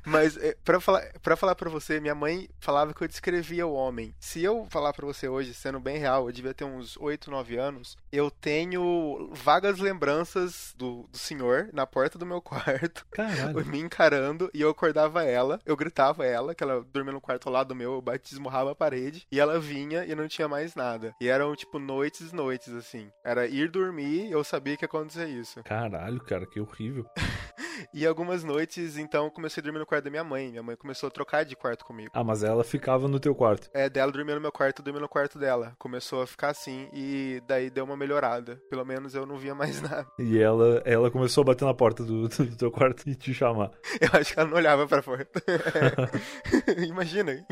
Mas 0.05 0.37
é, 0.37 0.57
para 0.65 0.81
falar 0.81 1.01
para 1.23 1.37
falar 1.37 1.55
para 1.55 1.71
você, 1.71 2.01
minha 2.01 2.15
mãe 2.15 2.49
falava 2.59 2.95
que 2.95 3.03
eu 3.03 3.09
descrevia 3.09 3.67
o 3.67 3.73
homem. 3.73 4.15
Se 4.21 4.43
eu 4.43 4.67
falar 4.71 4.93
para 4.93 5.07
você 5.07 5.29
hoje, 5.29 5.55
sendo 5.55 5.81
bem 5.81 5.99
real, 5.99 6.27
eu 6.27 6.33
devia 6.33 6.55
ter 6.55 6.65
uns 6.65 6.97
8, 6.97 7.31
9 7.31 7.57
anos, 7.57 7.97
eu 8.13 8.31
tenho 8.31 9.31
vagas 9.33 9.79
lembranças 9.79 10.75
do, 10.77 11.09
do 11.11 11.19
senhor 11.19 11.71
na 11.73 11.87
porta 11.87 12.19
do 12.19 12.27
meu 12.27 12.41
quarto, 12.43 13.07
Caralho. 13.11 13.65
me 13.67 13.81
encarando 13.81 14.51
e 14.53 14.61
eu 14.61 14.71
acordava 14.71 15.25
ela, 15.25 15.61
eu 15.65 15.77
gritava 15.77 16.25
ela, 16.25 16.55
que 16.55 16.63
ela 16.63 16.85
dormia 16.93 17.13
no 17.13 17.21
quarto 17.21 17.49
ao 17.49 17.53
lado 17.53 17.75
meu, 17.75 18.03
eu 18.05 18.21
esmurrava 18.31 18.73
a 18.73 18.75
parede 18.75 19.27
e 19.31 19.41
ela 19.41 19.59
vinha 19.59 20.05
e 20.05 20.15
não 20.15 20.29
tinha 20.29 20.49
mais 20.49 20.75
nada. 20.75 21.15
E 21.21 21.29
eram 21.29 21.55
tipo 21.55 21.79
noites 21.79 22.33
e 22.33 22.35
noites 22.35 22.73
assim. 22.75 23.11
Era 23.25 23.47
ir 23.47 23.69
dormir, 23.69 24.31
eu 24.31 24.43
sabia 24.45 24.77
que 24.77 24.85
ia 24.85 24.87
acontecer 24.87 25.29
isso. 25.29 25.63
Caralho, 25.65 26.21
cara, 26.21 26.47
que 26.47 26.61
horrível. 26.61 27.07
e 27.93 28.07
algumas 28.07 28.45
noites, 28.45 28.97
então, 28.97 29.31
comecei 29.31 29.60
a 29.61 29.63
dormir 29.63 29.79
no 29.79 29.87
quarto 29.87 30.05
da 30.05 30.11
minha 30.11 30.25
mãe. 30.25 30.51
Minha 30.51 30.63
mãe 30.63 30.77
começou 30.77 31.07
a 31.07 31.11
trocar 31.11 31.45
de 31.45 31.55
quarto 31.55 31.85
comigo. 31.85 32.11
Ah, 32.13 32.25
mas 32.25 32.43
ela 32.43 32.65
ficava 32.65 33.07
no 33.07 33.21
teu 33.21 33.35
quarto. 33.35 33.71
É, 33.73 33.89
dela 33.89 34.11
dormia 34.11 34.35
no 34.35 34.41
meu 34.41 34.53
quarto, 34.53 34.81
eu 34.81 34.85
dormia 34.85 35.01
no 35.03 35.09
quarto 35.09 35.39
dela. 35.39 35.75
Começou 35.79 36.23
a 36.23 36.27
ficar 36.27 36.49
assim 36.49 36.89
e 36.93 37.43
daí 37.47 37.71
deu 37.71 37.85
uma 37.85 37.97
melhorada. 37.97 38.61
Pelo 38.69 38.85
menos 38.85 39.15
eu 39.15 39.25
não 39.27 39.37
via 39.37 39.55
mais 39.55 39.81
nada. 39.83 40.07
E 40.19 40.39
ela, 40.39 40.83
ela 40.85 41.11
começou 41.11 41.43
a 41.43 41.45
bater 41.47 41.65
na 41.65 41.75
porta 41.75 42.03
do, 42.03 42.29
do 42.29 42.57
teu 42.57 42.71
quarto 42.71 43.09
e 43.09 43.15
te 43.15 43.33
chamar. 43.33 43.71
Eu 44.01 44.09
acho 44.19 44.35
que 44.35 44.41
ela 44.41 44.49
não 44.49 44.57
olhava 44.57 44.87
pra 44.87 45.03
porta. 45.03 45.43
Imagina. 46.87 47.45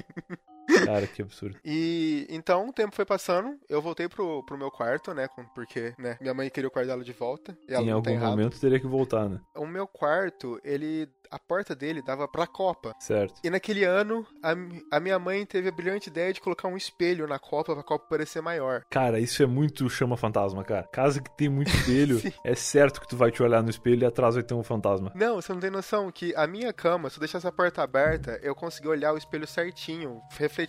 Cara, 0.88 1.06
que 1.06 1.20
absurdo. 1.20 1.58
E 1.62 2.26
então 2.30 2.66
o 2.66 2.72
tempo 2.72 2.96
foi 2.96 3.04
passando, 3.04 3.58
eu 3.68 3.82
voltei 3.82 4.08
pro, 4.08 4.42
pro 4.44 4.56
meu 4.56 4.70
quarto, 4.70 5.12
né? 5.12 5.28
Porque, 5.54 5.92
né, 5.98 6.16
minha 6.18 6.32
mãe 6.32 6.48
queria 6.48 6.68
o 6.68 6.70
quarto 6.70 6.88
dela 6.88 7.04
de 7.04 7.12
volta. 7.12 7.56
E 7.68 7.74
ela 7.74 7.82
em 7.82 7.88
não 7.88 7.96
algum 7.96 8.18
tá 8.18 8.26
momento 8.26 8.58
teria 8.58 8.80
que 8.80 8.86
voltar, 8.86 9.28
né? 9.28 9.38
O 9.54 9.66
meu 9.66 9.86
quarto, 9.86 10.58
ele. 10.64 11.06
A 11.30 11.38
porta 11.38 11.76
dele 11.76 12.00
dava 12.00 12.26
pra 12.26 12.46
Copa. 12.46 12.94
Certo. 12.98 13.38
E 13.44 13.50
naquele 13.50 13.84
ano, 13.84 14.26
a, 14.42 14.96
a 14.96 14.98
minha 14.98 15.18
mãe 15.18 15.44
teve 15.44 15.68
a 15.68 15.70
brilhante 15.70 16.08
ideia 16.08 16.32
de 16.32 16.40
colocar 16.40 16.68
um 16.68 16.76
espelho 16.76 17.26
na 17.26 17.38
Copa 17.38 17.74
pra 17.74 17.82
Copa 17.82 18.06
parecer 18.08 18.40
maior. 18.40 18.82
Cara, 18.88 19.20
isso 19.20 19.42
é 19.42 19.46
muito 19.46 19.90
chama 19.90 20.16
fantasma, 20.16 20.64
cara. 20.64 20.88
Casa 20.90 21.20
que 21.20 21.30
tem 21.36 21.50
muito 21.50 21.68
espelho, 21.68 22.18
é 22.42 22.54
certo 22.54 22.98
que 22.98 23.06
tu 23.06 23.14
vai 23.14 23.30
te 23.30 23.42
olhar 23.42 23.62
no 23.62 23.68
espelho 23.68 24.04
e 24.04 24.06
atrás 24.06 24.36
vai 24.36 24.42
ter 24.42 24.54
um 24.54 24.62
fantasma. 24.62 25.12
Não, 25.14 25.34
você 25.34 25.52
não 25.52 25.60
tem 25.60 25.70
noção 25.70 26.10
que 26.10 26.34
a 26.34 26.46
minha 26.46 26.72
cama, 26.72 27.10
se 27.10 27.16
eu 27.16 27.20
deixasse 27.20 27.46
a 27.46 27.52
porta 27.52 27.82
aberta, 27.82 28.40
eu 28.42 28.54
consegui 28.54 28.88
olhar 28.88 29.12
o 29.12 29.18
espelho 29.18 29.46
certinho, 29.46 30.22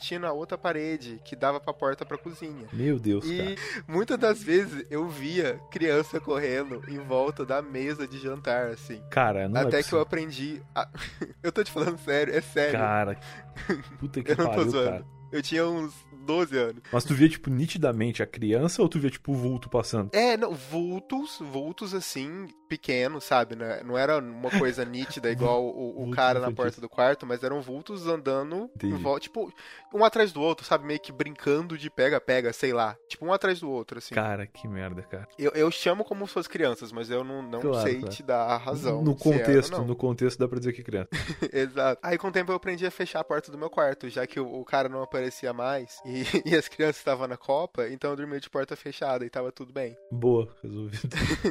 refletindo 0.09 0.25
a 0.25 0.31
outra 0.33 0.57
parede 0.57 1.19
que 1.23 1.35
dava 1.35 1.59
pra 1.59 1.73
porta 1.73 2.05
pra 2.05 2.17
cozinha. 2.17 2.67
Meu 2.73 2.99
Deus, 2.99 3.25
E 3.25 3.37
cara. 3.37 3.55
muitas 3.87 4.17
das 4.17 4.41
vezes 4.41 4.85
eu 4.89 5.07
via 5.07 5.59
criança 5.71 6.19
correndo 6.19 6.81
em 6.87 6.97
volta 6.99 7.45
da 7.45 7.61
mesa 7.61 8.07
de 8.07 8.17
jantar, 8.17 8.67
assim. 8.67 9.01
Cara, 9.11 9.47
não 9.47 9.61
é 9.61 9.63
Até 9.65 9.83
que 9.83 9.93
eu 9.93 9.99
aprendi. 10.01 10.61
a- 10.73 10.87
eu 11.43 11.51
tô 11.51 11.63
te 11.63 11.71
falando 11.71 11.97
sério, 11.99 12.33
é 12.35 12.41
sério. 12.41 12.79
Cara, 12.79 13.19
puta 13.99 14.23
que 14.23 14.31
eu 14.31 14.37
não 14.37 14.45
tô 14.45 14.51
pariu, 14.51 14.69
zoando. 14.71 14.89
cara. 14.89 15.05
Eu 15.31 15.41
tinha 15.41 15.65
uns 15.67 15.93
12 16.25 16.57
anos. 16.57 16.81
Mas 16.91 17.03
tu 17.03 17.13
via, 17.13 17.29
tipo, 17.29 17.49
nitidamente 17.49 18.21
a 18.23 18.25
criança 18.25 18.81
ou 18.81 18.89
tu 18.89 18.99
via, 18.99 19.09
tipo, 19.09 19.31
o 19.31 19.35
vulto 19.35 19.69
passando? 19.69 20.09
É, 20.13 20.35
não, 20.37 20.53
vultos, 20.53 21.37
vultos 21.39 21.93
assim, 21.93 22.47
pequenos, 22.67 23.23
sabe? 23.23 23.55
Né? 23.55 23.81
Não 23.83 23.97
era 23.97 24.17
uma 24.19 24.49
coisa 24.51 24.83
nítida 24.85 25.31
igual 25.31 25.63
o, 25.65 26.07
o 26.07 26.11
cara 26.11 26.39
na 26.39 26.51
porta 26.51 26.79
do 26.81 26.89
quarto, 26.89 27.25
mas 27.25 27.43
eram 27.43 27.61
vultos 27.61 28.07
andando 28.07 28.69
em 28.83 28.95
volta, 28.95 29.21
tipo, 29.21 29.51
um 29.93 30.03
atrás 30.03 30.31
do 30.31 30.41
outro, 30.41 30.65
sabe? 30.65 30.85
Meio 30.85 30.99
que 30.99 31.11
brincando 31.11 31.77
de 31.77 31.89
pega-pega, 31.89 32.51
sei 32.53 32.73
lá. 32.73 32.95
Tipo, 33.07 33.25
um 33.25 33.33
atrás 33.33 33.59
do 33.59 33.69
outro, 33.69 33.97
assim. 33.97 34.13
Cara, 34.15 34.45
que 34.47 34.67
merda, 34.67 35.01
cara. 35.03 35.27
Eu, 35.37 35.51
eu 35.51 35.69
chamo 35.71 36.03
como 36.03 36.25
fossem 36.25 36.51
crianças, 36.51 36.91
mas 36.91 37.09
eu 37.09 37.23
não, 37.23 37.41
não 37.41 37.59
Claro, 37.59 37.81
sei 37.81 37.99
claro. 37.99 38.15
te 38.15 38.23
dar 38.23 38.41
a 38.43 38.57
razão. 38.57 39.01
no 39.01 39.01
era 39.01 39.09
ou 39.11 39.15
contexto, 39.15 39.71
não. 39.71 39.85
no 39.85 39.95
contexto 39.95 40.39
dá 40.39 40.47
pra 40.47 40.59
dizer 40.59 40.73
que 40.73 40.81
é 40.81 40.83
criança. 40.83 41.09
Exato. 41.51 41.99
Aí 42.03 42.17
com 42.17 42.27
o 42.27 42.31
tempo 42.31 42.51
eu 42.51 42.55
aprendi 42.55 42.85
a 42.85 42.91
fechar 42.91 43.19
a 43.19 43.23
porta 43.23 43.51
do 43.51 43.57
meu 43.57 43.69
quarto, 43.69 44.09
já 44.09 44.25
que 44.25 44.39
o, 44.39 44.59
o 44.61 44.65
cara 44.65 44.87
não 44.89 45.01
aparecia 45.19 45.51
mais 45.53 45.99
e, 46.05 46.23
e 46.49 46.55
as 46.55 46.67
crianças 46.67 46.97
estavam 46.97 47.27
na 47.27 47.35
Copa, 47.37 47.87
então 47.89 48.11
eu 48.11 48.15
dormia 48.15 48.39
de 48.39 48.49
porta 48.49 48.75
fechada 48.75 49.25
e 49.25 49.29
tava 49.29 49.51
tudo 49.51 49.73
bem. 49.73 49.97
Boa, 50.11 50.47
resolvido. 50.63 51.09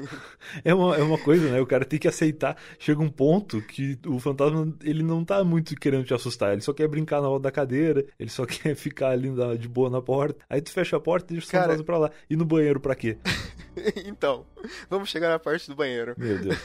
é, 0.65 0.75
uma, 0.75 0.97
é 0.97 1.03
uma 1.03 1.19
coisa, 1.19 1.51
né? 1.51 1.61
O 1.61 1.67
cara 1.67 1.85
tem 1.85 1.99
que 1.99 2.09
aceitar. 2.09 2.57
Chega 2.79 3.01
um 3.03 3.11
ponto 3.11 3.61
que 3.63 3.99
o 4.07 4.19
fantasma, 4.19 4.75
ele 4.83 5.03
não 5.03 5.25
tá 5.25 5.45
muito 5.45 5.75
querendo 5.77 6.05
te 6.05 6.15
assustar. 6.15 6.53
Ele 6.53 6.63
só 6.63 6.73
quer 6.73 6.89
brincar 6.89 7.21
na 7.21 7.29
roda 7.29 7.45
da 7.45 7.51
cadeira, 7.53 8.05
ele 8.19 8.31
só 8.31 8.45
quer 8.47 8.75
ficar 8.75 9.11
ali 9.11 9.31
na- 9.31 9.55
de 9.55 9.69
boa 9.69 9.91
na 9.91 10.01
porta. 10.01 10.45
Aí 10.49 10.61
tu 10.61 10.71
fecha 10.73 10.97
a 10.97 11.01
porta 11.01 11.33
e 11.33 11.37
deixa 11.37 11.49
o 11.49 11.51
Cara- 11.51 11.65
fantasma 11.65 11.85
pra 11.85 11.99
lá. 11.99 12.11
E 12.29 12.37
no 12.37 12.45
banheiro 12.45 12.81
pra 12.81 12.95
quê? 12.95 13.19
então, 14.07 14.47
vamos 14.89 15.09
chegar 15.09 15.29
na 15.29 15.39
parte 15.39 15.69
do 15.69 15.77
banheiro. 15.77 16.15
Meu 16.17 16.39
Deus. 16.39 16.57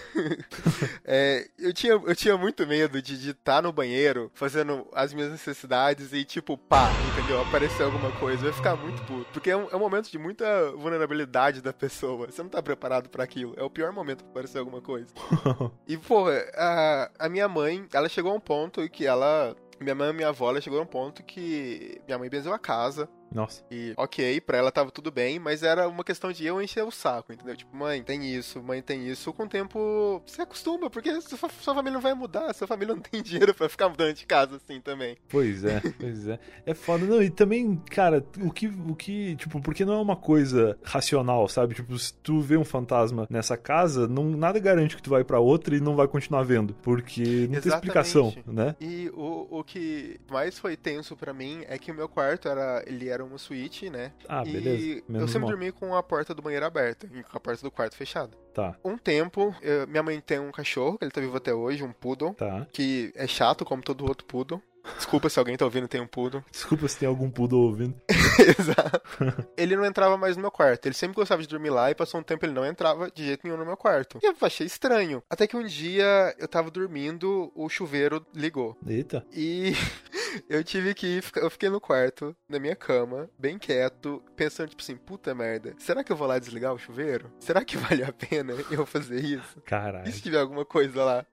É, 1.03 1.47
eu, 1.59 1.73
tinha, 1.73 1.93
eu 1.93 2.15
tinha 2.15 2.37
muito 2.37 2.65
medo 2.65 3.01
de 3.01 3.29
estar 3.31 3.61
no 3.61 3.71
banheiro 3.71 4.31
fazendo 4.33 4.87
as 4.93 5.13
minhas 5.13 5.31
necessidades 5.31 6.13
e, 6.13 6.23
tipo, 6.23 6.57
pá, 6.57 6.89
entendeu? 7.11 7.41
Aparecer 7.41 7.83
alguma 7.83 8.11
coisa. 8.13 8.43
Eu 8.43 8.47
ia 8.47 8.53
ficar 8.53 8.75
muito 8.75 9.01
puto. 9.03 9.25
Porque 9.31 9.49
é 9.49 9.57
um, 9.57 9.67
é 9.69 9.75
um 9.75 9.79
momento 9.79 10.09
de 10.09 10.17
muita 10.17 10.71
vulnerabilidade 10.71 11.61
da 11.61 11.73
pessoa. 11.73 12.27
Você 12.27 12.41
não 12.41 12.49
tá 12.49 12.61
preparado 12.61 13.09
pra 13.09 13.23
aquilo. 13.23 13.53
É 13.57 13.63
o 13.63 13.69
pior 13.69 13.91
momento 13.91 14.23
pra 14.23 14.31
aparecer 14.31 14.59
alguma 14.59 14.81
coisa. 14.81 15.07
E, 15.87 15.97
pô, 15.97 16.25
a, 16.55 17.11
a 17.19 17.29
minha 17.29 17.47
mãe, 17.47 17.85
ela 17.93 18.07
chegou 18.07 18.31
a 18.31 18.35
um 18.35 18.39
ponto 18.39 18.81
em 18.81 18.87
que 18.87 19.05
ela. 19.05 19.55
Minha 19.79 19.95
mãe 19.95 20.09
e 20.09 20.13
minha 20.13 20.29
avó, 20.29 20.49
ela 20.49 20.61
chegou 20.61 20.79
a 20.79 20.83
um 20.83 20.87
ponto 20.87 21.23
que 21.23 22.01
minha 22.07 22.17
mãe 22.17 22.29
benzeu 22.29 22.53
a 22.53 22.59
casa. 22.59 23.09
Nossa. 23.33 23.63
E, 23.71 23.93
ok, 23.97 24.39
pra 24.41 24.57
ela 24.57 24.71
tava 24.71 24.91
tudo 24.91 25.11
bem, 25.11 25.39
mas 25.39 25.63
era 25.63 25.87
uma 25.87 26.03
questão 26.03 26.31
de 26.31 26.45
eu 26.45 26.61
encher 26.61 26.83
o 26.83 26.91
saco, 26.91 27.33
entendeu? 27.33 27.55
Tipo, 27.55 27.75
mãe, 27.75 28.03
tem 28.03 28.25
isso, 28.33 28.61
mãe, 28.61 28.81
tem 28.81 29.07
isso. 29.07 29.33
Com 29.33 29.43
o 29.43 29.49
tempo, 29.49 30.21
você 30.25 30.41
acostuma, 30.41 30.89
porque 30.89 31.19
sua, 31.21 31.49
sua 31.49 31.75
família 31.75 31.93
não 31.93 32.01
vai 32.01 32.13
mudar, 32.13 32.53
sua 32.53 32.67
família 32.67 32.93
não 32.95 33.01
tem 33.01 33.21
dinheiro 33.21 33.53
pra 33.53 33.69
ficar 33.69 33.89
mudando 33.89 34.13
de 34.13 34.25
casa 34.25 34.57
assim 34.57 34.79
também. 34.79 35.17
Pois 35.29 35.63
é, 35.63 35.81
pois 35.99 36.27
é. 36.27 36.39
É 36.65 36.73
foda. 36.73 37.05
Não, 37.05 37.21
e 37.21 37.29
também, 37.29 37.75
cara, 37.89 38.25
o 38.41 38.51
que, 38.51 38.67
o 38.67 38.95
que, 38.95 39.35
tipo, 39.35 39.61
porque 39.61 39.85
não 39.85 39.93
é 39.93 40.01
uma 40.01 40.15
coisa 40.15 40.77
racional, 40.83 41.47
sabe? 41.47 41.75
Tipo, 41.75 41.97
se 41.97 42.13
tu 42.15 42.39
vê 42.39 42.57
um 42.57 42.65
fantasma 42.65 43.27
nessa 43.29 43.57
casa, 43.57 44.07
não, 44.07 44.25
nada 44.25 44.59
garante 44.59 44.95
que 44.95 45.01
tu 45.01 45.09
vai 45.09 45.23
pra 45.23 45.39
outra 45.39 45.75
e 45.75 45.79
não 45.79 45.95
vai 45.95 46.07
continuar 46.07 46.43
vendo. 46.43 46.73
Porque 46.81 47.21
não 47.21 47.27
tem 47.27 47.45
Exatamente. 47.45 47.73
explicação, 47.73 48.33
né? 48.45 48.75
E 48.79 49.09
o, 49.13 49.59
o 49.59 49.63
que 49.63 50.19
mais 50.29 50.59
foi 50.59 50.75
tenso 50.75 51.15
pra 51.15 51.33
mim 51.33 51.63
é 51.67 51.77
que 51.77 51.91
o 51.91 51.95
meu 51.95 52.07
quarto 52.07 52.47
era, 52.47 52.83
ele 52.85 53.09
era 53.09 53.22
uma 53.23 53.37
suíte, 53.37 53.89
né? 53.89 54.11
Ah, 54.27 54.43
e 54.45 54.51
beleza. 54.51 54.85
eu 54.99 55.03
Menos 55.07 55.31
sempre 55.31 55.47
mal. 55.47 55.49
dormi 55.51 55.71
com 55.71 55.95
a 55.95 56.03
porta 56.03 56.33
do 56.33 56.41
banheiro 56.41 56.65
aberta, 56.65 57.07
e 57.13 57.23
com 57.23 57.37
a 57.37 57.39
porta 57.39 57.61
do 57.63 57.71
quarto 57.71 57.95
fechada. 57.95 58.31
Tá, 58.53 58.75
Um 58.83 58.97
tempo, 58.97 59.55
eu- 59.61 59.87
minha 59.87 60.03
mãe 60.03 60.19
tem 60.21 60.39
um 60.39 60.51
cachorro, 60.51 60.97
que 60.97 61.03
ele 61.05 61.11
tá 61.11 61.19
vivo 61.21 61.35
até 61.37 61.53
hoje, 61.53 61.83
um 61.83 61.91
poodle, 61.91 62.33
tá. 62.35 62.67
que 62.71 63.11
é 63.15 63.25
chato 63.27 63.65
como 63.65 63.81
todo 63.81 64.05
outro 64.05 64.25
poodle. 64.25 64.61
Desculpa 64.97 65.29
se 65.29 65.39
alguém 65.39 65.55
tá 65.55 65.65
ouvindo 65.65 65.87
tem 65.87 66.01
um 66.01 66.07
poodle. 66.07 66.43
Desculpa 66.51 66.87
se 66.87 66.97
tem 66.97 67.07
algum 67.07 67.29
poodle 67.29 67.61
ouvindo. 67.61 67.95
Exato. 68.39 69.01
Ele 69.57 69.75
não 69.75 69.85
entrava 69.85 70.17
mais 70.17 70.35
no 70.35 70.41
meu 70.41 70.51
quarto. 70.51 70.85
Ele 70.85 70.95
sempre 70.95 71.15
gostava 71.15 71.41
de 71.41 71.47
dormir 71.47 71.69
lá 71.69 71.89
e 71.91 71.95
passou 71.95 72.19
um 72.19 72.23
tempo 72.23 72.45
ele 72.45 72.53
não 72.53 72.65
entrava 72.65 73.09
de 73.11 73.25
jeito 73.25 73.41
nenhum 73.43 73.57
no 73.57 73.65
meu 73.65 73.77
quarto. 73.77 74.19
E 74.21 74.25
eu 74.25 74.35
achei 74.41 74.65
estranho. 74.65 75.23
Até 75.29 75.47
que 75.47 75.55
um 75.55 75.63
dia 75.63 76.35
eu 76.37 76.47
tava 76.47 76.69
dormindo, 76.69 77.51
o 77.55 77.69
chuveiro 77.69 78.25
ligou. 78.33 78.77
Eita. 78.85 79.25
E 79.31 79.73
eu 80.49 80.63
tive 80.63 80.93
que 80.93 81.07
ir, 81.07 81.23
eu 81.35 81.49
fiquei 81.49 81.69
no 81.69 81.79
quarto, 81.79 82.35
na 82.47 82.59
minha 82.59 82.75
cama, 82.75 83.29
bem 83.37 83.57
quieto, 83.57 84.23
pensando, 84.35 84.69
tipo 84.69 84.81
assim, 84.81 84.95
puta 84.95 85.33
merda, 85.33 85.75
será 85.77 86.03
que 86.03 86.11
eu 86.11 86.15
vou 86.15 86.27
lá 86.27 86.39
desligar 86.39 86.73
o 86.73 86.79
chuveiro? 86.79 87.31
Será 87.39 87.63
que 87.63 87.77
vale 87.77 88.03
a 88.03 88.11
pena 88.11 88.53
eu 88.71 88.85
fazer 88.85 89.23
isso? 89.23 89.61
Caralho. 89.61 90.07
E 90.07 90.11
se 90.11 90.21
tiver 90.21 90.39
alguma 90.39 90.65
coisa 90.65 91.03
lá? 91.03 91.25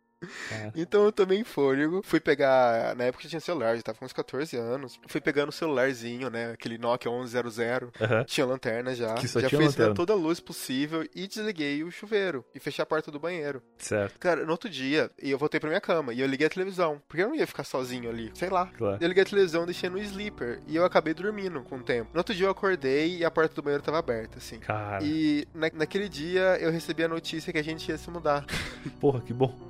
É. 0.50 0.70
Então 0.74 1.04
eu 1.04 1.12
tomei 1.12 1.42
fôlego, 1.44 2.02
fui 2.04 2.20
pegar. 2.20 2.94
Na 2.96 3.04
época 3.04 3.26
tinha 3.28 3.40
celular, 3.40 3.76
já 3.76 3.82
tava 3.82 3.98
com 3.98 4.04
uns 4.04 4.12
14 4.12 4.56
anos. 4.56 4.98
Fui 5.06 5.20
pegando 5.20 5.48
o 5.48 5.52
celularzinho, 5.52 6.30
né? 6.30 6.52
Aquele 6.52 6.78
Nokia 6.78 7.10
1100. 7.10 7.40
Uhum. 7.84 8.24
Tinha 8.26 8.46
lanterna 8.46 8.94
já. 8.94 9.14
Que 9.14 9.28
só 9.28 9.40
já 9.40 9.48
tinha 9.48 9.60
lanterna. 9.60 9.94
toda 9.94 10.12
a 10.12 10.16
luz 10.16 10.40
possível 10.40 11.06
e 11.14 11.26
desliguei 11.26 11.82
o 11.82 11.90
chuveiro. 11.90 12.44
E 12.54 12.60
fechei 12.60 12.82
a 12.82 12.86
porta 12.86 13.10
do 13.10 13.18
banheiro. 13.18 13.62
Certo. 13.78 14.18
Cara, 14.18 14.44
no 14.44 14.52
outro 14.52 14.68
dia, 14.68 15.10
eu 15.18 15.38
voltei 15.38 15.58
pra 15.58 15.68
minha 15.68 15.80
cama 15.80 16.12
e 16.12 16.20
eu 16.20 16.26
liguei 16.26 16.46
a 16.46 16.50
televisão. 16.50 17.00
Porque 17.08 17.22
eu 17.22 17.28
não 17.28 17.34
ia 17.34 17.46
ficar 17.46 17.64
sozinho 17.64 18.10
ali. 18.10 18.30
Sei 18.34 18.50
lá. 18.50 18.66
Claro. 18.66 18.98
Eu 19.00 19.08
liguei 19.08 19.22
a 19.22 19.26
televisão, 19.26 19.64
deixei 19.64 19.88
no 19.88 19.98
sleeper. 19.98 20.60
E 20.66 20.76
eu 20.76 20.84
acabei 20.84 21.14
dormindo 21.14 21.62
com 21.62 21.76
o 21.76 21.82
tempo. 21.82 22.10
No 22.12 22.20
outro 22.20 22.34
dia 22.34 22.46
eu 22.46 22.50
acordei 22.50 23.18
e 23.18 23.24
a 23.24 23.30
porta 23.30 23.54
do 23.54 23.62
banheiro 23.62 23.82
tava 23.82 23.98
aberta, 23.98 24.38
assim. 24.38 24.58
Cara. 24.58 25.02
E 25.02 25.46
na, 25.54 25.70
naquele 25.72 26.08
dia 26.08 26.58
eu 26.60 26.70
recebi 26.70 27.04
a 27.04 27.08
notícia 27.08 27.52
que 27.52 27.58
a 27.58 27.64
gente 27.64 27.88
ia 27.88 27.98
se 27.98 28.10
mudar. 28.10 28.44
Porra, 29.00 29.20
que 29.20 29.32
bom. 29.32 29.69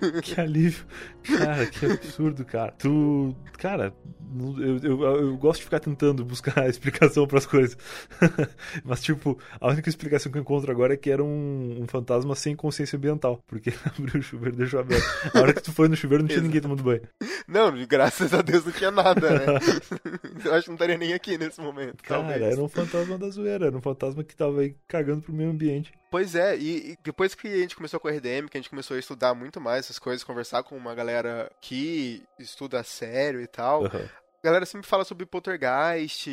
que 0.22 0.40
alívio. 0.40 0.84
Cara, 1.22 1.66
que 1.66 1.86
absurdo, 1.86 2.44
cara. 2.44 2.72
Tu. 2.72 3.34
Cara, 3.58 3.94
eu, 4.58 4.78
eu, 4.82 5.02
eu 5.02 5.36
gosto 5.36 5.60
de 5.60 5.64
ficar 5.64 5.80
tentando 5.80 6.24
buscar 6.24 6.66
explicação 6.68 7.26
para 7.26 7.38
as 7.38 7.46
coisas. 7.46 7.76
Mas, 8.84 9.02
tipo, 9.02 9.38
a 9.60 9.68
única 9.68 9.88
explicação 9.88 10.30
que 10.30 10.38
eu 10.38 10.42
encontro 10.42 10.70
agora 10.70 10.94
é 10.94 10.96
que 10.96 11.10
era 11.10 11.22
um, 11.22 11.82
um 11.82 11.86
fantasma 11.86 12.34
sem 12.34 12.56
consciência 12.56 12.96
ambiental. 12.96 13.42
Porque 13.46 13.72
abriu 13.86 14.20
o 14.20 14.22
chuveiro 14.22 14.56
e 14.56 14.58
deixou 14.58 14.80
aberto. 14.80 15.04
A 15.32 15.40
hora 15.40 15.52
que 15.52 15.62
tu 15.62 15.72
foi 15.72 15.88
no 15.88 15.96
chuveiro 15.96 16.24
não 16.24 16.28
tinha 16.28 16.42
ninguém 16.42 16.60
tomando 16.60 16.82
banho. 16.82 17.02
Não, 17.46 17.72
graças 17.86 18.34
a 18.34 18.42
Deus 18.42 18.64
não 18.64 18.72
tinha 18.72 18.90
nada, 18.90 19.30
né? 19.30 19.46
eu 20.44 20.54
acho 20.54 20.64
que 20.64 20.68
não 20.68 20.74
estaria 20.74 20.98
nem 20.98 21.12
aqui 21.12 21.38
nesse 21.38 21.60
momento. 21.60 22.02
Cara, 22.02 22.22
talvez. 22.22 22.42
era 22.42 22.62
um 22.62 22.68
fantasma 22.68 23.18
da 23.18 23.28
zoeira. 23.28 23.66
Era 23.66 23.76
um 23.76 23.82
fantasma 23.82 24.24
que 24.24 24.34
tava 24.34 24.60
aí 24.60 24.76
cagando 24.88 25.22
pro 25.22 25.32
meio 25.32 25.50
ambiente. 25.50 25.92
Pois 26.14 26.36
é, 26.36 26.56
e, 26.56 26.92
e, 26.92 26.98
depois 27.02 27.34
que 27.34 27.48
a 27.48 27.56
gente 27.56 27.74
começou 27.74 27.98
com 27.98 28.06
a 28.06 28.12
RDM, 28.12 28.46
que 28.48 28.56
a 28.56 28.60
gente 28.60 28.70
começou 28.70 28.96
a 28.96 29.00
estudar 29.00 29.34
muito 29.34 29.60
mais 29.60 29.83
essas 29.84 29.98
coisas, 29.98 30.24
conversar 30.24 30.62
com 30.62 30.76
uma 30.76 30.94
galera 30.94 31.50
que 31.60 32.22
estuda 32.38 32.82
sério 32.82 33.40
e 33.40 33.46
tal, 33.46 33.82
uhum. 33.82 33.88
a 33.88 34.42
galera 34.42 34.66
sempre 34.66 34.88
fala 34.88 35.04
sobre 35.04 35.26
poltergeist, 35.26 36.28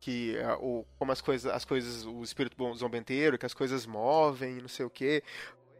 que 0.00 0.36
o, 0.60 0.84
como 0.98 1.12
as 1.12 1.20
coisas, 1.20 1.50
as 1.50 1.64
coisas, 1.64 2.04
o 2.04 2.22
espírito 2.22 2.74
zombenteiro, 2.74 3.38
que 3.38 3.46
as 3.46 3.54
coisas 3.54 3.86
movem, 3.86 4.56
não 4.56 4.68
sei 4.68 4.84
o 4.84 4.90
quê. 4.90 5.22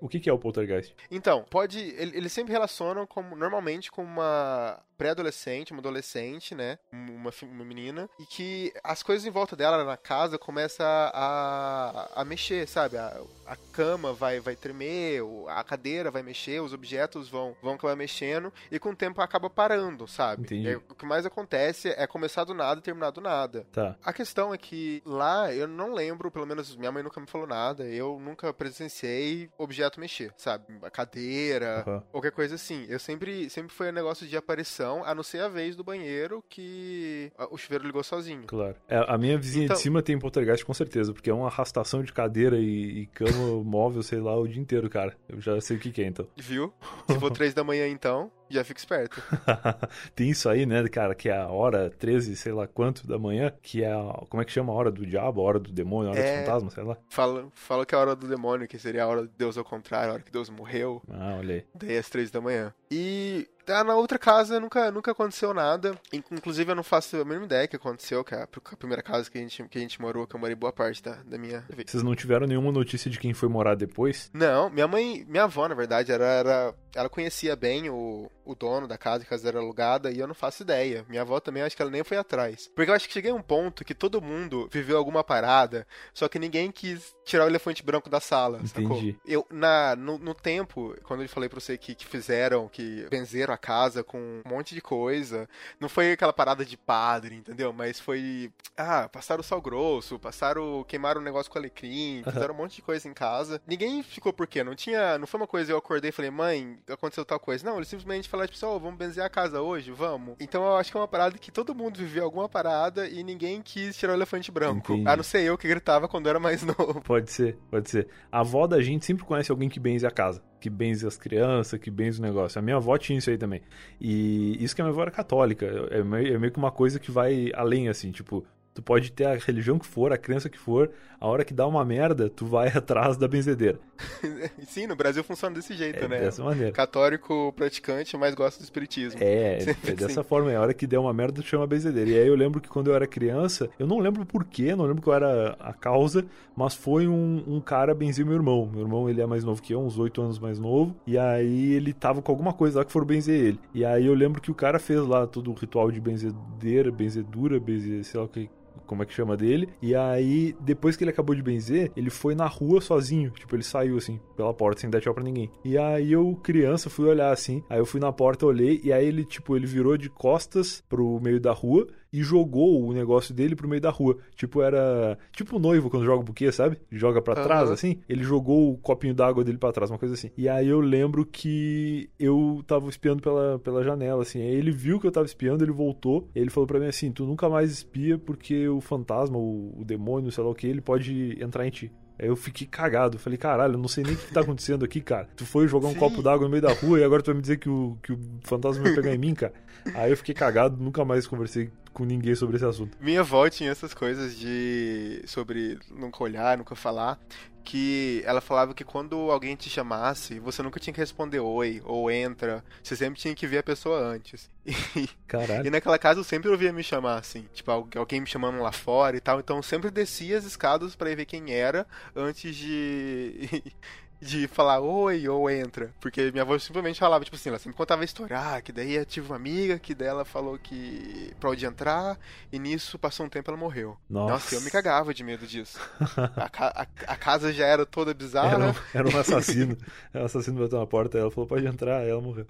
O 0.05 0.09
que, 0.09 0.21
que 0.21 0.29
é 0.29 0.33
o 0.35 0.39
poltergeist? 0.39 0.95
Então, 1.11 1.47
pode. 1.49 1.79
Eles 1.81 2.31
sempre 2.31 2.53
relacionam 2.53 3.07
como, 3.07 3.35
normalmente 3.35 3.91
com 3.91 4.05
uma 4.05 4.79
pré-adolescente, 4.97 5.73
uma 5.73 5.81
adolescente, 5.81 6.55
né? 6.55 6.79
Uma, 6.93 7.33
uma 7.43 7.65
menina, 7.65 8.09
e 8.19 8.25
que 8.27 8.73
as 8.83 9.03
coisas 9.03 9.27
em 9.27 9.31
volta 9.31 9.57
dela 9.57 9.85
na 9.85 9.97
casa 9.97 10.39
começam 10.39 10.87
a, 10.87 12.11
a, 12.15 12.25
mexer, 12.25 12.67
sabe? 12.69 12.97
A, 12.97 13.21
a 13.47 13.57
cama 13.73 14.13
vai, 14.13 14.41
vai 14.41 14.55
tremer, 14.55 15.23
a 15.49 15.65
cadeira 15.65 16.11
vai 16.11 16.23
mexer, 16.23 16.61
os 16.61 16.73
objetos 16.73 17.29
vão, 17.29 17.57
vão 17.63 17.75
acabar 17.75 17.97
mexendo, 17.97 18.53
e 18.71 18.79
com 18.79 18.91
o 18.91 18.97
tempo 18.97 19.21
acaba 19.21 19.51
parando, 19.51 20.07
sabe? 20.07 20.43
Entendi. 20.43 20.69
É, 20.69 20.77
o 20.77 20.95
que 20.95 21.07
mais 21.07 21.27
acontece 21.27 21.89
é 21.97 22.07
começar 22.07 22.45
do 22.45 22.55
nada 22.55 22.81
e 22.81 22.83
terminar 22.83 23.11
do 23.11 23.21
nada. 23.21 23.67
Tá. 23.73 23.97
A 24.05 24.13
questão 24.13 24.55
é 24.55 24.59
que 24.59 25.03
lá 25.05 25.53
eu 25.53 25.67
não 25.67 25.93
lembro, 25.93 26.31
pelo 26.31 26.47
menos 26.47 26.77
minha 26.77 26.93
mãe 26.93 27.03
nunca 27.03 27.21
me 27.21 27.27
falou 27.27 27.47
nada, 27.47 27.85
eu 27.85 28.19
nunca 28.21 28.53
presenciei 28.53 29.51
mexer, 30.01 30.33
sabe? 30.37 30.65
A 30.83 30.91
cadeira, 30.91 31.85
uhum. 31.87 32.01
qualquer 32.13 32.33
coisa 32.33 32.55
assim. 32.55 32.87
Eu 32.89 32.99
sempre, 32.99 33.49
sempre 33.51 33.73
foi 33.73 33.91
um 33.91 33.93
negócio 33.93 34.27
de 34.27 34.37
aparição 34.37 35.05
a 35.05 35.15
não 35.15 35.23
ser 35.23 35.41
a 35.41 35.49
vez 35.49 35.77
do 35.77 35.85
banheiro 35.85 36.45
que 36.49 37.33
o 37.51 37.57
chuveiro 37.57 37.87
ligou 37.87 38.03
sozinho. 38.03 38.45
Claro. 38.47 38.77
É, 38.89 39.05
a 39.07 39.19
minha 39.19 39.39
vizinha 39.39 39.65
então... 39.67 39.77
de 39.77 39.83
cima 39.83 40.03
tem 40.03 40.19
poltergeist 40.19 40.65
com 40.65 40.75
certeza, 40.75 41.13
porque 41.13 41.31
é 41.31 41.35
uma 41.35 41.47
arrastação 41.47 42.03
de 42.03 42.13
cadeira 42.13 42.59
e, 42.59 43.03
e 43.03 43.07
cama 43.07 43.63
móvel, 43.65 44.03
sei 44.03 44.21
lá, 44.21 44.37
o 44.37 44.47
dia 44.47 44.61
inteiro, 44.61 44.89
cara. 44.89 45.17
Eu 45.29 45.41
já 45.41 45.61
sei 45.61 45.77
o 45.77 45.81
que, 45.81 45.91
que 45.91 46.03
é, 46.03 46.07
então. 46.07 46.27
Viu? 46.37 46.73
Se 47.11 47.19
for 47.19 47.31
três 47.31 47.55
da 47.55 47.65
manhã, 47.65 47.87
então, 47.89 48.31
já 48.49 48.65
fica 48.65 48.81
esperto. 48.81 49.23
Tem 50.15 50.31
isso 50.31 50.49
aí, 50.49 50.67
né, 50.67 50.87
cara, 50.89 51.15
que 51.15 51.29
é 51.29 51.37
a 51.37 51.49
hora 51.49 51.91
13, 51.91 52.37
sei 52.37 52.53
lá 52.53 52.67
quanto 52.67 53.07
da 53.07 53.19
manhã, 53.19 53.53
que 53.63 53.83
é 53.83 53.93
a, 53.93 54.25
como 54.29 54.43
é 54.43 54.45
que 54.45 54.53
chama 54.53 54.73
a 54.73 54.77
hora 54.77 54.91
do 54.91 55.07
diabo, 55.07 55.41
a 55.41 55.45
hora 55.45 55.59
do 55.59 55.73
demônio, 55.73 56.11
a 56.11 56.13
hora 56.13 56.21
é... 56.21 56.33
do 56.33 56.47
fantasma, 56.47 56.71
sei 56.71 56.85
lá. 56.85 56.97
Fala, 57.09 57.49
fala 57.55 57.87
que 57.87 57.95
é 57.95 57.99
a 57.99 58.01
hora 58.01 58.17
do 58.17 58.29
demônio, 58.29 58.69
que 58.69 58.79
seria 58.79 59.05
a 59.05 59.07
hora 59.07 59.23
de 59.23 59.33
Deus 59.37 59.57
ao 59.57 59.65
contrário, 59.65 60.11
a 60.11 60.15
hora 60.15 60.23
que 60.23 60.33
Deus 60.33 60.51
morreu. 60.51 61.03
Ah, 61.11 61.37
olha 61.39 61.57
aí. 61.57 61.67
Daí 61.75 61.97
às 61.97 62.09
três 62.09 62.31
da 62.31 62.41
manhã. 62.41 62.73
E 62.91 63.49
ah, 63.69 63.85
na 63.85 63.95
outra 63.95 64.19
casa 64.19 64.61
nunca, 64.61 64.91
nunca 64.91 65.13
aconteceu 65.13 65.55
nada. 65.55 65.99
Inclusive, 66.13 66.73
eu 66.73 66.77
não 66.77 66.83
faço 66.83 67.17
a 67.17 67.25
mesma 67.25 67.45
ideia 67.45 67.69
que 67.69 67.77
aconteceu, 67.77 68.25
que 68.25 68.35
é 68.35 68.43
a 68.43 68.77
primeira 68.77 69.03
casa 69.03 69.31
que 69.31 69.39
a 69.39 69.41
gente, 69.41 69.63
que 69.69 69.79
a 69.79 69.81
gente 69.81 70.01
morou, 70.01 70.27
que 70.27 70.35
eu 70.35 70.41
morei 70.41 70.55
boa 70.55 70.73
parte 70.73 71.03
da, 71.03 71.17
da 71.25 71.39
minha 71.39 71.61
vida. 71.71 71.91
Vocês 71.91 72.03
não 72.03 72.15
tiveram 72.15 72.47
nenhuma 72.47 72.73
notícia 72.73 73.11
de 73.11 73.19
quem 73.19 73.33
foi 73.33 73.49
morar 73.49 73.75
depois? 73.75 74.31
Não, 74.33 74.71
minha 74.71 74.89
mãe, 74.89 75.25
minha 75.29 75.45
avó, 75.45 75.69
na 75.69 75.75
verdade, 75.75 76.13
era, 76.13 76.25
era 76.25 76.75
ela 76.95 77.09
conhecia 77.09 77.57
bem 77.57 77.91
o, 77.91 78.31
o 78.45 78.55
dono 78.55 78.87
da 78.87 78.99
casa, 78.99 79.21
que 79.21 79.27
a 79.27 79.31
casa 79.31 79.49
era 79.49 79.59
alugada, 79.59 80.11
e 80.11 80.19
eu 80.19 80.27
não 80.27 80.35
faço 80.35 80.63
ideia. 80.63 81.05
Minha 81.09 81.23
avó 81.23 81.41
também, 81.41 81.63
acho 81.63 81.77
que 81.77 81.83
ela 81.83 81.91
nem 81.91 82.05
foi 82.05 82.17
atrás. 82.17 82.71
Porque 82.75 82.91
eu 82.91 82.95
acho 82.95 83.07
que 83.07 83.15
cheguei 83.15 83.31
a 83.31 83.35
um 83.35 83.43
ponto 83.43 83.85
que 83.85 83.95
todo 83.95 84.21
mundo 84.21 84.69
viveu 84.73 84.97
alguma 84.97 85.25
parada, 85.25 85.87
só 86.13 86.29
que 86.29 86.39
ninguém 86.39 86.71
quis 86.71 87.15
tirar 87.25 87.45
o 87.45 87.49
elefante 87.49 87.83
branco 87.83 88.11
da 88.11 88.21
sala, 88.21 88.59
Entendi. 88.59 89.13
Sacou? 89.13 89.15
Eu, 89.27 89.47
na, 89.51 89.97
no, 89.97 90.19
no, 90.19 90.35
tempo, 90.35 90.95
quando 91.05 91.23
eu 91.23 91.29
falei 91.29 91.49
pra 91.49 91.61
você 91.61 91.79
que, 91.79 91.95
que 91.95 92.07
fizeram, 92.07 92.69
que 92.69 93.07
benzeram 93.11 93.55
a 93.55 93.59
casa 93.59 94.05
com 94.05 94.19
um 94.19 94.49
monte 94.49 94.75
de 94.75 94.81
coisa, 94.81 95.49
não 95.81 95.89
foi 95.89 96.13
aquela 96.13 96.33
parada 96.33 96.65
de 96.65 96.77
padre, 96.77 97.37
entendeu? 97.37 97.73
Mas 97.73 97.99
foi, 97.99 98.53
ah, 98.77 99.09
passaram 99.09 99.41
o 99.41 99.45
sal 99.45 99.61
grosso, 99.61 100.19
passaram, 100.19 100.85
queimaram 100.87 101.21
um 101.21 101.25
negócio 101.25 101.51
com 101.51 101.59
alecrim, 101.59 102.23
fizeram 102.25 102.55
um 102.55 102.59
monte 102.59 102.77
de 102.77 102.83
coisa 102.83 103.09
em 103.09 103.15
casa. 103.15 103.61
Ninguém 103.67 104.03
ficou 104.03 104.33
por 104.33 104.47
quê? 104.47 104.63
Não 104.63 104.75
tinha, 104.75 105.19
não 105.19 105.27
foi 105.27 105.41
uma 105.41 105.47
coisa 105.47 105.73
eu 105.73 105.79
acordei 105.79 106.11
e 106.11 106.13
falei, 106.13 106.31
mãe, 106.31 106.79
aconteceu 106.89 107.25
tal 107.25 107.41
coisa. 107.41 107.65
Não, 107.65 107.77
eles 107.77 107.89
simplesmente 107.89 108.29
falaram, 108.35 108.53
tipo, 108.53 108.67
oh, 108.67 108.81
vamos 108.81 108.99
benzer 108.99 109.25
a 109.25 109.29
casa 109.29 109.61
hoje, 109.61 109.91
vamos. 109.93 110.37
Então 110.41 110.65
eu 110.65 110.77
acho 110.77 110.91
que 110.91 110.97
é 110.97 111.01
uma 111.01 111.09
parada 111.09 111.39
que 111.39 111.53
todo 111.53 111.75
mundo 111.75 111.97
viveu 111.97 112.25
alguma 112.25 112.49
parada 112.49 113.09
e 113.09 113.23
ninguém 113.23 113.63
quis 113.63 113.97
tirar 113.97 114.13
o 114.13 114.17
elefante 114.17 114.51
branco. 114.51 114.93
Entendi. 114.93 115.09
A 115.09 115.17
não 115.17 115.23
ser 115.23 115.43
eu 115.43 115.57
que 115.57 115.69
gritava 115.69 116.09
quando 116.09 116.29
era 116.29 116.41
mais 116.41 116.63
novo. 116.67 117.01
Pode 117.01 117.31
ser, 117.31 117.57
pode 117.71 117.89
ser. 117.89 118.09
A 118.31 118.41
avó 118.41 118.67
da 118.67 118.81
gente 118.83 119.05
sempre 119.05 119.25
conhece 119.25 119.51
alguém 119.51 119.69
que 119.69 119.79
benze 119.79 120.07
a 120.07 120.11
casa. 120.11 120.43
Que 120.61 120.71
benze 120.71 121.07
as 121.07 121.17
crianças, 121.17 121.79
que 121.79 121.91
benze 121.91 122.19
o 122.19 122.23
negócio. 122.23 122.59
A 122.59 122.63
minha 122.63 122.77
avó 122.77 122.97
tinha 122.97 123.19
isso 123.19 123.31
aí 123.31 123.37
também. 123.37 123.61
E 124.01 124.63
isso 124.63 124.75
que 124.75 124.81
a 124.81 124.85
minha 124.85 124.93
avó 124.93 125.03
era 125.03 125.11
católica. 125.11 125.67
É 125.91 126.03
meio, 126.03 126.35
é 126.35 126.39
meio 126.39 126.53
que 126.53 126.59
uma 126.59 126.73
coisa 126.73 126.99
que 126.99 127.11
vai 127.11 127.51
além, 127.55 127.89
assim, 127.89 128.11
tipo, 128.11 128.45
Tu 128.75 128.83
pode 128.83 129.13
ter 129.13 129.25
a 129.25 129.37
religião 129.37 129.79
que 129.79 129.87
for, 129.87 130.13
a 130.13 130.19
crença 130.19 130.49
que 130.51 130.59
for, 130.59 130.91
a 131.21 131.29
hora 131.29 131.45
que 131.45 131.55
dá 131.55 131.65
uma 131.65 131.85
merda, 131.85 132.29
tu 132.29 132.45
vai 132.45 132.69
atrás 132.77 133.17
da 133.17 133.29
benzedeira. 133.29 133.79
Sim, 134.67 134.89
no 134.89 134.97
Brasil 134.97 135.23
funciona 135.23 135.55
desse 135.55 135.75
jeito, 135.75 136.05
é, 136.05 136.09
né? 136.09 136.21
Dessa 136.21 136.43
maneira. 136.43 136.73
Católico 136.73 137.53
praticante, 137.57 138.17
mas 138.17 138.35
gosta 138.35 138.61
do 138.61 138.65
espiritismo. 138.65 139.21
É, 139.23 139.59
é 139.87 139.93
dessa 139.93 140.21
assim. 140.21 140.29
forma. 140.29 140.51
É 140.51 140.57
a 140.57 140.61
hora 140.61 140.75
que 140.75 140.89
der 140.89 140.99
uma 140.99 141.13
merda, 141.13 141.41
tu 141.41 141.47
chama 141.47 141.65
a 141.65 141.67
benzedeira. 141.69 142.11
E 142.11 142.19
aí 142.19 142.27
eu 142.27 142.35
lembro 142.35 142.61
que 142.61 142.69
quando 142.69 142.89
eu 142.89 142.97
era 142.97 143.07
criança, 143.07 143.71
eu 143.79 143.87
não 143.87 144.01
lembro 144.01 144.27
porquê, 144.27 144.75
não 144.75 144.87
lembro 144.87 145.03
qual 145.03 145.17
era 145.17 145.57
a 145.61 145.73
causa, 145.73 146.27
mas 146.57 146.75
foi 146.75 147.07
um, 147.07 147.45
um 147.47 147.61
cara 147.61 147.95
benzer 147.95 148.27
meu 148.27 148.35
irmão. 148.35 148.69
Meu 148.71 148.83
irmão, 148.83 149.09
ele 149.09 149.21
é 149.21 149.27
mais 149.27 149.45
novo 149.45 149.63
que 149.63 149.73
eu, 149.73 149.81
uns 149.81 149.97
8 149.97 150.21
anos 150.21 150.39
mais 150.41 150.59
novo. 150.59 150.97
E 151.07 151.17
aí 151.17 151.75
ele 151.75 151.93
tava 151.93 152.21
com 152.21 152.33
alguma 152.33 152.53
coisa 152.53 152.81
lá 152.81 152.85
que 152.85 152.91
foram 152.91 153.07
benzer 153.07 153.41
ele. 153.41 153.61
E 153.73 153.85
aí 153.85 154.05
eu 154.05 154.15
lembro 154.15 154.41
que 154.43 154.51
o 154.51 154.55
cara 154.55 154.81
fez 154.81 155.01
lá 155.01 155.27
todo 155.29 155.53
o 155.53 155.55
ritual 155.55 155.93
de 155.93 156.01
benzedeira, 156.01 156.91
benzedura, 156.91 157.61
benzer, 157.61 158.05
sei 158.05 158.19
lá 158.19 158.27
o 158.27 158.29
que 158.29 158.51
como 158.87 159.03
é 159.03 159.07
que 159.07 159.13
chama 159.15 159.37
dele. 159.37 159.69
E 159.81 159.95
aí, 159.95 160.55
depois 160.61 160.97
que 160.97 161.05
ele 161.05 161.11
acabou 161.11 161.35
de 161.35 161.43
benzer, 161.43 161.91
ele 161.97 162.11
foi 162.11 162.35
na 162.35 162.47
rua 162.47 162.81
sozinho. 162.81 163.31
Tipo, 163.31 163.57
ele 163.57 163.63
saiu 163.63 163.97
assim, 163.97 164.21
pela 164.37 164.53
porta, 164.55 164.81
sem 164.81 164.91
dar 164.91 165.01
tchau 165.01 165.15
pra 165.15 165.25
ninguém. 165.25 165.51
E 165.65 165.77
aí 165.77 166.13
eu, 166.13 166.39
criança, 166.43 166.91
fui 166.91 167.07
olhar 167.07 167.33
assim. 167.33 167.63
Aí 167.69 167.79
eu 167.79 167.87
fui 167.87 168.01
na 168.01 168.13
porta, 168.13 168.47
olhei, 168.47 168.81
e 168.85 168.93
aí 168.93 169.07
ele, 169.07 169.25
tipo, 169.25 169.57
ele 169.57 169.67
virou 169.67 169.97
de 169.97 170.09
costas 170.09 170.83
pro 170.89 171.21
meio 171.21 171.41
da 171.41 171.53
rua 171.53 171.87
e 172.15 172.23
jogou 172.23 172.81
o 172.87 172.93
negócio 172.93 173.35
dele 173.35 173.57
pro 173.57 173.69
meio 173.69 173.83
da 173.83 173.91
rua. 173.91 174.17
Tipo, 174.37 174.63
era. 174.63 175.19
Tipo 175.33 175.57
o 175.57 175.59
noivo 175.59 175.91
quando 175.91 176.05
joga 176.05 176.21
o 176.21 176.25
buquê, 176.25 176.53
sabe? 176.53 176.79
Joga 176.89 177.21
para 177.21 177.41
uhum. 177.41 177.45
trás, 177.45 177.71
assim. 177.73 177.99
Ele 178.09 178.23
jogou 178.23 178.73
o 178.73 178.79
copinho 178.79 179.13
d'água 179.13 179.43
dele 179.43 179.59
para 179.59 179.73
trás, 179.73 179.91
uma 179.91 179.99
coisa 179.99 180.15
assim. 180.15 180.31
E 180.39 180.49
aí 180.49 180.69
eu 180.69 180.79
lembro 180.79 181.27
que 181.27 182.09
eu 182.17 182.63
tava 182.69 182.89
espiando 182.89 183.21
pela, 183.21 183.59
pela 183.59 183.83
janela, 183.83 184.23
assim. 184.23 184.41
Aí 184.41 184.55
ele 184.55 184.71
viu 184.71 185.01
que 185.01 185.09
eu 185.09 185.11
tava 185.11 185.27
espiando, 185.27 185.65
ele 185.65 185.73
voltou. 185.73 186.29
ele 186.37 186.51
falou 186.51 186.69
para 186.69 186.79
mim 186.79 186.87
assim: 186.87 187.11
Tu 187.11 187.27
nunca 187.27 187.49
mais 187.49 187.73
espia 187.73 188.17
porque 188.17 188.69
o 188.69 188.81
fantasma, 188.81 189.37
o, 189.37 189.81
o 189.81 189.85
demônio, 189.85 190.31
sei 190.31 190.45
lá 190.45 190.51
o 190.51 190.55
que, 190.55 190.69
ele 190.69 190.81
pode 190.81 191.37
entrar 191.43 191.67
em 191.67 191.71
ti. 191.71 191.91
Aí 192.17 192.29
eu 192.29 192.37
fiquei 192.37 192.65
cagado. 192.65 193.19
Falei, 193.19 193.37
caralho, 193.37 193.75
eu 193.75 193.79
não 193.79 193.89
sei 193.89 194.05
nem 194.05 194.15
o 194.15 194.17
que 194.17 194.33
tá 194.33 194.43
acontecendo 194.43 194.85
aqui, 194.85 195.01
cara. 195.01 195.29
Tu 195.35 195.45
foi 195.45 195.67
jogar 195.67 195.89
um 195.89 195.95
Sim. 195.95 195.99
copo 195.99 196.23
d'água 196.23 196.45
no 196.45 196.51
meio 196.51 196.63
da 196.63 196.73
rua 196.73 197.01
e 197.01 197.03
agora 197.03 197.23
tu 197.23 197.27
vai 197.27 197.35
me 197.35 197.41
dizer 197.41 197.57
que 197.57 197.69
o, 197.69 197.99
que 198.01 198.13
o 198.13 198.19
fantasma 198.43 198.85
vai 198.85 198.95
pegar 198.95 199.13
em 199.13 199.19
mim, 199.19 199.35
cara. 199.35 199.53
Aí 199.95 200.13
eu 200.13 200.17
fiquei 200.17 200.33
cagado, 200.33 200.83
nunca 200.83 201.05
mais 201.05 201.27
conversei 201.27 201.71
com 201.95 202.05
ninguém 202.05 202.35
sobre 202.35 202.57
esse 202.57 202.67
assunto. 202.67 202.99
Minha 203.01 203.21
avó 203.21 203.49
tinha 203.49 203.71
essas 203.71 203.95
coisas 203.95 204.37
de. 204.37 205.23
sobre 205.27 205.79
nunca 205.91 206.23
olhar, 206.23 206.59
nunca 206.59 206.75
falar. 206.75 207.19
Que 207.67 208.23
ela 208.27 208.43
falava 208.43 208.75
que 208.75 208.85
quando 208.85 209.17
alguém 209.31 209.57
te 209.57 209.71
chamasse, 209.71 210.39
você 210.39 210.63
nunca 210.63 210.79
tinha 210.79 210.93
que 210.93 211.01
responder 211.01 211.41
oi 211.41 211.81
ou 211.87 212.11
entra. 212.11 212.63
Você 212.83 212.95
sempre 212.95 213.19
tinha 213.19 213.35
que 213.35 213.47
ver 213.47 213.59
a 213.59 213.63
pessoa 213.63 213.99
antes. 213.99 214.51
E, 214.97 215.09
Caralho. 215.27 215.67
e 215.67 215.71
naquela 215.71 215.99
casa 215.99 216.21
eu 216.21 216.25
sempre 216.25 216.51
ouvia 216.51 216.73
me 216.73 216.83
chamar 216.83 217.19
assim. 217.19 217.47
Tipo, 217.55 217.71
alguém 217.71 218.21
me 218.21 218.27
chamando 218.27 218.61
lá 218.61 218.71
fora 218.71 219.17
e 219.17 219.21
tal. 219.21 219.41
Então 219.41 219.57
eu 219.57 219.63
sempre 219.63 219.91
descia 219.91 220.37
as 220.39 220.45
escadas 220.45 220.95
para 220.95 221.15
ver 221.15 221.25
quem 221.25 221.53
era 221.53 221.87
antes 222.15 222.55
de. 222.55 223.49
de 224.25 224.49
falar 224.49 224.81
oi 224.81 225.29
ou 225.29 225.51
entra. 225.51 225.93
Porque 226.01 226.31
minha 226.33 226.43
avó 226.43 226.59
simplesmente 226.59 226.99
falava, 226.99 227.25
tipo 227.25 227.37
assim, 227.37 227.51
ela 227.51 227.59
sempre 227.59 227.77
contava 227.77 228.03
a 228.03 228.05
história. 228.05 228.37
Ah, 228.39 228.61
que 228.61 228.73
daí 228.73 228.95
eu 228.95 229.05
tive 229.05 229.27
uma 229.27 229.37
amiga 229.37 229.79
que 229.79 229.95
dela 229.95 230.25
falou 230.25 230.59
que 230.59 231.33
pode 231.39 231.65
entrar, 231.65 232.19
e 232.51 232.59
nisso 232.59 232.99
passou 232.99 233.27
um 233.27 233.29
tempo 233.29 233.51
ela 233.51 233.59
morreu. 233.59 233.97
Nossa, 234.09 234.33
Nossa 234.33 234.55
eu 234.55 234.61
me 234.63 234.71
cagava 234.71 235.13
de 235.13 235.23
medo 235.23 235.47
disso. 235.47 235.79
a, 236.37 236.83
a, 236.83 236.87
a, 237.07 237.17
casa 237.17 237.53
já 237.53 237.67
era 237.67 237.85
toda 237.85 238.15
bizarra. 238.15 238.55
Era 238.55 238.67
um, 238.67 238.75
era 238.95 239.09
um 239.09 239.21
assassino. 239.21 239.77
era 240.13 240.23
um 240.23 240.27
assassino 240.27 240.61
bateu 240.61 240.79
na 240.79 240.87
porta, 240.87 241.19
ela 241.19 241.31
falou, 241.31 241.47
pode 241.47 241.67
entrar, 241.67 241.99
aí 241.99 242.09
ela 242.09 242.21
morreu. 242.21 242.47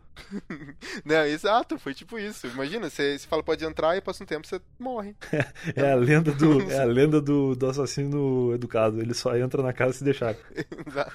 Não, 1.04 1.24
exato, 1.26 1.78
foi 1.78 1.92
tipo 1.92 2.18
isso. 2.18 2.46
Imagina, 2.46 2.88
você, 2.88 3.18
você 3.18 3.26
fala 3.26 3.42
pode 3.42 3.64
entrar 3.64 3.96
e 3.96 4.00
passa 4.00 4.22
um 4.22 4.26
tempo 4.26 4.46
você 4.46 4.60
morre. 4.78 5.16
É, 5.32 5.44
é 5.82 5.92
a 5.92 5.96
lenda 5.96 6.32
do, 6.32 6.60
é 6.70 6.80
a 6.80 6.84
lenda 6.84 7.20
do, 7.20 7.56
do 7.56 7.66
assassino 7.66 8.54
educado. 8.54 9.00
Ele 9.00 9.14
só 9.14 9.36
entra 9.36 9.62
na 9.62 9.72
casa 9.72 9.94
se 9.94 10.04
deixar. 10.04 10.36
exato. 10.86 11.12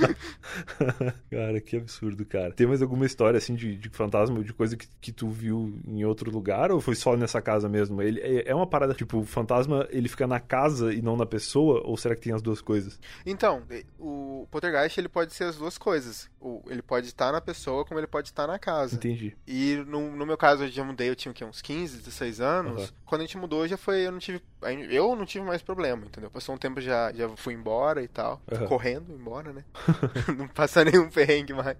cara, 1.30 1.60
que 1.60 1.76
absurdo, 1.76 2.24
cara. 2.24 2.52
Tem 2.52 2.66
mais 2.66 2.82
alguma 2.82 3.06
história, 3.06 3.38
assim, 3.38 3.54
de, 3.54 3.76
de 3.76 3.88
fantasma, 3.88 4.42
de 4.42 4.52
coisa 4.52 4.76
que, 4.76 4.88
que 5.00 5.12
tu 5.12 5.28
viu 5.28 5.78
em 5.86 6.04
outro 6.04 6.30
lugar, 6.30 6.70
ou 6.70 6.80
foi 6.80 6.94
só 6.94 7.16
nessa 7.16 7.40
casa 7.40 7.68
mesmo? 7.68 8.00
Ele 8.02 8.20
é, 8.20 8.50
é 8.50 8.54
uma 8.54 8.66
parada, 8.66 8.94
tipo, 8.94 9.18
o 9.18 9.24
fantasma, 9.24 9.86
ele 9.90 10.08
fica 10.08 10.26
na 10.26 10.40
casa 10.40 10.92
e 10.92 11.02
não 11.02 11.16
na 11.16 11.26
pessoa, 11.26 11.82
ou 11.84 11.96
será 11.96 12.14
que 12.14 12.22
tem 12.22 12.32
as 12.32 12.42
duas 12.42 12.60
coisas? 12.60 12.98
Então, 13.24 13.62
o 13.98 14.46
poltergeist, 14.50 14.98
ele 14.98 15.08
pode 15.08 15.32
ser 15.34 15.44
as 15.44 15.56
duas 15.56 15.78
coisas. 15.78 16.28
Ele 16.66 16.82
pode 16.82 17.06
estar 17.06 17.32
na 17.32 17.40
pessoa, 17.40 17.84
como 17.84 17.98
ele 17.98 18.06
pode 18.06 18.28
estar 18.28 18.46
na 18.46 18.58
casa. 18.58 18.96
Entendi. 18.96 19.36
E 19.46 19.76
no, 19.86 20.14
no 20.14 20.26
meu 20.26 20.36
caso, 20.36 20.64
eu 20.64 20.68
já 20.68 20.84
mudei, 20.84 21.08
eu 21.08 21.16
tinha 21.16 21.32
que, 21.34 21.44
uns 21.44 21.60
15, 21.60 21.98
16 21.98 22.40
anos. 22.40 22.82
Uhum. 22.82 22.88
Quando 23.04 23.20
a 23.22 23.24
gente 23.24 23.38
mudou, 23.38 23.66
já 23.66 23.76
foi, 23.76 24.06
eu 24.06 24.12
não 24.12 24.18
tive, 24.18 24.42
eu 24.90 25.16
não 25.16 25.24
tive 25.24 25.44
mais 25.44 25.62
problema, 25.62 26.06
entendeu? 26.06 26.30
Passou 26.30 26.54
um 26.54 26.58
tempo, 26.58 26.80
já, 26.80 27.12
já 27.12 27.28
fui 27.36 27.54
embora 27.54 28.02
e 28.02 28.08
tal. 28.08 28.40
Uhum. 28.50 28.66
Correndo 28.66 29.12
embora, 29.12 29.52
né? 29.52 29.64
não 30.36 30.48
passa 30.48 30.84
nenhum 30.84 31.08
perrengue 31.08 31.54
mais. 31.54 31.76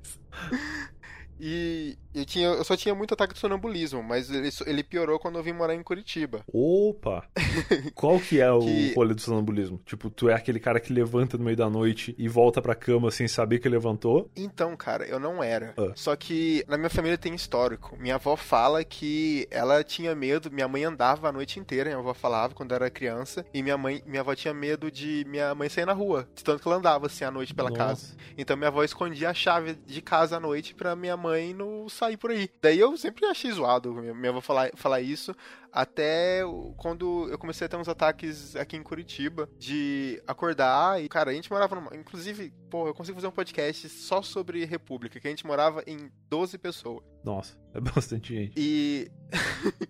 E 1.41 1.97
eu, 2.15 2.25
tinha, 2.25 2.49
eu 2.49 2.65
só 2.65 2.77
tinha 2.77 2.95
muito 2.95 3.15
ataque 3.15 3.35
de 3.35 3.41
sonambulismo, 3.41 4.03
mas 4.03 4.31
ele, 4.31 4.49
ele 4.67 4.83
piorou 4.83 5.19
quando 5.19 5.37
eu 5.37 5.43
vim 5.43 5.53
morar 5.53 5.75
em 5.75 5.83
Curitiba. 5.83 6.43
Opa! 6.53 7.25
Qual 7.95 8.19
que 8.19 8.41
é 8.41 8.51
o 8.51 8.61
que... 8.61 8.95
rolê 8.95 9.15
do 9.15 9.21
sonambulismo? 9.21 9.81
Tipo, 9.85 10.11
tu 10.11 10.29
é 10.29 10.35
aquele 10.35 10.59
cara 10.59 10.81
que 10.81 10.93
levanta 10.93 11.39
no 11.39 11.45
meio 11.45 11.57
da 11.57 11.71
noite 11.71 12.15
e 12.19 12.29
volta 12.29 12.61
pra 12.61 12.75
cama 12.75 13.11
sem 13.11 13.29
saber 13.29 13.61
que 13.61 13.69
levantou? 13.69 14.31
Então, 14.37 14.77
cara, 14.77 15.05
eu 15.07 15.21
não 15.21 15.43
era. 15.43 15.75
Ah. 15.77 15.93
Só 15.95 16.17
que 16.17 16.65
na 16.67 16.77
minha 16.77 16.91
família 16.91 17.17
tem 17.17 17.35
histórico. 17.35 17.97
Minha 17.99 18.17
avó 18.17 18.37
fala 18.37 18.83
que 18.85 19.47
ela 19.51 19.85
tinha 19.85 20.15
medo, 20.15 20.51
minha 20.51 20.67
mãe 20.67 20.85
andava 20.85 21.29
a 21.29 21.33
noite 21.33 21.61
inteira, 21.61 21.91
minha 21.91 22.01
avó 22.01 22.15
falava 22.15 22.55
quando 22.55 22.73
eu 22.73 22.77
era 22.77 22.91
criança, 22.91 23.45
e 23.55 23.63
minha 23.63 23.79
mãe, 23.79 24.03
minha 24.07 24.21
avó 24.21 24.35
tinha 24.35 24.53
medo 24.53 24.91
de 24.91 25.25
minha 25.29 25.55
mãe 25.55 25.69
sair 25.69 25.87
na 25.87 25.93
rua, 25.93 26.29
de 26.35 26.43
tanto 26.43 26.63
que 26.63 26.69
ela 26.69 26.79
andava 26.79 27.07
assim 27.07 27.25
à 27.25 27.31
noite 27.31 27.55
pela 27.55 27.71
Nossa. 27.71 27.85
casa. 27.85 28.17
Então 28.37 28.57
minha 28.57 28.69
avó 28.69 28.83
escondia 28.83 29.31
a 29.31 29.35
chave 29.35 29.75
de 29.87 30.03
casa 30.03 30.37
à 30.37 30.41
noite 30.41 30.75
pra 30.75 30.97
minha 30.97 31.17
mãe 31.17 31.28
mãe 31.29 31.55
não 31.55 31.89
sair 31.89 32.17
por 32.17 32.31
aí. 32.31 32.51
Daí 32.61 32.79
eu 32.79 32.97
sempre 32.97 33.25
achei 33.27 33.51
zoado 33.51 33.93
minha 33.95 34.31
avó 34.31 34.41
falar, 34.41 34.71
falar 34.75 35.01
isso, 35.01 35.35
até 35.73 36.43
quando 36.77 37.29
eu 37.31 37.39
comecei 37.39 37.67
a 37.67 37.69
ter 37.69 37.77
uns 37.77 37.89
ataques 37.89 38.57
aqui 38.57 38.77
em 38.77 38.83
Curitiba 38.83 39.49
de 39.59 40.23
acordar 40.27 41.03
e, 41.03 41.09
cara, 41.09 41.31
a 41.31 41.35
gente 41.35 41.51
morava 41.51 41.75
numa. 41.75 41.95
Inclusive, 41.95 42.53
pô, 42.71 42.87
eu 42.87 42.95
consigo 42.95 43.17
fazer 43.17 43.27
um 43.27 43.33
podcast 43.33 43.89
só 43.89 44.23
sobre 44.23 44.65
República, 44.65 45.21
que 45.21 45.27
a 45.27 45.31
gente 45.31 45.47
morava 45.47 45.83
em 45.87 46.11
12 46.29 46.59
pessoas. 46.59 47.05
Nossa, 47.25 47.57
é 47.75 47.81
bastante 47.81 48.35
gente. 48.35 48.55
E. 48.57 49.11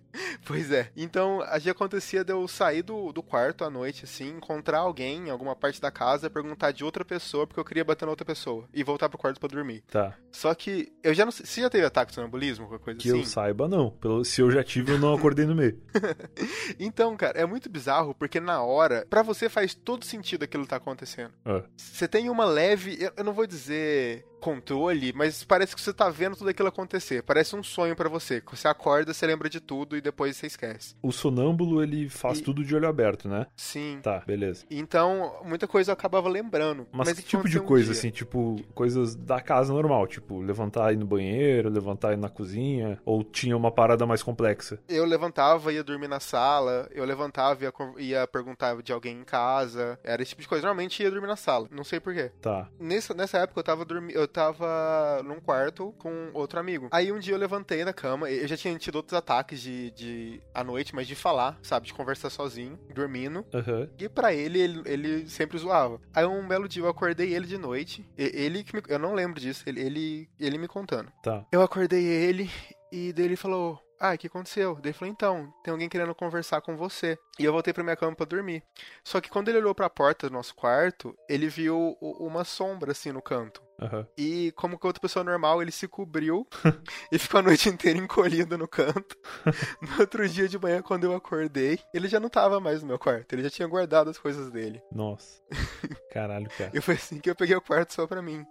pois 0.49 0.71
é. 0.71 0.89
Então, 0.97 1.41
já 1.59 1.71
acontecia 1.71 2.23
de 2.23 2.33
eu 2.33 2.47
sair 2.47 2.81
do, 2.81 3.13
do 3.13 3.21
quarto 3.21 3.63
à 3.63 3.69
noite, 3.69 4.05
assim, 4.05 4.29
encontrar 4.29 4.79
alguém 4.79 5.27
em 5.27 5.29
alguma 5.29 5.55
parte 5.55 5.79
da 5.79 5.91
casa, 5.91 6.29
perguntar 6.29 6.71
de 6.71 6.83
outra 6.83 7.05
pessoa, 7.05 7.45
porque 7.45 7.59
eu 7.59 7.65
queria 7.65 7.85
bater 7.85 8.05
na 8.05 8.11
outra 8.11 8.25
pessoa, 8.25 8.67
e 8.73 8.83
voltar 8.83 9.07
pro 9.09 9.17
quarto 9.17 9.39
para 9.39 9.49
dormir. 9.49 9.83
Tá. 9.91 10.17
Só 10.31 10.53
que 10.55 10.91
eu 11.03 11.13
já 11.13 11.23
não 11.23 11.31
sei. 11.31 11.45
Você 11.45 11.61
já 11.61 11.69
teve 11.69 11.85
ataque 11.85 12.09
de 12.09 12.15
sonambulismo, 12.15 12.67
qualquer 12.67 12.83
coisa 12.83 12.99
que 12.99 13.09
assim? 13.09 13.19
Que 13.19 13.25
eu 13.25 13.29
saiba, 13.29 13.67
não. 13.67 13.91
Pelo, 13.91 14.25
se 14.25 14.41
eu 14.41 14.49
já 14.49 14.63
tive, 14.63 14.93
eu 14.93 14.99
não 14.99 15.13
acordei 15.13 15.45
no 15.45 15.55
meio. 15.55 15.79
então, 16.79 17.15
cara, 17.15 17.39
é 17.39 17.45
muito 17.45 17.69
bizarro, 17.69 18.15
porque 18.15 18.39
na 18.39 18.63
hora, 18.63 19.05
para 19.07 19.21
você 19.21 19.47
faz 19.47 19.75
todo 19.75 20.03
sentido 20.03 20.43
aquilo 20.43 20.63
que 20.63 20.69
tá 20.69 20.77
acontecendo. 20.77 21.33
É. 21.45 21.63
Você 21.77 22.07
tem 22.07 22.29
uma 22.29 22.45
leve. 22.45 22.97
Eu 23.15 23.23
não 23.23 23.33
vou 23.33 23.45
dizer 23.45 24.25
controle, 24.39 25.13
mas 25.13 25.43
parece 25.43 25.75
que 25.75 25.81
você 25.81 25.93
tá 25.93 26.09
vendo 26.09 26.35
tudo 26.35 26.49
aquilo 26.49 26.69
acontecer. 26.69 27.21
Parece 27.23 27.55
um 27.55 27.63
sonho 27.63 27.95
para 27.95 28.09
você. 28.09 28.41
Você 28.51 28.67
acorda, 28.67 29.13
você 29.13 29.27
lembra 29.27 29.49
de 29.49 29.59
tudo 29.59 29.97
e 29.97 30.01
depois 30.01 30.37
você 30.37 30.47
esquece. 30.47 30.95
O 31.01 31.11
sonâmbulo, 31.11 31.83
ele 31.83 32.09
faz 32.09 32.39
e... 32.39 32.43
tudo 32.43 32.63
de 32.63 32.75
olho 32.75 32.87
aberto, 32.87 33.27
né? 33.27 33.47
Sim. 33.55 33.99
Tá, 34.01 34.23
beleza. 34.25 34.65
Então, 34.69 35.41
muita 35.43 35.67
coisa 35.67 35.91
eu 35.91 35.93
acabava 35.93 36.29
lembrando. 36.29 36.87
Mas, 36.91 37.09
mas 37.09 37.19
que 37.19 37.25
tipo 37.25 37.47
de 37.47 37.59
um 37.59 37.65
coisa, 37.65 37.91
dia. 37.91 37.99
assim? 37.99 38.09
Tipo, 38.09 38.55
coisas 38.73 39.15
da 39.15 39.41
casa 39.41 39.73
normal? 39.73 40.07
Tipo, 40.07 40.39
levantar 40.41 40.91
e 40.91 40.95
ir 40.95 40.97
no 40.97 41.05
banheiro, 41.05 41.69
levantar 41.69 42.11
e 42.11 42.13
ir 42.13 42.17
na 42.17 42.29
cozinha? 42.29 42.99
Ou 43.05 43.23
tinha 43.23 43.55
uma 43.55 43.71
parada 43.71 44.05
mais 44.05 44.23
complexa? 44.23 44.79
Eu 44.87 45.05
levantava 45.05 45.71
e 45.71 45.75
ia 45.75 45.83
dormir 45.83 46.07
na 46.07 46.19
sala. 46.19 46.87
Eu 46.91 47.05
levantava 47.05 47.63
e 47.63 47.65
ia, 47.65 48.19
ia 48.19 48.27
perguntar 48.27 48.81
de 48.81 48.93
alguém 48.93 49.19
em 49.19 49.23
casa. 49.23 49.99
Era 50.03 50.21
esse 50.21 50.29
tipo 50.29 50.41
de 50.41 50.47
coisa. 50.47 50.61
Normalmente 50.61 51.03
ia 51.03 51.11
dormir 51.11 51.27
na 51.27 51.35
sala. 51.35 51.67
Não 51.71 51.83
sei 51.83 51.99
porquê. 51.99 52.31
Tá. 52.41 52.67
Nessa, 52.79 53.13
nessa 53.13 53.39
época 53.39 53.59
eu 53.59 53.63
tava 53.63 53.83
dormindo 53.85 54.28
tava 54.29 55.21
num 55.23 55.39
quarto 55.39 55.93
com 55.97 56.29
outro 56.33 56.59
amigo. 56.59 56.87
Aí 56.91 57.11
um 57.11 57.19
dia 57.19 57.33
eu 57.33 57.39
levantei 57.39 57.83
da 57.83 57.93
cama, 57.93 58.29
eu 58.29 58.47
já 58.47 58.55
tinha 58.55 58.77
tido 58.77 58.95
outros 58.95 59.17
ataques 59.17 59.61
de, 59.61 59.91
de 59.91 60.41
à 60.53 60.63
noite, 60.63 60.95
mas 60.95 61.07
de 61.07 61.15
falar, 61.15 61.57
sabe? 61.61 61.87
De 61.87 61.93
conversar 61.93 62.29
sozinho, 62.29 62.79
dormindo. 62.93 63.45
Uhum. 63.53 63.89
E 63.97 64.07
para 64.07 64.33
ele, 64.33 64.59
ele, 64.59 64.81
ele, 64.85 65.29
sempre 65.29 65.57
zoava. 65.57 65.99
Aí 66.13 66.25
um 66.25 66.47
belo 66.47 66.67
dia 66.67 66.83
eu 66.83 66.89
acordei 66.89 67.33
ele 67.33 67.47
de 67.47 67.57
noite. 67.57 68.07
Ele 68.17 68.63
que 68.63 68.75
me, 68.75 68.81
eu 68.87 68.99
não 68.99 69.13
lembro 69.13 69.39
disso, 69.39 69.63
ele, 69.67 69.81
ele, 69.81 70.29
ele 70.39 70.57
me 70.57 70.67
contando. 70.67 71.11
Tá. 71.23 71.45
Eu 71.51 71.61
acordei 71.61 72.05
ele 72.05 72.49
e 72.91 73.11
dele 73.13 73.35
falou: 73.35 73.81
ah, 73.99 74.13
o 74.13 74.17
que 74.17 74.27
aconteceu? 74.27 74.75
Daí 74.75 74.91
ele 74.91 74.93
falou, 74.93 75.11
então, 75.11 75.53
tem 75.61 75.71
alguém 75.73 75.89
querendo 75.89 76.15
conversar 76.15 76.61
com 76.61 76.77
você. 76.77 77.17
E 77.37 77.43
eu 77.43 77.51
voltei 77.51 77.73
pra 77.73 77.83
minha 77.83 77.97
cama 77.97 78.15
pra 78.15 78.25
dormir. 78.25 78.63
Só 79.03 79.19
que 79.19 79.29
quando 79.29 79.49
ele 79.49 79.57
olhou 79.57 79.75
pra 79.75 79.89
porta 79.89 80.29
do 80.29 80.33
nosso 80.33 80.55
quarto, 80.55 81.13
ele 81.27 81.49
viu 81.49 81.97
uma 82.01 82.45
sombra 82.45 82.93
assim 82.93 83.11
no 83.11 83.21
canto. 83.21 83.61
Uhum. 83.79 84.05
E 84.17 84.51
como 84.53 84.77
que 84.77 84.85
outra 84.85 85.01
pessoa 85.01 85.23
normal, 85.23 85.61
ele 85.61 85.71
se 85.71 85.87
cobriu 85.87 86.45
e 87.11 87.17
ficou 87.17 87.39
a 87.39 87.43
noite 87.43 87.69
inteira 87.69 87.97
encolhido 87.97 88.57
no 88.57 88.67
canto. 88.67 89.15
no 89.81 90.01
outro 90.01 90.27
dia 90.27 90.47
de 90.47 90.59
manhã, 90.59 90.81
quando 90.81 91.05
eu 91.05 91.15
acordei, 91.15 91.79
ele 91.93 92.07
já 92.07 92.19
não 92.19 92.29
tava 92.29 92.59
mais 92.59 92.81
no 92.81 92.87
meu 92.87 92.99
quarto. 92.99 93.33
Ele 93.33 93.43
já 93.43 93.49
tinha 93.49 93.67
guardado 93.67 94.09
as 94.09 94.17
coisas 94.17 94.51
dele. 94.51 94.81
Nossa. 94.91 95.41
Caralho, 96.11 96.49
cara. 96.57 96.71
e 96.73 96.81
foi 96.81 96.95
assim 96.95 97.19
que 97.19 97.29
eu 97.29 97.35
peguei 97.35 97.55
o 97.55 97.61
quarto 97.61 97.93
só 97.93 98.05
pra 98.05 98.21
mim. 98.21 98.45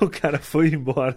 o 0.00 0.08
cara 0.08 0.38
foi 0.38 0.68
embora. 0.68 1.16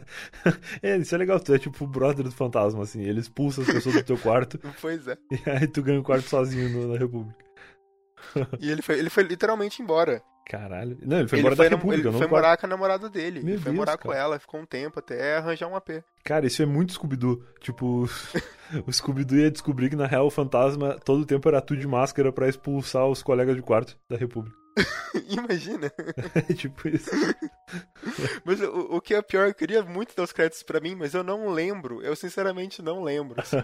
É, 0.82 0.98
isso 0.98 1.16
é 1.16 1.18
legal. 1.18 1.40
Tu 1.40 1.54
é 1.54 1.60
tipo 1.60 1.84
o 1.84 1.88
brother 1.88 2.24
do 2.24 2.32
fantasma, 2.32 2.84
assim. 2.84 3.02
Ele 3.02 3.20
expulsa 3.20 3.62
as 3.62 3.68
pessoas 3.68 3.96
do 3.96 4.04
teu 4.04 4.18
quarto. 4.18 4.60
Pois 4.82 5.08
é. 5.08 5.18
E 5.32 5.50
aí 5.50 5.68
tu 5.68 5.82
ganha 5.82 6.00
o 6.00 6.04
quarto 6.04 6.28
sozinho 6.28 6.70
no, 6.70 6.94
na 6.94 7.00
República. 7.00 7.46
e 8.60 8.70
ele 8.72 8.82
foi, 8.82 9.00
ele 9.00 9.10
foi 9.10 9.24
literalmente 9.24 9.82
embora. 9.82 10.22
Caralho. 10.46 10.98
Não, 11.02 11.20
ele 11.20 11.28
foi 11.28 11.40
embora 11.40 11.56
da 11.56 11.64
República. 11.64 12.10
Ele 12.10 12.18
foi 12.18 12.28
morar 12.28 12.56
com 12.58 12.66
a 12.66 12.70
namorada 12.70 13.10
dele. 13.10 13.42
Meu 13.42 13.56
ele 13.56 13.58
foi 13.58 13.72
Deus, 13.72 13.76
morar 13.76 13.98
cara. 13.98 14.04
com 14.04 14.14
ela, 14.14 14.40
ficou 14.40 14.60
um 14.60 14.66
tempo 14.66 15.00
até 15.00 15.38
arranjar 15.38 15.68
um 15.68 15.76
AP. 15.76 16.04
Cara, 16.26 16.48
isso 16.48 16.64
é 16.64 16.66
muito 16.66 16.94
Scooby-Doo. 16.94 17.40
Tipo, 17.62 18.10
o 18.88 18.92
Scooby-Doo 18.92 19.38
ia 19.38 19.52
descobrir 19.52 19.92
que 19.92 19.96
na 19.96 20.08
real 20.08 20.26
o 20.26 20.32
fantasma 20.32 20.98
todo 21.06 21.22
o 21.22 21.26
tempo 21.26 21.48
era 21.48 21.62
tu 21.62 21.78
de 21.78 21.88
máscara 21.88 22.32
pra 22.32 22.50
expulsar 22.50 23.08
os 23.08 23.22
colegas 23.22 23.56
de 23.56 23.62
quarto 23.62 23.96
da 24.10 24.18
República. 24.18 24.58
Imagina. 25.30 25.92
É 26.36 26.54
tipo 26.54 26.88
isso. 26.88 27.10
mas 28.44 28.62
o, 28.62 28.96
o, 28.96 29.02
que 29.02 29.14
é 29.14 29.22
pior, 29.22 29.48
eu 29.48 29.54
queria 29.54 29.84
muito 29.84 30.16
dar 30.16 30.24
os 30.24 30.32
créditos 30.32 30.64
pra 30.64 30.80
mim, 30.80 30.96
mas 30.96 31.14
eu 31.14 31.24
não 31.24 31.50
lembro. 31.50 32.02
Eu 32.02 32.16
sinceramente 32.16 32.82
não 32.82 33.04
lembro. 33.04 33.40
Assim. 33.40 33.58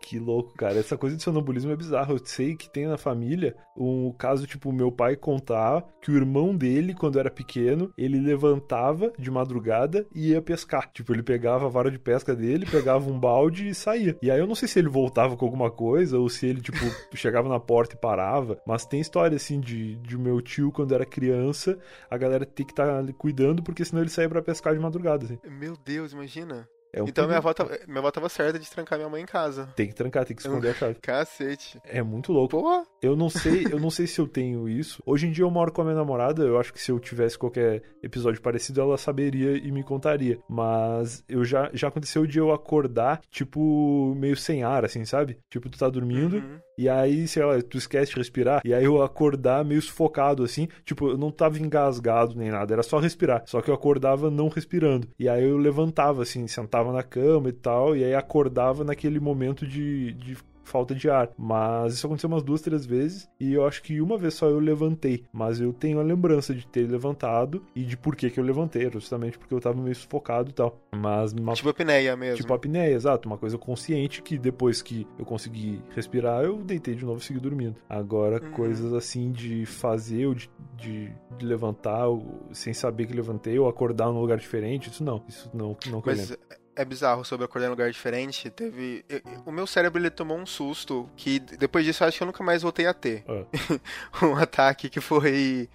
que 0.00 0.18
louco, 0.18 0.54
cara. 0.54 0.78
Essa 0.78 0.96
coisa 0.96 1.16
de 1.16 1.22
sonambulismo 1.22 1.72
é 1.72 1.76
bizarro. 1.76 2.14
Eu 2.14 2.24
sei 2.24 2.56
que 2.56 2.70
tem 2.70 2.86
na 2.86 2.96
família 2.96 3.56
um 3.76 4.12
caso, 4.12 4.46
tipo, 4.46 4.72
meu 4.72 4.90
pai 4.90 5.16
contar 5.16 5.84
que 6.00 6.10
o 6.10 6.16
irmão 6.16 6.56
dele, 6.56 6.94
quando 6.94 7.18
era 7.18 7.30
pequeno, 7.30 7.92
ele 7.96 8.20
levantava 8.20 9.12
de 9.18 9.30
madrugada 9.30 10.06
e 10.14 10.30
ia 10.30 10.42
pescar. 10.42 10.90
Tipo, 10.92 11.12
ele 11.12 11.22
pegava 11.22 11.66
a 11.66 11.70
vara 11.70 11.90
de 11.90 11.98
pesca 12.04 12.36
dele, 12.36 12.66
pegava 12.66 13.10
um 13.10 13.18
balde 13.18 13.68
e 13.68 13.74
saía. 13.74 14.16
E 14.20 14.30
aí 14.30 14.38
eu 14.38 14.46
não 14.46 14.54
sei 14.54 14.68
se 14.68 14.78
ele 14.78 14.88
voltava 14.88 15.36
com 15.36 15.44
alguma 15.44 15.70
coisa 15.70 16.18
ou 16.18 16.28
se 16.28 16.46
ele, 16.46 16.60
tipo, 16.60 16.78
chegava 17.16 17.48
na 17.48 17.58
porta 17.58 17.94
e 17.94 17.98
parava. 17.98 18.58
Mas 18.66 18.84
tem 18.84 19.00
história, 19.00 19.36
assim, 19.36 19.58
de, 19.58 19.96
de 19.96 20.18
meu 20.18 20.40
tio, 20.42 20.70
quando 20.70 20.94
era 20.94 21.06
criança, 21.06 21.78
a 22.10 22.16
galera 22.16 22.44
tem 22.44 22.66
que 22.66 22.72
estar 22.72 23.02
tá 23.02 23.12
cuidando, 23.14 23.62
porque 23.62 23.84
senão 23.84 24.02
ele 24.02 24.10
saía 24.10 24.28
pra 24.28 24.42
pescar 24.42 24.74
de 24.74 24.80
madrugada, 24.80 25.24
assim. 25.24 25.38
Meu 25.48 25.76
Deus, 25.76 26.12
imagina. 26.12 26.68
É 26.94 27.00
Então 27.06 27.26
minha 27.26 27.38
avó, 27.38 27.52
tava, 27.52 27.76
minha 27.86 27.98
avó 27.98 28.10
tava 28.10 28.28
certa 28.28 28.58
de 28.58 28.70
trancar 28.70 28.98
minha 28.98 29.08
mãe 29.10 29.22
em 29.22 29.26
casa. 29.26 29.68
Tem 29.74 29.88
que 29.88 29.94
trancar, 29.94 30.24
tem 30.24 30.36
que 30.36 30.42
esconder 30.42 30.70
a 30.70 30.74
chave. 30.74 30.94
Cacete. 31.02 31.80
É 31.84 32.02
muito 32.02 32.32
louco. 32.32 32.60
Pô, 32.60 32.86
Eu 33.02 33.16
não 33.16 33.28
sei, 33.28 33.66
eu 33.70 33.80
não 33.80 33.90
sei 33.90 34.06
se 34.06 34.20
eu 34.20 34.26
tenho 34.28 34.68
isso. 34.68 35.02
Hoje 35.04 35.26
em 35.26 35.32
dia 35.32 35.44
eu 35.44 35.50
moro 35.50 35.72
com 35.72 35.82
a 35.82 35.84
minha 35.84 35.96
namorada, 35.96 36.42
eu 36.44 36.58
acho 36.58 36.72
que 36.72 36.80
se 36.80 36.90
eu 36.92 36.98
tivesse 37.00 37.36
qualquer 37.38 37.82
episódio 38.02 38.40
parecido, 38.40 38.80
ela 38.80 38.96
saberia 38.96 39.56
e 39.56 39.70
me 39.72 39.82
contaria. 39.82 40.38
Mas 40.48 41.24
eu 41.28 41.44
já, 41.44 41.68
já 41.72 41.88
aconteceu 41.88 42.26
de 42.26 42.38
eu 42.38 42.52
acordar, 42.52 43.20
tipo, 43.30 44.14
meio 44.16 44.36
sem 44.36 44.62
ar, 44.62 44.84
assim, 44.84 45.04
sabe? 45.04 45.38
Tipo, 45.50 45.68
tu 45.68 45.78
tá 45.78 45.88
dormindo, 45.88 46.36
Uhum. 46.36 46.58
e 46.78 46.88
aí, 46.88 47.26
sei 47.28 47.44
lá, 47.44 47.60
tu 47.62 47.76
esquece 47.78 48.12
de 48.12 48.18
respirar, 48.18 48.60
e 48.64 48.72
aí 48.74 48.84
eu 48.84 49.02
acordar 49.02 49.64
meio 49.64 49.80
sufocado, 49.82 50.42
assim. 50.44 50.68
Tipo, 50.84 51.10
eu 51.10 51.18
não 51.18 51.30
tava 51.30 51.58
engasgado 51.58 52.34
nem 52.36 52.50
nada, 52.50 52.72
era 52.74 52.82
só 52.82 52.98
respirar. 52.98 53.42
Só 53.46 53.60
que 53.60 53.70
eu 53.70 53.74
acordava 53.74 54.30
não 54.30 54.48
respirando. 54.48 55.08
E 55.18 55.28
aí 55.28 55.44
eu 55.44 55.56
levantava, 55.56 56.22
assim, 56.22 56.46
sentava 56.46 56.83
na 56.92 57.02
cama 57.02 57.48
e 57.48 57.52
tal, 57.52 57.96
e 57.96 58.04
aí 58.04 58.14
acordava 58.14 58.84
naquele 58.84 59.20
momento 59.20 59.66
de, 59.66 60.12
de 60.14 60.36
falta 60.64 60.94
de 60.94 61.10
ar. 61.10 61.28
Mas 61.36 61.92
isso 61.92 62.06
aconteceu 62.06 62.26
umas 62.28 62.42
duas, 62.42 62.62
três 62.62 62.86
vezes, 62.86 63.28
e 63.38 63.52
eu 63.52 63.66
acho 63.66 63.82
que 63.82 64.00
uma 64.00 64.16
vez 64.16 64.32
só 64.34 64.48
eu 64.48 64.58
levantei. 64.58 65.22
Mas 65.30 65.60
eu 65.60 65.74
tenho 65.74 66.00
a 66.00 66.02
lembrança 66.02 66.54
de 66.54 66.66
ter 66.66 66.88
levantado 66.90 67.62
e 67.76 67.82
de 67.84 67.98
por 67.98 68.16
que, 68.16 68.30
que 68.30 68.40
eu 68.40 68.44
levantei, 68.44 68.90
justamente 68.90 69.38
porque 69.38 69.52
eu 69.52 69.60
tava 69.60 69.80
meio 69.80 69.94
sufocado 69.94 70.48
e 70.50 70.52
tal. 70.54 70.80
Mas 70.96 71.34
uma 71.34 71.52
Tipo 71.52 71.68
apneia 71.68 72.16
mesmo. 72.16 72.36
Tipo 72.38 72.54
apneia, 72.54 72.94
exato. 72.94 73.28
Uma 73.28 73.36
coisa 73.36 73.58
consciente 73.58 74.22
que 74.22 74.38
depois 74.38 74.80
que 74.80 75.06
eu 75.18 75.24
consegui 75.26 75.82
respirar, 75.90 76.42
eu 76.42 76.56
deitei 76.56 76.94
de 76.94 77.04
novo 77.04 77.20
e 77.20 77.22
segui 77.22 77.40
dormindo. 77.40 77.76
Agora, 77.88 78.42
Uhum. 78.42 78.50
coisas 78.52 78.92
assim 78.94 79.30
de 79.32 79.66
fazer 79.66 80.26
ou 80.26 80.34
de, 80.34 80.50
de, 80.78 81.12
de 81.36 81.44
levantar 81.44 82.06
ou, 82.08 82.48
sem 82.52 82.72
saber 82.72 83.06
que 83.06 83.12
levantei 83.12 83.58
ou 83.58 83.68
acordar 83.68 84.06
num 84.06 84.20
lugar 84.20 84.38
diferente, 84.38 84.88
isso 84.88 85.04
não. 85.04 85.22
Isso 85.28 85.50
não, 85.52 85.76
não 85.90 86.00
que 86.00 86.08
eu 86.08 86.14
lembro. 86.14 86.38
É 86.76 86.84
bizarro 86.84 87.24
sobre 87.24 87.44
acordar 87.44 87.66
em 87.66 87.70
lugar 87.70 87.90
diferente. 87.90 88.50
Teve. 88.50 89.04
eu- 89.08 89.20
o 89.46 89.52
meu 89.52 89.66
cérebro 89.66 90.00
ele 90.00 90.10
tomou 90.10 90.38
um 90.38 90.46
susto 90.46 91.08
que 91.16 91.38
depois 91.38 91.84
disso 91.84 92.02
eu 92.04 92.08
acho 92.08 92.16
que 92.18 92.22
eu 92.22 92.26
nunca 92.26 92.42
mais 92.44 92.62
voltei 92.62 92.86
a 92.86 92.94
ter. 92.94 93.24
Ah. 93.28 93.44
um 94.24 94.36
ataque 94.36 94.88
que 94.88 95.00
foi. 95.00 95.68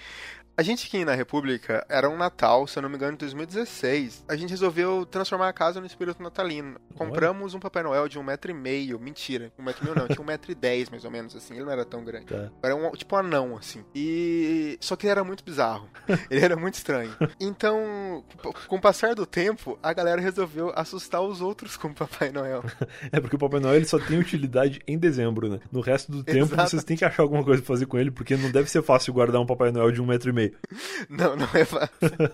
A 0.60 0.62
gente 0.62 0.88
aqui 0.88 1.06
na 1.06 1.16
República 1.16 1.86
era 1.88 2.10
um 2.10 2.18
Natal, 2.18 2.68
se 2.68 2.78
eu 2.78 2.82
não 2.84 2.90
me 2.90 2.98
engano, 2.98 3.14
em 3.14 3.16
2016. 3.16 4.26
A 4.28 4.36
gente 4.36 4.50
resolveu 4.50 5.06
transformar 5.06 5.48
a 5.48 5.54
casa 5.54 5.80
no 5.80 5.88
espírito 5.88 6.22
natalino. 6.22 6.78
Compramos 6.96 7.54
um 7.54 7.62
Papai 7.62 7.82
Noel 7.82 8.10
de 8.10 8.20
um 8.20 8.24
metro 8.24 8.52
e 8.52 8.54
meio. 8.54 9.00
Mentira, 9.00 9.54
um 9.58 9.64
metro 9.64 9.82
e 9.82 9.86
meio 9.86 9.98
não, 9.98 10.06
tinha 10.10 10.22
um 10.22 10.26
metro 10.26 10.52
e 10.52 10.56
dez 10.56 10.90
mais 10.90 11.06
ou 11.06 11.12
menos, 11.12 11.34
assim. 11.34 11.54
Ele 11.54 11.64
não 11.64 11.72
era 11.72 11.86
tão 11.86 12.04
grande. 12.04 12.26
Tá. 12.26 12.52
Era 12.62 12.76
um, 12.76 12.92
tipo 12.92 13.16
um 13.16 13.20
anão, 13.20 13.56
assim. 13.56 13.86
E. 13.96 14.78
Só 14.82 14.98
que 14.98 15.06
ele 15.06 15.12
era 15.12 15.24
muito 15.24 15.46
bizarro. 15.46 15.88
Ele 16.30 16.44
era 16.44 16.58
muito 16.58 16.74
estranho. 16.74 17.16
Então, 17.40 18.24
com 18.68 18.76
o 18.76 18.82
passar 18.82 19.16
do 19.16 19.26
tempo, 19.26 19.80
a 19.82 19.94
galera 19.94 20.20
resolveu 20.20 20.74
assustar 20.76 21.22
os 21.22 21.40
outros 21.40 21.78
com 21.78 21.88
o 21.88 21.94
Papai 21.94 22.32
Noel. 22.32 22.64
É 23.12 23.20
porque 23.20 23.36
o 23.36 23.40
Papai 23.40 23.60
Noel 23.60 23.76
ele 23.76 23.86
só 23.86 23.98
tem 23.98 24.20
utilidade 24.20 24.82
em 24.86 24.98
dezembro, 24.98 25.48
né? 25.48 25.60
No 25.72 25.80
resto 25.80 26.12
do 26.12 26.24
tempo 26.24 26.54
Exato. 26.54 26.70
vocês 26.70 26.84
têm 26.84 26.98
que 26.98 27.06
achar 27.06 27.24
alguma 27.24 27.44
coisa 27.44 27.62
pra 27.62 27.68
fazer 27.68 27.86
com 27.86 27.98
ele, 27.98 28.12
porque 28.12 28.36
não 28.36 28.52
deve 28.52 28.70
ser 28.70 28.84
fácil 28.84 29.14
guardar 29.14 29.42
um 29.42 29.46
Papai 29.46 29.72
Noel 29.72 29.92
de 29.92 30.02
um 30.02 30.06
metro 30.06 30.30
e 30.30 30.34
meio. 30.34 30.49
Não, 31.10 31.36
não 31.36 31.48
é 31.54 31.66
fácil. 31.66 31.90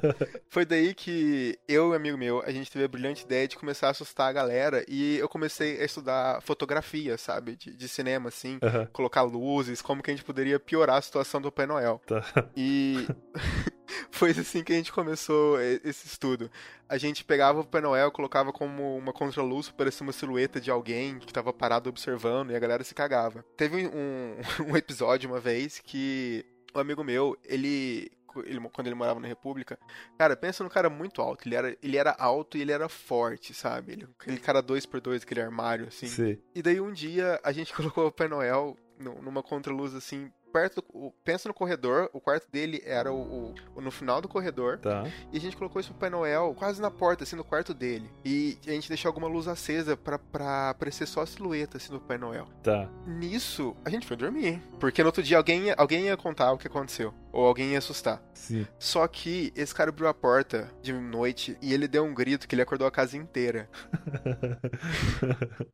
Foi 0.49 0.65
daí 0.65 0.93
que 0.93 1.57
eu 1.67 1.87
e 1.87 1.89
um 1.89 1.93
amigo 1.93 2.17
meu, 2.17 2.41
a 2.41 2.51
gente 2.51 2.71
teve 2.71 2.85
a 2.85 2.87
brilhante 2.87 3.23
ideia 3.23 3.47
de 3.47 3.55
começar 3.55 3.87
a 3.87 3.91
assustar 3.91 4.29
a 4.29 4.33
galera 4.33 4.85
e 4.87 5.17
eu 5.17 5.29
comecei 5.29 5.81
a 5.81 5.85
estudar 5.85 6.41
fotografia, 6.41 7.17
sabe? 7.17 7.55
De, 7.55 7.73
de 7.73 7.87
cinema, 7.87 8.29
assim. 8.29 8.59
Colocar 8.91 9.21
luzes, 9.21 9.81
como 9.81 10.03
que 10.03 10.11
a 10.11 10.13
gente 10.13 10.25
poderia 10.25 10.59
piorar 10.59 10.97
a 10.97 11.01
situação 11.01 11.41
do 11.41 11.51
Papai 11.51 11.65
Noel. 11.65 12.01
tá. 12.05 12.23
E 12.55 13.07
foi 14.11 14.31
assim 14.31 14.63
que 14.63 14.73
a 14.73 14.75
gente 14.75 14.91
começou 14.91 15.59
esse 15.61 16.07
estudo. 16.07 16.49
A 16.87 16.97
gente 16.97 17.23
pegava 17.23 17.59
o 17.59 17.63
Papai 17.63 17.81
Noel, 17.81 18.11
colocava 18.11 18.51
como 18.51 18.95
uma 18.97 19.13
contraluz 19.13 19.67
pra 19.67 19.77
parecer 19.77 20.03
uma 20.03 20.11
silhueta 20.11 20.59
de 20.59 20.69
alguém 20.69 21.19
que 21.19 21.33
tava 21.33 21.51
parado 21.51 21.89
observando 21.89 22.51
e 22.51 22.55
a 22.55 22.59
galera 22.59 22.83
se 22.83 22.93
cagava. 22.93 23.43
Teve 23.57 23.87
um, 23.87 24.35
um 24.71 24.77
episódio 24.77 25.29
uma 25.29 25.39
vez 25.39 25.79
que 25.79 26.45
um 26.75 26.81
amigo 26.81 27.03
meu, 27.03 27.37
ele, 27.43 28.11
ele- 28.45 28.59
Quando 28.69 28.87
ele 28.87 28.95
morava 28.95 29.19
na 29.19 29.27
República, 29.27 29.79
cara, 30.17 30.35
pensa 30.35 30.63
num 30.63 30.69
cara 30.69 30.89
muito 30.89 31.21
alto. 31.21 31.47
Ele 31.47 31.55
era, 31.55 31.77
ele 31.81 31.97
era 31.97 32.15
alto 32.19 32.57
e 32.57 32.61
ele 32.61 32.71
era 32.71 32.89
forte, 32.89 33.53
sabe? 33.53 33.93
Ele, 33.93 34.07
aquele 34.19 34.39
cara 34.39 34.61
2x2, 34.61 35.23
aquele 35.23 35.41
armário, 35.41 35.87
assim. 35.87 36.07
Sim. 36.07 36.37
E 36.53 36.61
daí 36.61 36.81
um 36.81 36.91
dia 36.91 37.39
a 37.43 37.51
gente 37.51 37.73
colocou 37.75 38.07
o 38.07 38.11
Papai 38.11 38.27
Noel 38.27 38.77
nu- 38.99 39.21
numa 39.21 39.41
contraluz 39.43 39.93
assim, 39.95 40.31
perto 40.55 40.81
do, 40.81 41.11
pensa 41.25 41.49
no 41.49 41.53
corredor, 41.53 42.09
o 42.13 42.21
quarto 42.21 42.49
dele 42.49 42.81
era 42.85 43.11
o, 43.11 43.53
o- 43.75 43.81
no 43.81 43.91
final 43.91 44.21
do 44.21 44.27
corredor, 44.29 44.77
Tá. 44.79 45.03
e 45.33 45.37
a 45.37 45.41
gente 45.41 45.57
colocou 45.57 45.81
esse 45.81 45.89
Papai 45.91 46.09
Noel 46.09 46.55
quase 46.57 46.81
na 46.81 46.89
porta, 46.89 47.25
assim, 47.25 47.35
no 47.35 47.43
quarto 47.43 47.73
dele. 47.73 48.09
E 48.23 48.57
a 48.65 48.71
gente 48.71 48.87
deixou 48.87 49.09
alguma 49.09 49.27
luz 49.27 49.49
acesa 49.49 49.97
pra, 49.97 50.17
pra 50.17 50.69
aparecer 50.69 51.05
só 51.07 51.21
a 51.23 51.25
silhueta, 51.25 51.75
assim, 51.75 51.91
do 51.91 51.99
Papai 51.99 52.17
Noel. 52.17 52.47
Tá. 52.63 52.89
Nisso, 53.05 53.75
a 53.83 53.89
gente 53.89 54.07
foi 54.07 54.15
dormir. 54.15 54.61
Porque 54.79 55.01
no 55.03 55.07
outro 55.09 55.21
dia 55.21 55.35
alguém, 55.35 55.63
ia- 55.65 55.75
alguém 55.77 56.05
ia 56.05 56.15
contar 56.15 56.53
o 56.53 56.57
que 56.57 56.67
aconteceu. 56.67 57.13
Ou 57.33 57.45
alguém 57.45 57.71
ia 57.73 57.79
assustar. 57.79 58.23
Sim. 58.33 58.65
Só 58.79 59.05
que 59.09 59.51
esse 59.57 59.75
cara 59.75 59.89
abriu 59.89 60.07
a 60.07 60.13
porta 60.13 60.71
de 60.81 60.93
noite 60.93 61.57
e 61.61 61.73
ele 61.73 61.85
deu 61.85 62.05
um 62.05 62.13
grito 62.13 62.47
que 62.47 62.55
ele 62.55 62.61
acordou 62.61 62.87
a 62.87 62.91
casa 62.91 63.17
inteira. 63.17 63.69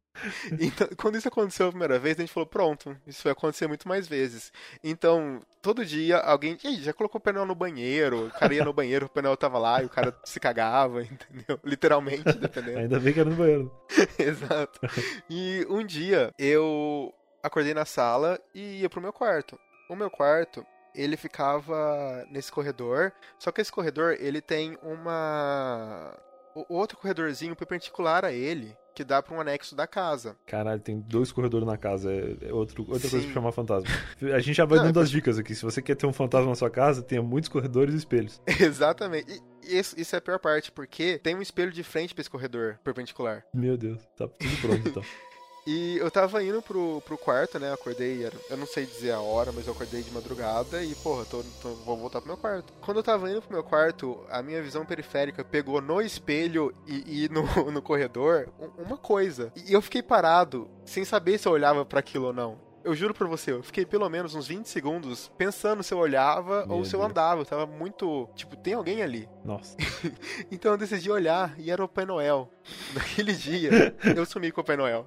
Então, 0.60 0.88
quando 0.98 1.18
isso 1.18 1.28
aconteceu 1.28 1.68
a 1.68 1.70
primeira 1.70 1.98
vez, 1.98 2.18
a 2.18 2.22
gente 2.22 2.32
falou, 2.34 2.46
pronto, 2.46 2.96
isso 3.08 3.24
vai 3.24 3.32
acontecer 3.32 3.66
muito 3.66 3.88
mais 3.88 4.08
vezes. 4.08 4.52
Então, 4.84 5.42
todo 5.62 5.86
dia 5.86 6.18
alguém, 6.18 6.58
e 6.64 6.68
aí, 6.68 6.76
já 6.82 6.94
colocou 6.94 7.20
o 7.20 7.24
painel 7.24 7.46
no 7.46 7.56
banheiro, 7.56 8.28
o 8.28 8.32
cara 8.32 8.54
ia 8.54 8.66
no 8.66 8.74
banheiro, 8.74 9.06
o 9.06 9.10
painel 9.10 9.38
tava 9.38 9.58
lá 9.58 9.82
e 9.82 9.86
o 9.86 9.90
cara 9.90 10.16
se 10.24 10.40
cagava, 10.40 11.02
entendeu? 11.04 11.60
Literalmente, 11.64 12.34
dependendo. 12.34 12.80
Ainda 12.80 13.00
bem 13.00 13.14
que 13.14 13.20
era 13.20 13.30
no 13.30 13.36
banheiro. 13.36 13.72
Exato. 14.18 14.80
E 15.30 15.66
um 15.70 15.86
dia 15.86 16.32
eu 16.38 17.14
acordei 17.44 17.74
na 17.74 17.86
sala 17.86 18.40
e 18.54 18.82
ia 18.82 18.90
pro 18.90 19.02
meu 19.02 19.14
quarto. 19.14 19.60
O 19.90 19.96
meu 19.96 20.10
quarto, 20.10 20.66
ele 20.96 21.18
ficava 21.18 22.26
nesse 22.30 22.52
corredor, 22.52 23.12
só 23.38 23.52
que 23.52 23.62
esse 23.62 23.72
corredor, 23.72 24.16
ele 24.20 24.42
tem 24.42 24.78
uma 24.82 26.18
o 26.54 26.76
outro 26.76 26.98
corredorzinho 26.98 27.56
perpendicular 27.56 28.26
a 28.26 28.32
ele, 28.32 28.76
que 28.94 29.04
dá 29.04 29.22
pra 29.22 29.36
um 29.36 29.42
anexo 29.42 29.76
da 29.76 29.88
casa. 29.88 30.36
Caralho, 30.46 30.80
tem 30.82 31.00
dois 31.00 31.32
corredores 31.32 31.68
na 31.68 31.78
casa. 31.78 32.12
É, 32.12 32.50
é 32.50 32.54
outro, 32.54 32.84
outra 32.84 33.10
coisa 33.10 33.20
Sim. 33.20 33.26
pra 33.26 33.34
chamar 33.34 33.52
fantasma. 33.52 33.90
A 34.34 34.40
gente 34.40 34.56
já 34.56 34.66
vai 34.66 34.78
Não, 34.80 34.86
dando 34.86 35.00
é 35.00 35.04
as 35.04 35.10
dicas 35.10 35.38
aqui. 35.38 35.56
Se 35.56 35.64
você 35.64 35.82
quer 35.82 35.96
ter 35.96 36.06
um 36.06 36.14
fantasma 36.14 36.50
na 36.50 36.56
sua 36.56 36.70
casa, 36.70 37.02
tenha 37.02 37.22
muitos 37.22 37.50
corredores 37.50 37.94
e 37.94 37.98
espelhos. 37.98 38.42
Exatamente. 38.60 39.42
E 39.64 39.78
isso, 39.80 40.00
isso 40.00 40.16
é 40.16 40.20
a 40.20 40.22
pior 40.22 40.40
parte, 40.40 40.72
porque 40.72 41.20
tem 41.20 41.36
um 41.36 41.42
espelho 41.42 41.72
de 41.72 41.84
frente 41.84 42.14
pra 42.14 42.22
esse 42.22 42.30
corredor 42.30 42.80
perpendicular. 42.84 43.44
Meu 43.54 43.78
Deus, 43.78 44.00
tá 44.18 44.28
tudo 44.28 44.62
pronto 44.62 44.90
então. 44.90 45.04
E 45.66 45.98
eu 45.98 46.10
tava 46.10 46.44
indo 46.44 46.62
pro, 46.62 47.02
pro 47.02 47.18
quarto, 47.18 47.60
né? 47.60 47.72
Acordei, 47.72 48.26
eu 48.50 48.58
não 48.58 48.66
sei 48.66 48.86
dizer 48.86 49.12
a 49.12 49.20
hora, 49.20 49.52
mas 49.52 49.68
eu 49.68 49.74
acordei 49.74 50.02
de 50.02 50.10
madrugada 50.12 50.84
e, 50.84 50.96
porra, 50.96 51.24
tô, 51.26 51.44
tô- 51.62 51.76
vou 51.86 51.96
voltar 51.98 52.20
pro 52.20 52.30
meu 52.30 52.38
quarto. 52.38 52.74
Quando 52.82 52.98
eu 52.98 53.04
tava 53.04 53.30
indo 53.30 53.42
pro 53.42 53.54
meu 53.54 53.64
quarto, 53.64 54.20
a 54.30 54.42
minha 54.42 54.62
visão 54.62 54.84
periférica 54.86 55.44
pegou 55.44 55.80
no 55.80 56.02
espelho 56.02 56.74
e, 56.88 57.26
e 57.26 57.30
no, 57.30 57.44
no 57.72 57.82
corredor 57.82 58.50
um- 58.60 58.84
uma 58.84 58.98
coisa. 58.98 59.54
E 59.56 59.72
eu 59.72 59.82
fiquei 59.82 60.02
parado, 60.02 60.68
sem 60.84 61.06
saber 61.06 61.38
se 61.38 61.48
eu 61.48 61.52
olhava 61.52 61.86
pra 61.86 62.00
aquilo 62.00 62.28
ou 62.28 62.34
não. 62.34 62.72
Eu 62.84 62.96
juro 62.96 63.14
pra 63.14 63.28
você, 63.28 63.52
eu 63.52 63.62
fiquei 63.62 63.86
pelo 63.86 64.10
menos 64.10 64.34
uns 64.34 64.48
20 64.48 64.66
segundos 64.66 65.32
pensando 65.38 65.84
se 65.84 65.94
eu 65.94 66.00
olhava 66.00 66.66
Meu 66.66 66.78
ou 66.78 66.84
se 66.84 66.96
eu 66.96 67.00
Deus. 67.02 67.12
andava. 67.12 67.42
Eu 67.42 67.46
tava 67.46 67.68
muito. 67.68 68.28
Tipo, 68.36 68.58
tem 68.58 68.74
alguém 68.74 69.04
ali. 69.04 69.30
Nossa. 69.46 69.78
Então 70.52 70.72
eu 70.72 70.78
decidi 70.80 71.12
olhar 71.12 71.54
e 71.60 71.70
era 71.70 71.84
o 71.84 71.88
Papai 71.88 72.06
Noel. 72.08 72.50
Naquele 72.94 73.34
dia, 73.34 73.96
eu 74.16 74.26
sumi 74.26 74.52
com 74.52 74.62
o 74.62 74.64
Papai 74.64 74.78
Noel. 74.78 75.06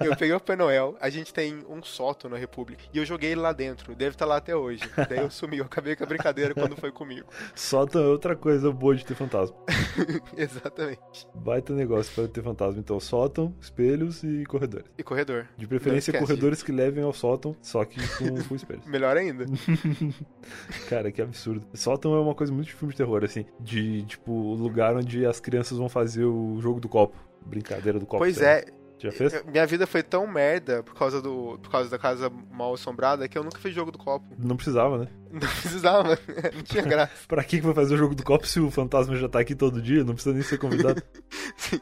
Eu 0.00 0.16
peguei 0.16 0.34
o 0.34 0.40
Papai 0.40 0.56
Noel, 0.56 0.96
a 1.00 1.10
gente 1.10 1.32
tem 1.32 1.64
um 1.68 1.82
sótão 1.82 2.30
na 2.30 2.36
República, 2.36 2.84
e 2.92 2.98
eu 2.98 3.04
joguei 3.04 3.32
ele 3.32 3.40
lá 3.40 3.52
dentro. 3.52 3.94
Deve 3.94 4.14
estar 4.14 4.26
lá 4.26 4.36
até 4.36 4.54
hoje. 4.54 4.82
Daí 5.08 5.18
eu 5.18 5.30
sumi, 5.30 5.58
eu 5.58 5.64
acabei 5.64 5.96
com 5.96 6.04
a 6.04 6.06
brincadeira 6.06 6.54
quando 6.54 6.76
foi 6.76 6.92
comigo. 6.92 7.26
Sótão 7.54 8.02
é 8.02 8.06
outra 8.06 8.36
coisa 8.36 8.70
boa 8.70 8.94
de 8.94 9.04
ter 9.04 9.14
fantasma. 9.14 9.56
Exatamente. 10.36 11.26
Baita 11.34 11.72
negócio 11.72 12.12
para 12.14 12.28
ter 12.28 12.42
fantasma. 12.42 12.80
Então, 12.80 12.98
sótão, 13.00 13.54
espelhos 13.60 14.22
e 14.22 14.44
corredores. 14.46 14.86
E 14.96 15.02
corredor. 15.02 15.48
De 15.56 15.66
preferência, 15.66 16.18
corredores 16.18 16.62
que 16.62 16.72
levem 16.72 17.02
ao 17.04 17.12
sótão, 17.12 17.56
só 17.60 17.84
que 17.84 18.00
com, 18.18 18.42
com 18.48 18.54
espelhos. 18.54 18.86
Melhor 18.86 19.16
ainda. 19.16 19.44
Cara, 20.88 21.10
que 21.10 21.22
absurdo. 21.22 21.66
Sótão 21.74 22.14
é 22.14 22.20
uma 22.20 22.34
coisa 22.34 22.52
muito 22.52 22.66
de 22.66 22.74
filme 22.74 22.92
de 22.92 22.98
terror, 22.98 23.24
assim. 23.24 23.44
De, 23.60 24.02
tipo, 24.04 24.32
o 24.32 24.54
lugar 24.54 24.96
onde 24.96 25.24
as 25.26 25.40
crianças 25.40 25.78
vão 25.78 25.88
fazer 25.88 26.24
o 26.24 26.60
jogo 26.60 26.80
do 26.80 26.88
copo. 26.94 27.16
Brincadeira 27.44 27.98
do 27.98 28.06
copo. 28.06 28.18
Pois 28.18 28.40
é, 28.40 28.64
Já 28.98 29.10
fez? 29.10 29.44
minha 29.44 29.66
vida 29.66 29.86
foi 29.86 30.02
tão 30.02 30.26
merda 30.26 30.82
por 30.82 30.94
causa, 30.94 31.20
do, 31.20 31.58
por 31.60 31.70
causa 31.70 31.90
da 31.90 31.98
casa 31.98 32.30
mal 32.50 32.72
assombrada 32.72 33.28
que 33.28 33.36
eu 33.36 33.42
nunca 33.42 33.58
fiz 33.58 33.74
jogo 33.74 33.90
do 33.90 33.98
copo. 33.98 34.24
Não 34.38 34.56
precisava, 34.56 34.98
né? 34.98 35.08
Não 35.30 35.40
precisava, 35.40 36.16
não 36.54 36.62
tinha 36.62 36.82
graça. 36.84 37.12
Pra 37.26 37.42
que 37.42 37.58
que 37.58 37.66
vai 37.66 37.74
fazer 37.74 37.94
o 37.94 37.98
jogo 37.98 38.14
do 38.14 38.22
copo 38.22 38.46
se 38.46 38.60
o 38.60 38.70
fantasma 38.70 39.16
já 39.16 39.28
tá 39.28 39.40
aqui 39.40 39.56
todo 39.56 39.82
dia? 39.82 40.04
Não 40.04 40.14
precisa 40.14 40.32
nem 40.32 40.44
ser 40.44 40.58
convidado. 40.58 41.02
Sim. 41.56 41.80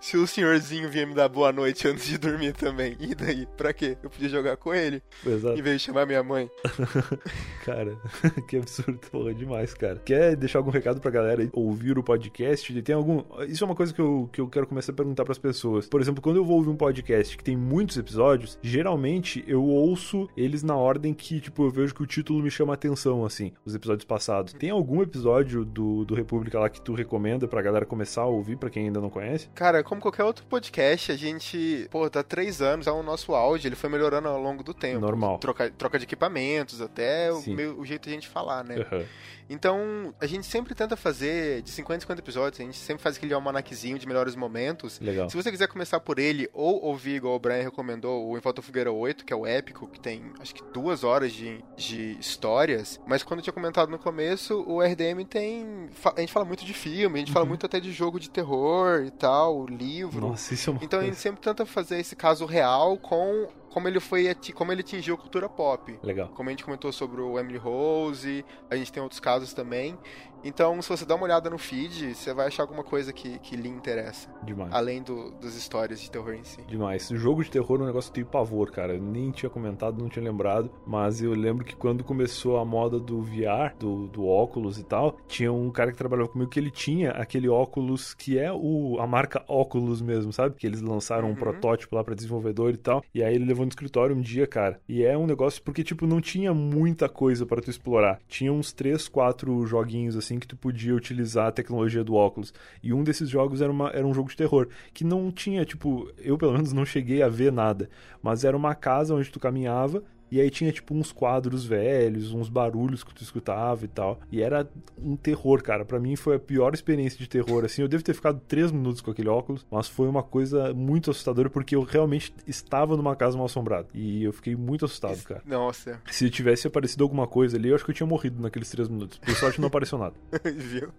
Se 0.00 0.16
o 0.16 0.26
senhorzinho 0.26 0.88
vinha 0.90 1.06
me 1.06 1.14
dar 1.14 1.28
boa 1.28 1.52
noite 1.52 1.86
antes 1.88 2.06
de 2.06 2.18
dormir 2.18 2.52
também, 2.52 2.96
e 3.00 3.14
daí? 3.14 3.46
Pra 3.56 3.72
quê? 3.72 3.96
Eu 4.02 4.10
podia 4.10 4.28
jogar 4.28 4.56
com 4.56 4.74
ele, 4.74 5.02
Exato. 5.26 5.58
em 5.58 5.62
vez 5.62 5.80
de 5.80 5.86
chamar 5.86 6.06
minha 6.06 6.22
mãe. 6.22 6.48
Cara, 7.64 7.96
que 8.48 8.56
absurdo, 8.56 8.98
porra, 9.10 9.34
demais, 9.34 9.74
cara. 9.74 10.00
Quer 10.04 10.36
deixar 10.36 10.58
algum 10.58 10.70
recado 10.70 11.00
pra 11.00 11.10
galera 11.10 11.48
ouvir 11.52 11.98
o 11.98 12.02
podcast? 12.02 12.82
Tem 12.82 12.94
algum. 12.94 13.22
Isso 13.46 13.64
é 13.64 13.66
uma 13.66 13.74
coisa 13.74 13.92
que 13.92 14.00
eu, 14.00 14.28
que 14.32 14.40
eu 14.40 14.48
quero 14.48 14.66
começar 14.66 14.92
a 14.92 14.94
perguntar 14.94 15.24
pras 15.24 15.38
pessoas. 15.38 15.86
Por 15.86 16.00
exemplo, 16.00 16.22
quando 16.22 16.36
eu 16.36 16.44
vou 16.44 16.56
ouvir 16.56 16.70
um 16.70 16.76
podcast 16.76 17.36
que 17.36 17.44
tem 17.44 17.56
muitos 17.56 17.96
episódios, 17.96 18.58
geralmente 18.62 19.44
eu 19.46 19.62
ouço 19.62 20.28
eles 20.36 20.62
na 20.62 20.76
ordem 20.76 21.12
que, 21.12 21.40
tipo, 21.40 21.64
eu 21.64 21.70
vejo 21.70 21.94
que 21.94 22.02
o 22.02 22.06
título 22.06 22.42
me 22.42 22.50
chama 22.50 22.72
a 22.72 22.74
atenção, 22.74 23.24
assim, 23.24 23.52
os 23.64 23.74
episódios 23.74 24.04
passados. 24.04 24.52
Tem 24.54 24.70
algum 24.70 25.02
episódio 25.02 25.64
do, 25.64 26.04
do 26.04 26.14
República 26.14 26.58
lá 26.58 26.70
que 26.70 26.80
tu 26.80 26.94
recomenda 26.94 27.46
pra 27.46 27.60
galera 27.60 27.84
começar 27.84 28.22
a 28.22 28.26
ouvir, 28.26 28.56
pra 28.56 28.70
quem 28.70 28.86
ainda 28.86 29.00
não 29.00 29.10
conhece? 29.10 29.48
Cara, 29.54 29.67
como 29.84 30.00
qualquer 30.00 30.24
outro 30.24 30.44
podcast, 30.46 31.12
a 31.12 31.16
gente, 31.16 31.86
pô, 31.90 32.08
tá 32.10 32.22
três 32.22 32.60
anos, 32.62 32.86
é 32.86 32.90
o 32.90 33.02
nosso 33.02 33.34
áudio, 33.34 33.68
ele 33.68 33.76
foi 33.76 33.88
melhorando 33.90 34.28
ao 34.28 34.40
longo 34.40 34.62
do 34.62 34.74
tempo. 34.74 35.00
Normal. 35.00 35.38
Troca, 35.38 35.70
troca 35.70 35.98
de 35.98 36.04
equipamentos, 36.04 36.80
até 36.80 37.32
o, 37.32 37.42
meio- 37.50 37.78
o 37.80 37.84
jeito 37.84 38.04
de 38.04 38.10
a 38.10 38.12
gente 38.14 38.28
falar, 38.28 38.64
né? 38.64 38.76
Aham. 38.90 39.04
Então, 39.50 40.14
a 40.20 40.26
gente 40.26 40.46
sempre 40.46 40.74
tenta 40.74 40.94
fazer 40.94 41.62
de 41.62 41.70
50 41.70 41.96
em 41.96 42.00
50 42.02 42.20
episódios, 42.20 42.60
a 42.60 42.64
gente 42.64 42.76
sempre 42.76 43.02
faz 43.02 43.16
aquele 43.16 43.32
almanaquezinho 43.32 43.98
de 43.98 44.06
melhores 44.06 44.36
momentos. 44.36 45.00
Legal. 45.00 45.30
Se 45.30 45.36
você 45.36 45.50
quiser 45.50 45.68
começar 45.68 46.00
por 46.00 46.18
ele 46.18 46.50
ou 46.52 46.84
ouvir, 46.84 47.14
igual 47.16 47.34
o 47.34 47.38
Brian 47.38 47.62
recomendou, 47.62 48.28
o 48.28 48.36
Em 48.36 48.40
Volta 48.40 48.60
Fogueira 48.60 48.92
8, 48.92 49.24
que 49.24 49.32
é 49.32 49.36
o 49.36 49.46
épico, 49.46 49.88
que 49.88 49.98
tem 49.98 50.22
acho 50.38 50.54
que 50.54 50.62
duas 50.70 51.02
horas 51.02 51.32
de, 51.32 51.64
de 51.78 52.18
histórias. 52.20 53.00
Mas 53.06 53.22
quando 53.22 53.38
eu 53.40 53.44
tinha 53.44 53.52
comentado 53.54 53.88
no 53.88 53.98
começo, 53.98 54.62
o 54.68 54.82
RDM 54.82 55.24
tem. 55.24 55.88
A 56.14 56.20
gente 56.20 56.32
fala 56.32 56.44
muito 56.44 56.66
de 56.66 56.74
filme, 56.74 57.16
a 57.16 57.20
gente 57.20 57.32
fala 57.32 57.46
muito 57.46 57.64
até 57.64 57.80
de 57.80 57.90
jogo 57.90 58.20
de 58.20 58.28
terror 58.28 59.02
e 59.06 59.10
tal, 59.10 59.57
livro. 59.66 60.20
Nossa, 60.28 60.54
isso 60.54 60.70
é 60.70 60.72
uma 60.72 60.84
Então 60.84 60.98
a 60.98 61.02
coisa... 61.02 61.14
gente 61.14 61.22
sempre 61.22 61.40
tenta 61.40 61.64
fazer 61.66 61.98
esse 61.98 62.14
caso 62.16 62.44
real 62.46 62.96
com 62.98 63.48
como 63.70 63.88
ele 63.88 64.00
foi 64.00 64.28
como 64.54 64.72
ele 64.72 64.80
atingiu 64.80 65.14
a 65.14 65.18
cultura 65.18 65.48
pop. 65.48 65.98
Legal. 66.02 66.28
Como 66.28 66.48
a 66.48 66.52
gente 66.52 66.64
comentou 66.64 66.92
sobre 66.92 67.20
o 67.20 67.38
Emily 67.38 67.58
Rose, 67.58 68.44
a 68.70 68.76
gente 68.76 68.92
tem 68.92 69.02
outros 69.02 69.20
casos 69.20 69.52
também. 69.52 69.96
Então, 70.44 70.80
se 70.80 70.88
você 70.88 71.04
dá 71.04 71.16
uma 71.16 71.24
olhada 71.24 71.50
no 71.50 71.58
feed, 71.58 72.14
você 72.14 72.32
vai 72.32 72.46
achar 72.46 72.62
alguma 72.62 72.84
coisa 72.84 73.12
que, 73.12 73.40
que 73.40 73.56
lhe 73.56 73.68
interessa. 73.68 74.30
Demais. 74.44 74.72
Além 74.72 75.02
do, 75.02 75.32
das 75.32 75.56
histórias 75.56 76.00
de 76.00 76.08
terror 76.08 76.32
em 76.32 76.44
si. 76.44 76.62
Demais. 76.62 77.10
O 77.10 77.16
jogo 77.16 77.42
de 77.42 77.50
terror 77.50 77.80
é 77.80 77.82
um 77.82 77.86
negócio 77.86 78.12
que 78.12 78.20
eu 78.20 78.24
tenho 78.24 78.32
pavor, 78.32 78.70
cara. 78.70 78.94
Eu 78.94 79.02
nem 79.02 79.32
tinha 79.32 79.50
comentado, 79.50 79.98
não 80.00 80.08
tinha 80.08 80.24
lembrado. 80.24 80.70
Mas 80.86 81.20
eu 81.20 81.32
lembro 81.32 81.64
que 81.64 81.74
quando 81.74 82.04
começou 82.04 82.56
a 82.58 82.64
moda 82.64 83.00
do 83.00 83.20
VR, 83.20 83.74
do, 83.80 84.06
do 84.06 84.26
óculos 84.26 84.78
e 84.78 84.84
tal, 84.84 85.16
tinha 85.26 85.52
um 85.52 85.72
cara 85.72 85.90
que 85.90 85.98
trabalhava 85.98 86.28
comigo 86.28 86.48
que 86.50 86.60
ele 86.60 86.70
tinha 86.70 87.10
aquele 87.10 87.48
óculos 87.48 88.14
que 88.14 88.38
é 88.38 88.52
o, 88.52 88.96
a 89.00 89.08
marca 89.08 89.44
óculos 89.48 90.00
mesmo, 90.00 90.32
sabe? 90.32 90.54
Que 90.54 90.66
eles 90.68 90.80
lançaram 90.80 91.26
um 91.26 91.30
Uhum. 91.30 91.36
protótipo 91.36 91.96
lá 91.96 92.04
pra 92.04 92.14
desenvolvedor 92.14 92.70
e 92.72 92.76
tal. 92.76 93.02
E 93.12 93.24
aí 93.24 93.34
ele 93.34 93.44
levou 93.58 93.66
no 93.66 93.70
escritório 93.70 94.16
um 94.16 94.20
dia, 94.20 94.46
cara. 94.46 94.80
E 94.88 95.02
é 95.02 95.18
um 95.18 95.26
negócio 95.26 95.60
porque, 95.62 95.82
tipo, 95.82 96.06
não 96.06 96.20
tinha 96.20 96.54
muita 96.54 97.08
coisa 97.08 97.44
pra 97.44 97.60
tu 97.60 97.70
explorar. 97.70 98.20
Tinha 98.28 98.52
uns 98.52 98.72
3, 98.72 99.08
4 99.08 99.66
joguinhos 99.66 100.16
assim 100.16 100.38
que 100.38 100.46
tu 100.46 100.56
podia 100.56 100.94
utilizar 100.94 101.48
a 101.48 101.52
tecnologia 101.52 102.04
do 102.04 102.14
óculos. 102.14 102.54
E 102.82 102.92
um 102.92 103.02
desses 103.02 103.28
jogos 103.28 103.60
era, 103.60 103.70
uma, 103.70 103.90
era 103.90 104.06
um 104.06 104.14
jogo 104.14 104.30
de 104.30 104.36
terror. 104.36 104.68
Que 104.94 105.04
não 105.04 105.30
tinha, 105.32 105.64
tipo, 105.64 106.10
eu 106.18 106.38
pelo 106.38 106.52
menos 106.52 106.72
não 106.72 106.84
cheguei 106.84 107.22
a 107.22 107.28
ver 107.28 107.52
nada. 107.52 107.90
Mas 108.22 108.44
era 108.44 108.56
uma 108.56 108.74
casa 108.74 109.14
onde 109.14 109.30
tu 109.30 109.40
caminhava. 109.40 110.02
E 110.30 110.40
aí 110.40 110.50
tinha, 110.50 110.70
tipo, 110.72 110.94
uns 110.94 111.12
quadros 111.12 111.64
velhos, 111.64 112.32
uns 112.32 112.48
barulhos 112.48 113.02
que 113.04 113.14
tu 113.14 113.22
escutava 113.22 113.84
e 113.84 113.88
tal. 113.88 114.20
E 114.30 114.42
era 114.42 114.68
um 114.98 115.16
terror, 115.16 115.62
cara. 115.62 115.84
Pra 115.84 115.98
mim 115.98 116.16
foi 116.16 116.36
a 116.36 116.38
pior 116.38 116.74
experiência 116.74 117.18
de 117.18 117.28
terror, 117.28 117.64
assim. 117.64 117.82
Eu 117.82 117.88
devo 117.88 118.02
ter 118.02 118.14
ficado 118.14 118.40
três 118.46 118.70
minutos 118.72 119.00
com 119.00 119.10
aquele 119.10 119.28
óculos, 119.28 119.66
mas 119.70 119.88
foi 119.88 120.08
uma 120.08 120.22
coisa 120.22 120.72
muito 120.74 121.10
assustadora, 121.10 121.48
porque 121.50 121.74
eu 121.76 121.82
realmente 121.82 122.32
estava 122.46 122.96
numa 122.96 123.14
casa 123.16 123.36
mal 123.36 123.46
assombrada. 123.46 123.88
E 123.94 124.22
eu 124.24 124.32
fiquei 124.32 124.54
muito 124.56 124.84
assustado, 124.84 125.22
cara. 125.24 125.42
Nossa, 125.46 126.00
Se 126.10 126.28
tivesse 126.30 126.66
aparecido 126.66 127.04
alguma 127.04 127.26
coisa 127.26 127.56
ali, 127.56 127.68
eu 127.68 127.74
acho 127.74 127.84
que 127.84 127.90
eu 127.90 127.94
tinha 127.94 128.06
morrido 128.06 128.40
naqueles 128.42 128.68
três 128.70 128.88
minutos. 128.88 129.18
Por 129.18 129.34
sorte 129.34 129.60
não 129.60 129.68
apareceu 129.68 129.98
nada. 129.98 130.14
viu? 130.44 130.90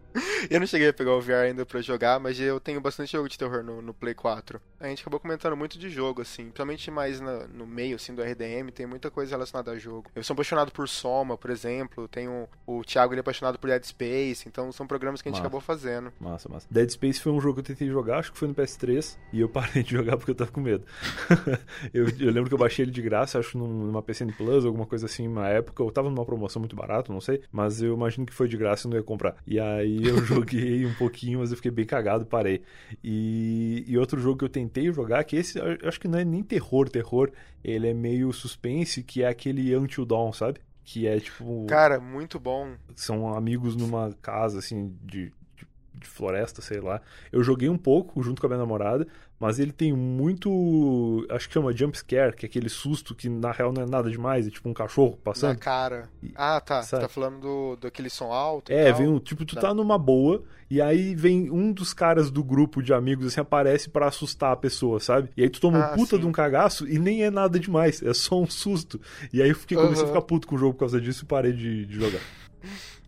Eu 0.49 0.59
não 0.59 0.67
cheguei 0.67 0.89
a 0.89 0.93
pegar 0.93 1.13
o 1.15 1.21
VR 1.21 1.45
ainda 1.45 1.65
pra 1.65 1.81
jogar, 1.81 2.19
mas 2.19 2.39
eu 2.39 2.59
tenho 2.59 2.79
bastante 2.81 3.11
jogo 3.11 3.27
de 3.27 3.37
terror 3.37 3.63
no, 3.63 3.81
no 3.81 3.93
Play 3.93 4.13
4. 4.13 4.59
A 4.79 4.87
gente 4.87 5.01
acabou 5.01 5.19
comentando 5.19 5.55
muito 5.57 5.77
de 5.77 5.89
jogo, 5.89 6.21
assim, 6.21 6.43
principalmente 6.45 6.89
mais 6.89 7.19
na- 7.19 7.47
no 7.47 7.67
meio, 7.67 7.95
assim, 7.95 8.15
do 8.15 8.21
RDM, 8.21 8.71
tem 8.71 8.85
muita 8.85 9.11
coisa 9.11 9.18
relacionada 9.27 9.71
a 9.71 9.77
jogo. 9.77 10.09
Eu 10.15 10.23
sou 10.23 10.33
apaixonado 10.33 10.71
por 10.71 10.87
Soma, 10.87 11.37
por 11.37 11.49
exemplo, 11.49 12.07
tenho 12.07 12.47
o 12.65 12.83
Thiago, 12.83 13.13
ele 13.13 13.19
é 13.19 13.21
apaixonado 13.21 13.57
por 13.59 13.67
Dead 13.69 13.83
Space, 13.83 14.47
então 14.47 14.71
são 14.71 14.85
programas 14.87 15.21
que 15.21 15.27
a 15.27 15.31
gente 15.31 15.37
Massa. 15.39 15.47
acabou 15.47 15.61
fazendo. 15.61 16.11
Massa, 16.19 16.47
massa. 16.49 16.67
Dead 16.69 16.89
Space 16.89 17.19
foi 17.19 17.31
um 17.31 17.39
jogo 17.41 17.55
que 17.55 17.59
eu 17.71 17.75
tentei 17.75 17.89
jogar, 17.89 18.19
acho 18.19 18.31
que 18.31 18.37
foi 18.37 18.47
no 18.47 18.55
PS3, 18.55 19.17
e 19.33 19.41
eu 19.41 19.49
parei 19.49 19.83
de 19.83 19.91
jogar 19.91 20.17
porque 20.17 20.31
eu 20.31 20.35
tava 20.35 20.51
com 20.51 20.61
medo. 20.61 20.83
eu, 21.93 22.05
eu 22.19 22.31
lembro 22.31 22.47
que 22.47 22.53
eu 22.53 22.57
baixei 22.57 22.85
ele 22.85 22.91
de 22.91 23.01
graça, 23.01 23.39
acho 23.39 23.57
num- 23.57 23.85
numa 23.85 24.01
PCN 24.01 24.31
Plus, 24.33 24.65
alguma 24.65 24.85
coisa 24.85 25.05
assim, 25.05 25.27
na 25.27 25.47
época. 25.49 25.81
Eu 25.83 25.91
tava 25.91 26.09
numa 26.09 26.25
promoção 26.25 26.59
muito 26.59 26.75
barata, 26.75 27.11
não 27.11 27.21
sei, 27.21 27.41
mas 27.51 27.81
eu 27.81 27.93
imagino 27.93 28.25
que 28.25 28.33
foi 28.33 28.47
de 28.47 28.57
graça 28.57 28.87
e 28.87 28.89
não 28.91 28.97
ia 28.97 29.03
comprar. 29.03 29.35
E 29.45 29.59
aí 29.59 30.05
eu 30.05 30.17
joguei 30.25 30.85
um 30.85 30.93
pouquinho, 30.93 31.39
mas 31.39 31.51
eu 31.51 31.55
fiquei 31.57 31.71
bem 31.71 31.85
cagado, 31.85 32.25
parei. 32.25 32.61
E, 33.03 33.83
e 33.87 33.97
outro 33.97 34.19
jogo 34.19 34.37
que 34.39 34.45
eu 34.45 34.49
tentei 34.49 34.91
jogar, 34.91 35.23
que 35.23 35.35
esse 35.35 35.57
eu 35.57 35.77
acho 35.87 35.99
que 35.99 36.07
não 36.07 36.19
é 36.19 36.25
nem 36.25 36.43
terror, 36.43 36.89
terror, 36.89 37.31
ele 37.63 37.89
é 37.89 37.93
meio 37.93 38.31
suspense, 38.31 39.03
que 39.03 39.23
é 39.23 39.27
aquele 39.27 39.75
Until 39.75 40.05
Dawn, 40.05 40.31
sabe? 40.33 40.59
Que 40.83 41.07
é 41.07 41.19
tipo 41.19 41.65
Cara, 41.67 41.99
muito 41.99 42.39
bom. 42.39 42.75
são 42.95 43.33
amigos 43.33 43.75
numa 43.75 44.11
casa, 44.21 44.59
assim, 44.59 44.95
de, 45.03 45.31
de, 45.55 45.67
de 45.93 46.07
floresta, 46.07 46.61
sei 46.61 46.79
lá. 46.79 47.01
Eu 47.31 47.43
joguei 47.43 47.69
um 47.69 47.77
pouco 47.77 48.21
junto 48.23 48.41
com 48.41 48.47
a 48.47 48.49
minha 48.49 48.59
namorada, 48.59 49.07
mas 49.39 49.57
ele 49.59 49.71
tem 49.71 49.93
muito. 49.93 51.25
Acho 51.29 51.47
que 51.47 51.53
chama 51.53 51.71
jump 51.75 51.97
scare, 51.97 52.35
que 52.35 52.45
é 52.45 52.49
aquele 52.49 52.69
susto 52.69 53.15
que 53.15 53.29
na 53.29 53.51
real 53.51 53.71
não 53.71 53.83
é 53.83 53.85
nada 53.85 54.09
demais, 54.09 54.47
é 54.47 54.49
tipo 54.49 54.67
um 54.69 54.73
cachorro 54.73 55.11
Na 55.11 55.17
passando. 55.23 55.57
cara. 55.57 56.09
E- 56.21 56.31
Ah, 56.35 56.59
tá. 56.59 56.81
Você 56.81 56.99
tá 56.99 57.07
falando 57.07 57.39
do, 57.39 57.75
daquele 57.77 58.09
som 58.09 58.31
alto 58.33 58.71
e 58.71 58.75
É, 58.75 58.91
vem 58.91 59.07
um, 59.07 59.19
tipo, 59.19 59.45
tu 59.45 59.55
Tá. 59.55 59.61
tá 59.61 59.73
numa 59.73 59.97
boa, 59.97 60.43
e 60.69 60.81
aí 60.81 61.15
vem 61.15 61.49
um 61.49 61.71
dos 61.71 61.93
caras 61.93 62.29
do 62.29 62.43
grupo 62.43 62.81
de 62.83 62.93
amigos, 62.93 63.25
assim, 63.27 63.39
aparece 63.41 63.89
pra 63.89 64.07
assustar 64.07 64.51
a 64.51 64.55
pessoa, 64.55 64.99
sabe? 64.99 65.29
E 65.37 65.41
aí 65.43 65.49
tu 65.49 65.59
toma 65.61 65.77
um 65.79 65.81
Ah, 65.81 65.87
puta 65.89 66.15
sim. 66.15 66.21
de 66.21 66.27
um 66.27 66.31
cagaço 66.31 66.87
e 66.87 66.99
nem 66.99 67.23
é 67.23 67.31
nada 67.31 67.59
demais, 67.59 68.01
é 68.03 68.13
só 68.13 68.39
um 68.39 68.47
susto. 68.49 68.99
E 69.33 69.41
aí 69.41 69.49
eu 69.49 69.55
fiquei, 69.55 69.77
comecei 69.77 70.03
a 70.03 70.05
Aham. 70.05 70.13
ficar 70.15 70.21
puto 70.25 70.47
com 70.47 70.55
o 70.55 70.57
jogo 70.59 70.73
por 70.73 70.79
causa 70.81 70.99
disso 70.99 71.23
e 71.23 71.27
parei 71.27 71.53
de, 71.53 71.85
de 71.85 71.95
jogar. 71.95 72.19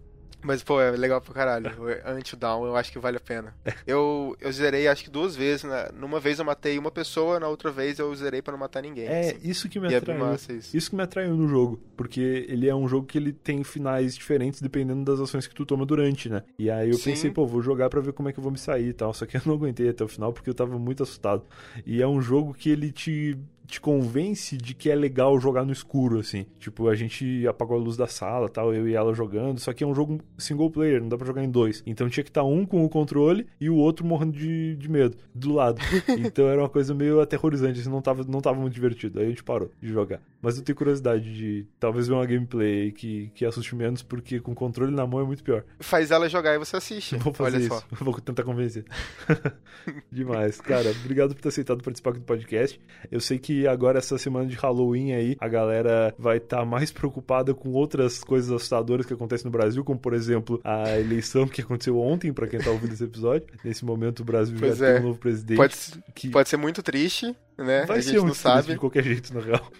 Mas, 0.44 0.64
pô, 0.64 0.82
é 0.82 0.92
legal 0.92 1.22
pra 1.22 1.34
caralho. 1.34 1.72
O 1.82 2.12
Until 2.18 2.38
Down 2.38 2.66
eu 2.66 2.76
acho 2.76 2.92
que 2.92 3.00
vale 3.00 3.18
a 3.18 3.20
pena. 3.20 3.54
Eu, 3.86 4.36
eu 4.42 4.52
zerei 4.52 4.88
acho 4.88 5.04
que 5.04 5.10
duas 5.10 5.36
vezes. 5.36 5.64
Né? 5.64 5.90
Numa 5.94 6.20
vez 6.20 6.40
eu 6.40 6.46
matei 6.46 6.78
uma 6.78 6.92
pessoa, 6.92 7.40
na 7.40 7.48
outra 7.48 7.72
vez 7.72 8.00
eu 8.00 8.14
zerei 8.16 8.42
pra 8.42 8.52
não 8.52 8.60
matar 8.60 8.82
ninguém. 8.82 9.06
É, 9.06 9.20
assim. 9.32 9.40
isso 9.44 9.70
que 9.70 9.80
me 9.80 9.90
E 9.90 9.94
é 9.94 9.98
atraiu. 9.98 10.20
massa 10.20 10.54
isso. 10.54 10.76
Isso 10.76 10.90
que 10.90 10.96
me 10.96 11.04
atraiu 11.04 11.36
no 11.36 11.48
jogo, 11.48 11.80
porque 11.96 12.46
ele 12.50 12.68
é 12.68 12.76
um 12.76 12.88
jogo 12.88 13.06
que 13.06 13.18
ele 13.18 13.32
tem 13.34 13.64
finais 13.64 14.16
diferentes 14.16 14.62
dependendo 14.62 15.04
das 15.04 15.20
ações 15.20 15.48
que 15.48 15.54
tu 15.56 15.66
toma 15.66 15.86
durante, 15.86 16.30
né? 16.30 16.44
E 16.58 16.70
aí 16.70 16.90
eu 16.90 16.98
Sim. 16.98 17.12
pensei, 17.12 17.32
pô, 17.32 17.46
vou 17.46 17.62
jogar 17.62 17.90
pra 17.90 18.02
ver 18.02 18.14
como 18.14 18.30
é 18.30 18.34
que 18.34 18.40
eu 18.40 18.44
vou 18.44 18.52
me 18.52 18.58
sair 18.58 18.88
e 18.90 18.94
tal, 18.94 19.14
só 19.14 19.26
que 19.26 19.38
eu 19.38 19.42
não 19.46 19.54
aguentei 19.54 19.90
até 19.90 20.04
o 20.04 20.08
final 20.08 20.32
porque 20.34 20.50
eu 20.50 20.54
tava 20.54 20.78
muito 20.80 21.04
assustado. 21.04 21.44
E 21.86 22.02
é 22.02 22.08
um 22.08 22.22
jogo 22.22 22.54
que 22.54 22.70
ele 22.70 22.92
te 22.92 23.38
te 23.72 23.80
convence 23.80 24.58
de 24.58 24.74
que 24.76 24.90
é 24.90 24.96
legal 24.96 25.40
jogar 25.40 25.64
no 25.64 25.72
escuro, 25.72 26.20
assim. 26.20 26.46
Tipo, 26.60 26.90
a 26.90 26.96
gente 26.96 27.48
apagou 27.48 27.78
a 27.78 27.80
luz 27.80 27.96
da 27.96 28.06
sala, 28.06 28.50
tal, 28.50 28.74
eu 28.74 28.88
e 28.88 28.94
ela 28.94 29.14
jogando, 29.14 29.60
só 29.60 29.72
que 29.72 29.82
é 29.82 29.88
um 29.88 29.96
jogo 29.96 30.20
single 30.38 30.70
player, 30.70 31.02
não 31.02 31.08
dá 31.08 31.18
pra 31.18 31.26
jogar 31.26 31.42
em 31.42 31.50
dois. 31.50 31.82
Então 31.86 32.10
tinha 32.10 32.24
que 32.24 32.30
estar 32.30 32.44
um 32.44 32.66
com 32.66 32.84
o 32.84 32.90
controle 32.90 33.48
e 33.60 33.70
o 33.70 33.76
outro 33.78 34.06
morrendo 34.06 34.34
de, 34.34 34.76
de 34.76 34.90
medo, 34.90 35.16
do 35.34 35.54
lado. 35.54 35.80
Então 36.22 36.48
era 36.48 36.62
uma 36.62 36.70
coisa 36.70 36.94
meio 36.94 37.22
aterrorizante, 37.22 37.80
assim, 37.80 37.90
não 37.90 38.02
tava, 38.02 38.24
não 38.28 38.42
tava 38.42 38.60
muito 38.60 38.74
divertido. 38.74 39.20
Aí 39.20 39.26
a 39.26 39.30
gente 39.30 39.44
parou 39.44 39.72
de 39.82 39.88
jogar. 39.88 40.22
Mas 40.42 40.58
eu 40.58 40.64
tenho 40.64 40.76
curiosidade 40.76 41.34
de 41.34 41.66
talvez 41.80 42.08
ver 42.08 42.14
uma 42.14 42.26
gameplay 42.26 42.92
que, 42.92 43.32
que 43.36 43.46
assuste 43.46 43.76
menos, 43.76 44.02
porque 44.02 44.40
com 44.40 44.56
controle 44.56 44.92
na 44.94 45.06
mão 45.06 45.20
é 45.20 45.24
muito 45.24 45.44
pior. 45.44 45.64
Faz 45.80 46.12
ela 46.12 46.28
jogar 46.28 46.56
e 46.56 46.58
você 46.58 46.78
assiste. 46.78 47.16
Vou 47.22 47.34
fazer 47.34 47.58
Olha 47.58 47.64
isso. 47.64 47.70
só. 47.76 47.84
Vou 48.04 48.20
tentar 48.20 48.44
convencer. 48.44 48.86
Demais. 50.12 50.60
Cara, 50.62 50.90
obrigado 50.92 51.36
por 51.36 51.42
ter 51.42 51.50
aceitado 51.50 51.84
participar 51.84 52.12
aqui 52.12 52.20
do 52.20 52.26
podcast. 52.26 52.80
Eu 53.12 53.20
sei 53.20 53.38
que 53.38 53.68
agora, 53.68 54.00
essa 54.00 54.18
semana 54.18 54.46
de 54.48 54.56
Halloween 54.56 55.14
aí, 55.14 55.38
a 55.40 55.48
galera 55.48 56.14
vai 56.18 56.38
estar 56.38 56.66
mais 56.66 56.92
preocupada 56.92 57.54
com 57.54 57.70
outras 57.72 58.24
coisas 58.24 58.52
assustadoras 58.52 59.06
que 59.06 59.14
acontecem 59.14 59.46
no 59.46 59.52
Brasil, 59.52 59.84
como, 59.84 60.00
por 60.00 60.14
exemplo, 60.14 60.60
a 60.64 61.00
eleição 61.00 61.48
que 61.48 61.62
aconteceu 61.62 62.00
ontem, 62.00 62.34
pra 62.34 62.48
quem 62.48 62.60
tá 62.60 62.70
ouvindo 62.72 62.94
esse 62.94 63.04
episódio. 63.04 63.48
Nesse 63.64 63.86
momento, 63.86 64.22
o 64.22 64.24
Brasil 64.24 64.56
Pois 64.60 64.78
já 64.78 64.88
é. 64.88 64.94
tem 64.94 65.02
um 65.02 65.08
novo 65.08 65.20
presidente. 65.20 65.58
Pode, 65.58 65.76
que 66.16 66.30
pode 66.30 66.50
ser 66.50 66.58
muito 66.58 66.82
triste, 66.82 67.36
né? 67.58 67.86
vai 67.86 68.00
a 68.00 68.02
ser 68.02 68.10
gente 68.10 68.18
não 68.18 68.26
muito 68.26 68.34
triste 68.34 68.44
sabe. 68.44 68.68
de 68.74 68.78
qualquer 68.78 69.04
jeito, 69.04 69.34
na 69.34 69.42
real. 69.42 69.72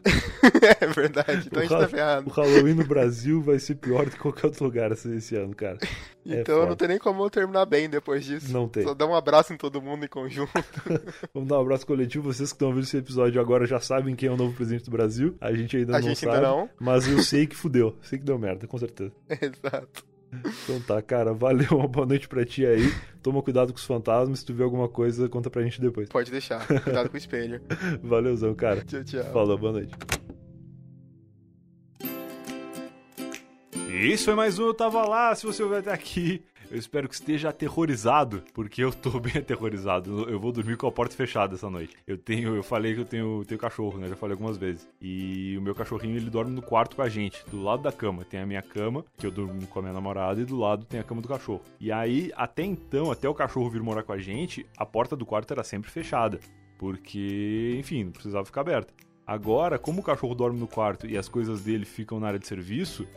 é 0.82 0.88
verdade. 0.88 1.48
Então 1.48 1.60
a 1.60 1.66
gente 1.66 1.74
O 1.74 1.78
tá 1.78 1.82
Ra- 1.84 1.88
ferrado. 1.88 2.30
O 2.30 2.34
Halloween 2.34 2.74
no 2.74 2.86
Brasil 2.86 3.42
vai 3.42 3.60
ser 3.60 3.76
pior 3.76 4.06
do 4.06 4.12
que 4.12 4.20
qualquer 4.20 4.48
outro 4.48 4.64
lugar 4.66 4.92
esse 4.92 5.10
esse 5.16 5.36
ano, 5.36 5.56
cara. 5.56 5.78
É 6.26 6.42
Então 6.42 6.56
foda. 6.58 6.70
não 6.70 6.76
tem 6.76 6.88
nem 6.88 7.00
como 7.00 7.24
eu 7.24 7.30
terminar 7.30 7.66
bem 7.66 7.90
depois 7.90 8.24
disso. 8.26 8.52
Não 8.52 8.68
tem. 8.68 8.84
Só 8.84 8.94
dá 8.94 9.06
um 9.06 9.16
abraço 9.16 9.54
em 9.54 9.58
todo 9.58 9.82
mundo 9.82 10.06
em 10.06 10.08
conjunto. 10.10 10.52
Vamos 11.34 11.50
dar 11.50 11.58
um 11.58 11.62
abraço 11.62 11.86
coletivo. 11.86 12.32
Vocês 12.34 12.50
que 12.52 12.56
estão 12.56 12.68
ouvindo 12.70 12.84
esse 12.84 12.98
episódio 12.98 13.40
agora 13.42 13.66
já 13.66 13.80
sabem 13.80 14.16
quem 14.16 14.30
é 14.30 14.32
o 14.32 14.38
novo 14.38 14.54
presidente 14.56 14.86
do 14.86 14.92
Brasil. 14.92 15.36
A 15.42 15.54
gente 15.54 15.78
ainda 15.78 15.98
A 15.98 16.00
não 16.00 16.08
gente 16.08 16.20
sabe. 16.20 16.36
ainda 16.36 16.48
não. 16.48 16.70
Mas 16.80 17.08
eu 17.08 17.20
sei 17.24 17.48
que 17.48 17.56
fudeu. 17.56 17.96
Sei 18.02 18.20
que 18.20 18.26
deu 18.26 18.38
merda, 18.38 18.68
com 18.68 18.78
certeza. 18.78 19.12
Exato. 19.30 20.04
Então 20.64 20.80
tá, 20.80 21.02
cara, 21.02 21.34
valeu, 21.34 21.68
uma 21.72 21.90
boa 21.90 22.06
noite 22.06 22.26
pra 22.30 22.46
ti 22.46 22.66
aí. 22.66 22.90
Toma 23.22 23.42
cuidado 23.42 23.74
com 23.74 23.78
os 23.78 23.84
fantasmas, 23.84 24.40
se 24.40 24.46
tu 24.46 24.54
vê 24.54 24.64
alguma 24.64 24.88
coisa, 24.88 25.28
conta 25.28 25.50
pra 25.50 25.62
gente 25.62 25.82
depois. 25.82 26.08
Pode 26.08 26.32
deixar, 26.32 26.66
cuidado 26.66 27.10
com 27.10 27.16
o 27.16 27.18
espelho. 27.18 27.62
Valeuzão, 28.02 28.54
cara. 28.56 28.82
Tchau, 28.86 29.04
tchau. 29.04 29.24
Falou, 29.34 29.58
boa 29.58 29.74
noite. 29.74 29.92
Isso 34.02 34.26
foi 34.26 34.34
mais 34.34 34.58
um 34.58 34.66
Eu 34.66 34.74
Tava 34.74 35.08
Lá. 35.08 35.36
Se 35.36 35.46
você 35.46 35.62
ouviu 35.62 35.78
até 35.78 35.94
aqui, 35.94 36.42
eu 36.72 36.78
espero 36.78 37.08
que 37.08 37.14
esteja 37.14 37.50
aterrorizado, 37.50 38.44
porque 38.52 38.84
eu 38.84 38.92
tô 38.92 39.12
bem 39.22 39.38
aterrorizado. 39.38 40.28
Eu 40.28 40.40
vou 40.40 40.52
dormir 40.52 40.76
com 40.76 40.88
a 40.88 40.92
porta 40.92 41.16
fechada 41.16 41.54
essa 41.54 41.70
noite. 41.70 41.96
Eu 42.08 42.18
tenho, 42.18 42.56
eu 42.56 42.64
falei 42.64 42.96
que 42.96 43.02
eu 43.02 43.06
tenho, 43.06 43.46
tenho 43.46 43.60
cachorro, 43.60 44.00
né? 44.00 44.08
Já 44.08 44.16
falei 44.16 44.34
algumas 44.34 44.58
vezes. 44.58 44.90
E 45.00 45.56
o 45.56 45.62
meu 45.62 45.76
cachorrinho, 45.76 46.18
ele 46.18 46.32
dorme 46.32 46.52
no 46.52 46.64
quarto 46.64 46.96
com 46.96 47.04
a 47.04 47.10
gente, 47.10 47.46
do 47.52 47.62
lado 47.62 47.84
da 47.84 47.92
cama. 47.92 48.26
Tem 48.26 48.40
a 48.40 48.46
minha 48.46 48.64
cama, 48.64 49.06
que 49.20 49.28
eu 49.28 49.30
durmo 49.30 49.68
com 49.68 49.78
a 49.78 49.82
minha 49.84 49.94
namorada, 49.94 50.42
e 50.42 50.46
do 50.46 50.58
lado 50.58 50.84
tem 50.84 51.00
a 51.00 51.04
cama 51.04 51.22
do 51.22 51.28
cachorro. 51.28 51.62
E 51.80 51.92
aí, 51.92 52.32
até 52.36 52.64
então, 52.64 53.12
até 53.12 53.30
o 53.30 53.36
cachorro 53.36 53.70
vir 53.70 53.84
morar 53.84 54.02
com 54.02 54.14
a 54.14 54.18
gente, 54.18 54.66
a 54.76 54.86
porta 54.86 55.16
do 55.16 55.28
quarto 55.28 55.54
era 55.54 55.64
sempre 55.64 55.92
fechada. 55.92 56.40
Porque, 56.80 57.76
enfim, 57.78 58.06
não 58.06 58.12
precisava 58.12 58.46
ficar 58.46 58.62
aberta. 58.62 58.92
Agora, 59.28 59.78
como 59.78 60.02
o 60.02 60.04
cachorro 60.04 60.34
dorme 60.34 60.60
no 60.60 60.68
quarto 60.68 61.06
e 61.06 61.16
as 61.16 61.30
coisas 61.30 61.62
dele 61.62 61.86
ficam 61.86 62.20
na 62.20 62.28
área 62.28 62.40
de 62.40 62.48
serviço, 62.48 63.08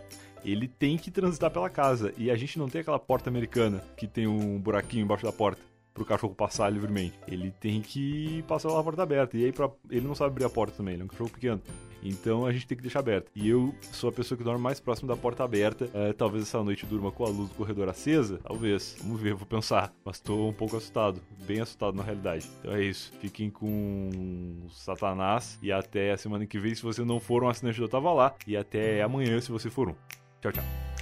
ele 0.45 0.69
tem 0.69 0.97
que 0.97 1.11
transitar 1.11 1.51
pela 1.51 1.71
casa. 1.71 2.13
E 2.17 2.31
a 2.31 2.37
gente 2.37 2.59
não 2.59 2.69
tem 2.69 2.81
aquela 2.81 2.99
porta 2.99 3.31
americana 3.31 3.83
que 3.97 4.07
tem 4.07 4.27
um 4.27 4.59
buraquinho 4.59 5.05
embaixo 5.05 5.25
da 5.25 5.33
porta 5.33 5.61
pro 5.95 6.05
cachorro 6.05 6.35
passar 6.35 6.69
livremente. 6.71 7.15
Ele 7.29 7.53
tem 7.53 7.81
que 7.81 8.43
passar 8.49 8.69
pela 8.69 8.83
porta 8.83 9.03
aberta. 9.03 9.39
E 9.39 9.45
aí 9.45 9.53
pra... 9.53 9.71
ele 9.89 10.07
não 10.07 10.15
sabe 10.15 10.33
abrir 10.33 10.45
a 10.45 10.51
porta 10.51 10.77
também, 10.77 10.95
ele 10.95 11.03
é 11.03 11.05
um 11.05 11.09
cachorro 11.09 11.31
pequeno. 11.31 11.63
Então 12.03 12.45
a 12.45 12.53
gente 12.53 12.67
tem 12.67 12.77
que 12.77 12.83
deixar 12.83 12.99
aberta. 12.99 13.31
E 13.35 13.49
eu 13.49 13.75
sou 13.81 14.11
a 14.11 14.13
pessoa 14.13 14.37
que 14.37 14.45
dorme 14.45 14.61
mais 14.61 14.79
próximo 14.79 15.09
da 15.09 15.17
porta 15.17 15.43
aberta. 15.43 15.89
É, 15.95 16.13
talvez 16.13 16.43
essa 16.43 16.63
noite 16.63 16.85
durma 16.85 17.11
com 17.11 17.25
a 17.25 17.29
luz 17.29 17.49
do 17.49 17.55
corredor 17.55 17.89
acesa. 17.89 18.39
Talvez. 18.43 18.97
Vamos 19.03 19.21
ver, 19.21 19.35
vou 19.35 19.47
pensar. 19.47 19.91
Mas 20.05 20.21
tô 20.21 20.49
um 20.49 20.53
pouco 20.53 20.77
assustado. 20.77 21.23
Bem 21.47 21.61
assustado 21.61 21.97
na 21.97 22.03
realidade. 22.03 22.47
Então 22.61 22.75
é 22.75 22.85
isso. 22.85 23.11
Fiquem 23.21 23.49
com 23.49 24.67
Satanás. 24.71 25.59
E 25.63 25.73
até 25.73 26.13
a 26.13 26.19
semana 26.19 26.45
que 26.45 26.59
vem, 26.59 26.75
se 26.75 26.83
você 26.83 27.03
não 27.03 27.19
for 27.19 27.43
um 27.43 27.49
assinante 27.49 27.79
do 27.79 27.85
Eu 27.85 27.89
Tava 27.89 28.13
Lá. 28.13 28.35
E 28.47 28.55
até 28.55 29.01
amanhã, 29.01 29.41
se 29.41 29.51
você 29.51 29.71
for 29.71 29.89
um. 29.89 29.95
Tchau, 30.45 30.53
tchau. 30.53 30.94